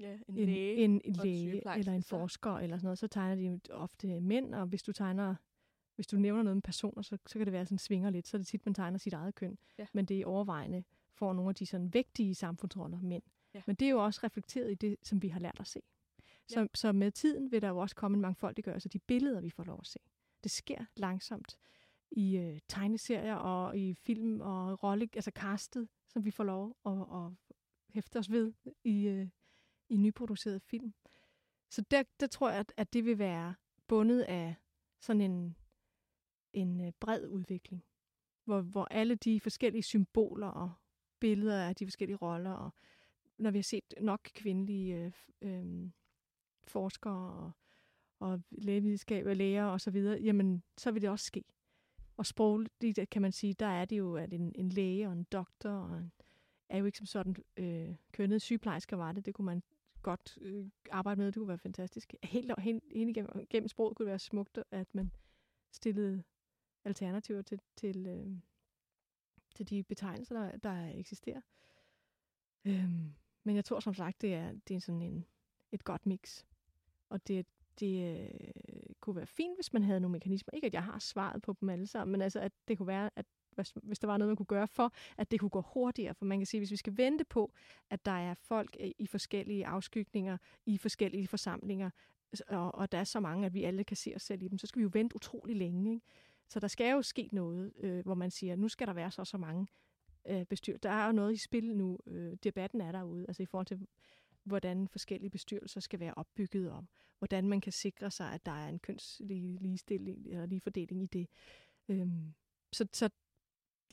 ja, 0.00 0.12
en, 0.28 0.38
en, 0.38 0.46
læge. 0.46 0.74
en, 0.76 1.00
en 1.04 1.12
læge 1.12 1.78
eller 1.78 1.92
en 1.92 2.02
forsker 2.02 2.50
eller 2.58 2.76
sådan 2.76 2.86
noget, 2.86 2.98
så 2.98 3.06
tegner 3.08 3.34
de 3.34 3.42
jo 3.42 3.58
ofte 3.70 4.20
mænd, 4.20 4.54
og 4.54 4.66
hvis 4.66 4.82
du 4.82 4.92
tegner, 4.92 5.34
hvis 5.94 6.06
du 6.06 6.16
nævner 6.16 6.42
noget 6.42 6.56
med 6.56 6.62
personer, 6.62 7.02
så, 7.02 7.18
så 7.26 7.38
kan 7.38 7.46
det 7.46 7.52
være 7.52 7.66
sådan 7.66 7.78
svinger 7.78 8.10
lidt, 8.10 8.26
så 8.28 8.36
er 8.36 8.38
det 8.38 8.46
tit, 8.46 8.66
man 8.66 8.74
tegner 8.74 8.98
sit 8.98 9.12
eget 9.12 9.34
køn. 9.34 9.58
Ja. 9.78 9.86
Men 9.92 10.04
det 10.04 10.20
er 10.20 10.26
overvejende 10.26 10.84
for 11.12 11.32
nogle 11.32 11.48
af 11.48 11.54
de 11.54 11.66
sådan 11.66 11.94
vægtige 11.94 12.34
samfundsroller 12.34 13.00
mænd. 13.00 13.22
Ja. 13.54 13.62
Men 13.66 13.76
det 13.76 13.86
er 13.86 13.90
jo 13.90 14.04
også 14.04 14.20
reflekteret 14.24 14.70
i 14.70 14.74
det, 14.74 14.96
som 15.02 15.22
vi 15.22 15.28
har 15.28 15.40
lært 15.40 15.60
at 15.60 15.66
se. 15.66 15.80
Så, 16.48 16.60
Ja. 16.60 16.66
så 16.74 16.92
med 16.92 17.10
tiden 17.10 17.52
vil 17.52 17.62
der 17.62 17.68
jo 17.68 17.78
også 17.78 17.96
komme 17.96 18.14
en 18.14 18.20
mangfoldiggørelse 18.20 18.86
af 18.86 18.90
de 18.90 18.98
billeder, 18.98 19.40
vi 19.40 19.50
får 19.50 19.64
lov 19.64 19.78
at 19.80 19.86
se. 19.86 19.98
Det 20.42 20.50
sker 20.50 20.84
langsomt 20.96 21.58
i 22.10 22.36
øh, 22.36 22.60
tegneserier 22.68 23.34
og 23.34 23.78
i 23.78 23.94
film 23.94 24.40
og 24.40 24.82
rolle, 24.82 25.08
altså 25.14 25.30
castet, 25.34 25.88
som 26.08 26.24
vi 26.24 26.30
får 26.30 26.44
lov 26.44 26.76
at, 26.86 26.92
at 26.92 27.56
hæfte 27.88 28.18
os 28.18 28.30
ved 28.30 28.52
i, 28.84 29.06
øh, 29.06 29.28
i 29.88 29.96
nyproduceret 29.96 30.62
film. 30.62 30.94
Så 31.70 31.82
der, 31.90 32.02
der 32.20 32.26
tror 32.26 32.50
jeg, 32.50 32.58
at, 32.58 32.72
at 32.76 32.92
det 32.92 33.04
vil 33.04 33.18
være 33.18 33.54
bundet 33.86 34.20
af 34.22 34.54
sådan 35.00 35.20
en, 35.20 35.56
en 36.52 36.80
øh, 36.80 36.92
bred 37.00 37.28
udvikling, 37.28 37.84
hvor, 38.44 38.60
hvor 38.60 38.84
alle 38.84 39.14
de 39.14 39.40
forskellige 39.40 39.82
symboler 39.82 40.46
og 40.48 40.72
billeder 41.20 41.64
af 41.64 41.76
de 41.76 41.86
forskellige 41.86 42.16
roller, 42.16 42.52
og 42.52 42.70
når 43.38 43.50
vi 43.50 43.58
har 43.58 43.62
set 43.62 43.94
nok 44.00 44.20
kvindelige 44.34 44.96
øh, 44.96 45.12
øh, 45.42 45.90
forskere 46.64 47.44
og, 47.44 47.52
og 48.20 48.42
lægevidenskab 48.50 49.26
og 49.26 49.36
læger 49.36 49.64
og 49.64 49.80
så 49.80 49.90
videre, 49.90 50.20
jamen, 50.20 50.62
så 50.78 50.90
vil 50.90 51.02
det 51.02 51.10
også 51.10 51.24
ske. 51.24 51.44
Og 52.16 52.26
sprogligt, 52.26 53.10
kan 53.10 53.22
man 53.22 53.32
sige, 53.32 53.54
der 53.54 53.66
er 53.66 53.84
det 53.84 53.98
jo, 53.98 54.16
at 54.16 54.32
en, 54.32 54.52
en 54.54 54.68
læge 54.68 55.06
og 55.06 55.12
en 55.12 55.24
doktor 55.24 55.70
og 55.70 55.98
en, 55.98 56.12
er 56.68 56.78
jo 56.78 56.84
ikke 56.84 56.98
som 56.98 57.06
sådan 57.06 57.36
øh, 57.56 57.94
kønnet 58.12 58.42
sygeplejersker 58.42 58.96
var 58.96 59.12
det. 59.12 59.26
Det 59.26 59.34
kunne 59.34 59.46
man 59.46 59.62
godt 60.02 60.38
øh, 60.40 60.66
arbejde 60.90 61.18
med. 61.18 61.26
Det 61.26 61.34
kunne 61.34 61.48
være 61.48 61.58
fantastisk. 61.58 62.14
Helt, 62.22 62.60
helt, 62.60 62.84
helt 62.92 63.10
igennem, 63.10 63.46
gennem 63.50 63.68
sproget 63.68 63.96
kunne 63.96 64.04
det 64.04 64.10
være 64.10 64.18
smukt, 64.18 64.58
at 64.70 64.94
man 64.94 65.10
stillede 65.72 66.22
alternativer 66.84 67.42
til, 67.42 67.60
til, 67.76 68.06
øh, 68.06 68.36
til 69.54 69.70
de 69.70 69.82
betegnelser, 69.82 70.34
der, 70.34 70.56
der 70.56 70.90
eksisterer. 70.94 71.40
Øhm, 72.64 73.14
men 73.44 73.56
jeg 73.56 73.64
tror 73.64 73.80
som 73.80 73.94
sagt, 73.94 74.22
det 74.22 74.34
er, 74.34 74.52
det 74.68 74.76
er 74.76 74.80
sådan 74.80 75.02
en, 75.02 75.26
et 75.72 75.84
godt 75.84 76.06
mix. 76.06 76.44
Og 77.08 77.28
det, 77.28 77.46
det 77.80 78.16
øh, 78.16 78.50
kunne 79.00 79.16
være 79.16 79.26
fint, 79.26 79.56
hvis 79.56 79.72
man 79.72 79.82
havde 79.82 80.00
nogle 80.00 80.12
mekanismer. 80.12 80.54
Ikke 80.54 80.66
at 80.66 80.74
jeg 80.74 80.84
har 80.84 80.98
svaret 80.98 81.42
på 81.42 81.56
dem 81.60 81.68
alle 81.68 81.86
sammen, 81.86 82.12
men 82.12 82.22
altså, 82.22 82.40
at 82.40 82.52
det 82.68 82.78
kunne 82.78 82.86
være, 82.86 83.10
at 83.16 83.26
hvis, 83.54 83.72
hvis 83.82 83.98
der 83.98 84.06
var 84.06 84.16
noget, 84.16 84.28
man 84.28 84.36
kunne 84.36 84.46
gøre 84.46 84.68
for, 84.68 84.92
at 85.18 85.30
det 85.30 85.40
kunne 85.40 85.50
gå 85.50 85.60
hurtigere. 85.60 86.14
For 86.14 86.24
man 86.24 86.38
kan 86.38 86.46
sige, 86.46 86.60
hvis 86.60 86.70
vi 86.70 86.76
skal 86.76 86.96
vente 86.96 87.24
på, 87.24 87.52
at 87.90 88.04
der 88.04 88.12
er 88.12 88.34
folk 88.34 88.76
øh, 88.80 88.90
i 88.98 89.06
forskellige 89.06 89.66
afskygninger, 89.66 90.36
i 90.66 90.78
forskellige 90.78 91.26
forsamlinger, 91.26 91.90
og, 92.48 92.74
og 92.74 92.92
der 92.92 92.98
er 92.98 93.04
så 93.04 93.20
mange, 93.20 93.46
at 93.46 93.54
vi 93.54 93.64
alle 93.64 93.84
kan 93.84 93.96
se 93.96 94.12
os 94.16 94.22
selv 94.22 94.42
i 94.42 94.48
dem, 94.48 94.58
så 94.58 94.66
skal 94.66 94.78
vi 94.78 94.82
jo 94.82 94.90
vente 94.92 95.16
utrolig 95.16 95.56
længe. 95.56 95.92
Ikke? 95.92 96.06
Så 96.48 96.60
der 96.60 96.68
skal 96.68 96.92
jo 96.92 97.02
ske 97.02 97.28
noget, 97.32 97.72
øh, 97.80 98.04
hvor 98.04 98.14
man 98.14 98.30
siger, 98.30 98.56
nu 98.56 98.68
skal 98.68 98.86
der 98.86 98.92
være 98.92 99.10
så 99.10 99.24
så 99.24 99.38
mange 99.38 99.66
øh, 100.28 100.44
bestyr. 100.44 100.78
Der 100.78 100.90
er 100.90 101.06
jo 101.06 101.12
noget 101.12 101.32
i 101.32 101.36
spil 101.36 101.76
nu. 101.76 101.98
Øh, 102.06 102.36
debatten 102.44 102.80
er 102.80 102.92
derude, 102.92 103.24
altså 103.28 103.42
i 103.42 103.46
forhold 103.46 103.66
til, 103.66 103.86
hvordan 104.44 104.88
forskellige 104.88 105.30
bestyrelser 105.30 105.80
skal 105.80 106.00
være 106.00 106.14
opbygget 106.14 106.70
om, 106.70 106.88
hvordan 107.18 107.48
man 107.48 107.60
kan 107.60 107.72
sikre 107.72 108.10
sig, 108.10 108.32
at 108.32 108.46
der 108.46 108.52
er 108.52 108.68
en 108.68 108.78
kønslig 108.78 109.60
ligestilling 109.60 110.26
eller 110.26 110.46
lige 110.46 110.60
fordeling 110.60 111.02
i 111.02 111.06
det. 111.06 111.28
Øhm, 111.88 112.34
så, 112.72 112.86
så 112.92 113.10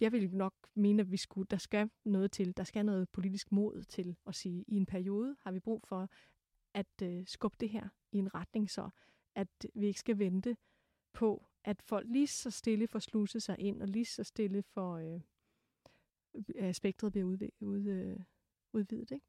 jeg 0.02 0.12
vil 0.12 0.36
nok 0.36 0.54
mene, 0.76 1.02
at 1.02 1.12
vi 1.12 1.18
skulle, 1.18 1.48
der 1.52 1.58
skal 1.58 1.90
noget 2.06 2.32
til, 2.32 2.58
der 2.58 2.64
skal 2.64 2.86
noget 2.86 3.10
politisk 3.10 3.52
mod 3.52 3.84
til 3.84 4.16
at 4.28 4.36
sige, 4.36 4.66
i 4.68 4.76
en 4.76 4.86
periode 4.86 5.36
har 5.40 5.52
vi 5.52 5.60
brug 5.60 5.82
for 5.88 6.10
at 6.74 7.02
øh, 7.04 7.28
skubbe 7.28 7.58
det 7.60 7.70
her 7.70 7.90
i 8.12 8.18
en 8.18 8.36
retning, 8.36 8.72
så 8.72 8.90
at 9.36 9.48
vi 9.74 9.88
ikke 9.88 10.00
skal 10.00 10.20
vente 10.20 10.58
på, 11.14 11.46
at 11.64 11.82
folk 11.82 12.08
lige 12.10 12.28
så 12.28 12.52
stille 12.52 12.88
får 12.88 13.00
sluset 13.00 13.44
sig 13.44 13.60
ind, 13.60 13.82
og 13.82 13.88
lige 13.88 14.06
så 14.06 14.24
stille 14.24 14.64
for 14.64 15.22
øh, 16.56 16.74
spektret 16.74 17.12
bliver 17.12 17.26
udvidet, 17.26 17.54
ud, 17.60 17.86
øh, 17.86 18.20
udvidet. 18.74 19.12
Ikke? 19.12 19.26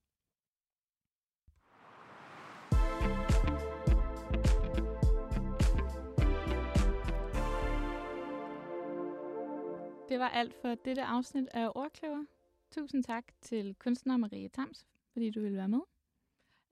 Det 10.09 10.19
var 10.19 10.29
alt 10.29 10.55
for 10.63 10.75
dette 10.75 11.03
afsnit 11.03 11.49
af 11.55 11.73
Ordkløver. 11.75 12.25
Tusind 12.71 13.05
tak 13.05 13.25
til 13.41 13.75
kunstner 13.75 14.17
Marie 14.17 14.49
Tams, 14.49 14.87
fordi 15.13 15.31
du 15.31 15.41
ville 15.41 15.57
være 15.59 15.69
med. 15.69 15.81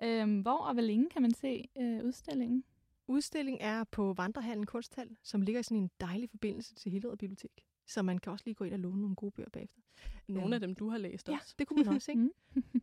Øhm, 0.03 0.41
hvor 0.41 0.59
og 0.59 0.73
hvor 0.73 0.83
længe 0.83 1.09
kan 1.09 1.23
man 1.23 1.35
se 1.35 1.69
øh, 1.79 2.05
udstillingen? 2.05 2.65
Udstillingen 3.07 3.61
er 3.63 3.85
på 3.85 4.13
Vandrehallen 4.13 4.67
Kunsthal, 4.67 5.17
som 5.23 5.43
ligger 5.43 5.61
i 5.61 5.63
sådan 5.63 5.83
en 5.83 5.91
dejlig 6.01 6.31
forbindelse 6.31 6.75
til 6.75 6.93
Hillerød 6.93 7.17
Bibliotek. 7.17 7.65
Så 7.87 8.03
man 8.03 8.19
kan 8.19 8.33
også 8.33 8.43
lige 8.47 8.55
gå 8.55 8.65
ind 8.65 8.75
og 8.75 8.81
låne 8.81 9.01
nogle 9.01 9.17
gode 9.17 9.33
bøger 9.33 9.51
bagefter. 9.51 9.81
Nogle 10.29 10.47
øhm, 10.47 10.53
af 10.53 10.61
dem, 10.61 10.75
du 10.75 10.89
har 10.89 10.99
læst 10.99 11.29
ja, 11.29 11.35
også. 11.35 11.55
det 11.59 11.67
kunne 11.67 11.85
man 11.85 11.95
også, 11.95 12.11
ikke? 12.11 12.31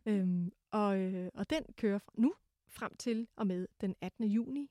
øhm, 0.05 0.51
og, 0.71 0.99
øh, 0.99 1.29
og 1.33 1.49
den 1.49 1.63
kører 1.77 1.99
nu 2.13 2.33
frem 2.67 2.95
til 2.95 3.27
og 3.35 3.47
med 3.47 3.67
den 3.81 3.95
18. 4.01 4.25
juni. 4.25 4.69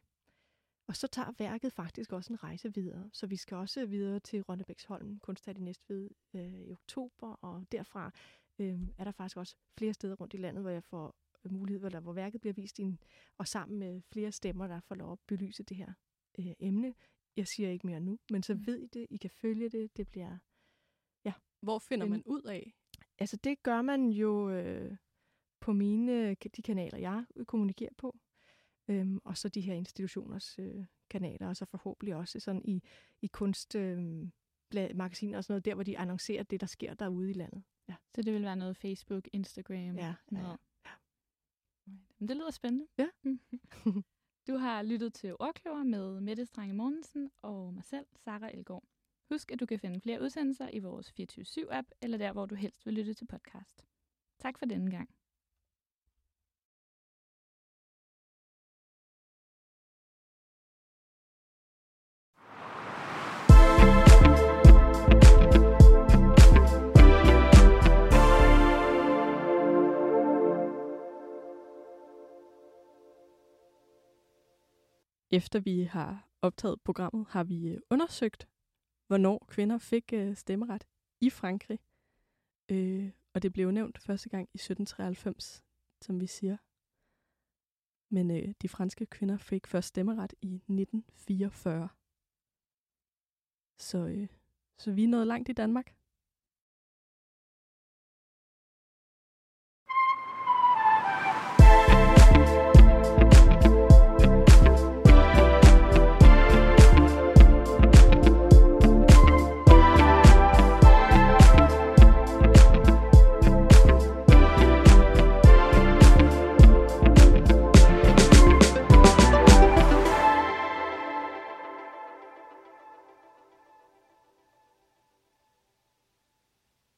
Og 0.86 0.96
så 0.96 1.06
tager 1.06 1.32
værket 1.38 1.72
faktisk 1.72 2.12
også 2.12 2.32
en 2.32 2.42
rejse 2.42 2.74
videre. 2.74 3.10
Så 3.12 3.26
vi 3.26 3.36
skal 3.36 3.56
også 3.56 3.86
videre 3.86 4.20
til 4.20 4.42
Rønnebæksholm 4.42 5.18
Kunsthal 5.18 5.56
i 5.56 5.60
Næstved 5.60 6.10
øh, 6.34 6.60
i 6.60 6.72
oktober, 6.72 7.32
og 7.32 7.66
derfra 7.72 8.10
øh, 8.58 8.80
er 8.98 9.04
der 9.04 9.12
faktisk 9.12 9.36
også 9.36 9.56
flere 9.78 9.94
steder 9.94 10.14
rundt 10.14 10.34
i 10.34 10.36
landet, 10.36 10.62
hvor 10.62 10.70
jeg 10.70 10.84
får 10.84 11.16
mulighed, 11.50 11.84
eller 11.84 12.00
hvor 12.00 12.12
værket 12.12 12.40
bliver 12.40 12.54
vist, 12.54 12.78
ind, 12.78 12.98
og 13.38 13.48
sammen 13.48 13.78
med 13.78 14.02
flere 14.12 14.32
stemmer, 14.32 14.66
der 14.66 14.80
får 14.80 14.94
lov 14.94 15.12
at 15.12 15.18
belyse 15.26 15.62
det 15.62 15.76
her 15.76 15.92
øh, 16.38 16.52
emne. 16.58 16.94
Jeg 17.36 17.46
siger 17.46 17.70
ikke 17.70 17.86
mere 17.86 18.00
nu, 18.00 18.18
men 18.30 18.42
så 18.42 18.54
mm. 18.54 18.66
ved 18.66 18.78
I 18.78 18.86
det, 18.86 19.06
I 19.10 19.16
kan 19.16 19.30
følge 19.30 19.68
det, 19.68 19.96
det 19.96 20.08
bliver... 20.08 20.38
Ja. 21.24 21.32
Hvor 21.60 21.78
finder 21.78 22.06
man 22.06 22.22
ud 22.26 22.42
af? 22.42 22.74
Altså 23.18 23.36
det 23.36 23.62
gør 23.62 23.82
man 23.82 24.08
jo 24.08 24.50
øh, 24.50 24.96
på 25.60 25.72
mine, 25.72 26.34
de 26.34 26.62
kanaler, 26.62 26.98
jeg 26.98 27.24
kommunikerer 27.46 27.92
på, 27.98 28.18
øhm, 28.88 29.18
og 29.24 29.36
så 29.36 29.48
de 29.48 29.60
her 29.60 29.74
institutioners 29.74 30.58
øh, 30.58 30.84
kanaler, 31.10 31.48
og 31.48 31.56
så 31.56 31.64
forhåbentlig 31.64 32.14
også 32.14 32.40
sådan 32.40 32.62
i, 32.64 32.82
i 33.22 33.26
kunst... 33.26 33.74
Øh, 33.74 34.28
magasiner 34.94 35.38
og 35.38 35.44
sådan 35.44 35.52
noget, 35.52 35.64
der 35.64 35.74
hvor 35.74 35.82
de 35.82 35.98
annoncerer 35.98 36.42
det, 36.42 36.60
der 36.60 36.66
sker 36.66 36.94
derude 36.94 37.30
i 37.30 37.32
landet. 37.32 37.62
Ja. 37.88 37.94
Så 38.14 38.22
det 38.22 38.32
vil 38.32 38.42
være 38.42 38.56
noget 38.56 38.76
Facebook, 38.76 39.28
Instagram? 39.32 39.96
Ja, 39.96 40.14
ja, 40.32 40.56
ja. 40.86 40.92
Men 42.18 42.28
det 42.28 42.36
lyder 42.36 42.50
spændende. 42.50 42.86
Ja. 42.98 43.08
du 44.48 44.56
har 44.56 44.82
lyttet 44.82 45.14
til 45.14 45.36
Ordkløver 45.38 45.82
med 45.82 46.20
Mette 46.20 46.46
Strange 46.46 46.74
Mortensen 46.74 47.30
og 47.42 47.74
mig 47.74 47.84
selv, 47.84 48.06
Sara 48.16 48.50
Elgård. 48.54 48.84
Husk, 49.30 49.52
at 49.52 49.60
du 49.60 49.66
kan 49.66 49.78
finde 49.78 50.00
flere 50.00 50.22
udsendelser 50.22 50.68
i 50.72 50.78
vores 50.78 51.12
24-7-app, 51.20 51.88
eller 52.02 52.18
der, 52.18 52.32
hvor 52.32 52.46
du 52.46 52.54
helst 52.54 52.86
vil 52.86 52.94
lytte 52.94 53.14
til 53.14 53.26
podcast. 53.26 53.86
Tak 54.38 54.58
for 54.58 54.66
denne 54.66 54.90
gang. 54.90 55.14
Efter 75.32 75.60
vi 75.60 75.82
har 75.82 76.28
optaget 76.42 76.80
programmet, 76.80 77.26
har 77.28 77.44
vi 77.44 77.68
øh, 77.68 77.80
undersøgt, 77.90 78.48
hvornår 79.06 79.44
kvinder 79.48 79.78
fik 79.78 80.12
øh, 80.12 80.36
stemmeret 80.36 80.86
i 81.20 81.30
Frankrig. 81.30 81.78
Øh, 82.70 83.10
og 83.34 83.42
det 83.42 83.52
blev 83.52 83.70
nævnt 83.70 83.98
første 83.98 84.28
gang 84.28 84.48
i 84.54 84.56
1793, 84.56 85.62
som 86.00 86.20
vi 86.20 86.26
siger. 86.26 86.56
Men 88.14 88.30
øh, 88.30 88.54
de 88.62 88.68
franske 88.68 89.06
kvinder 89.06 89.38
fik 89.38 89.66
først 89.66 89.88
stemmeret 89.88 90.34
i 90.42 90.54
1944. 90.54 91.88
Så, 93.78 93.98
øh, 93.98 94.28
så 94.78 94.92
vi 94.92 95.04
er 95.04 95.08
nået 95.08 95.26
langt 95.26 95.48
i 95.48 95.52
Danmark. 95.52 95.94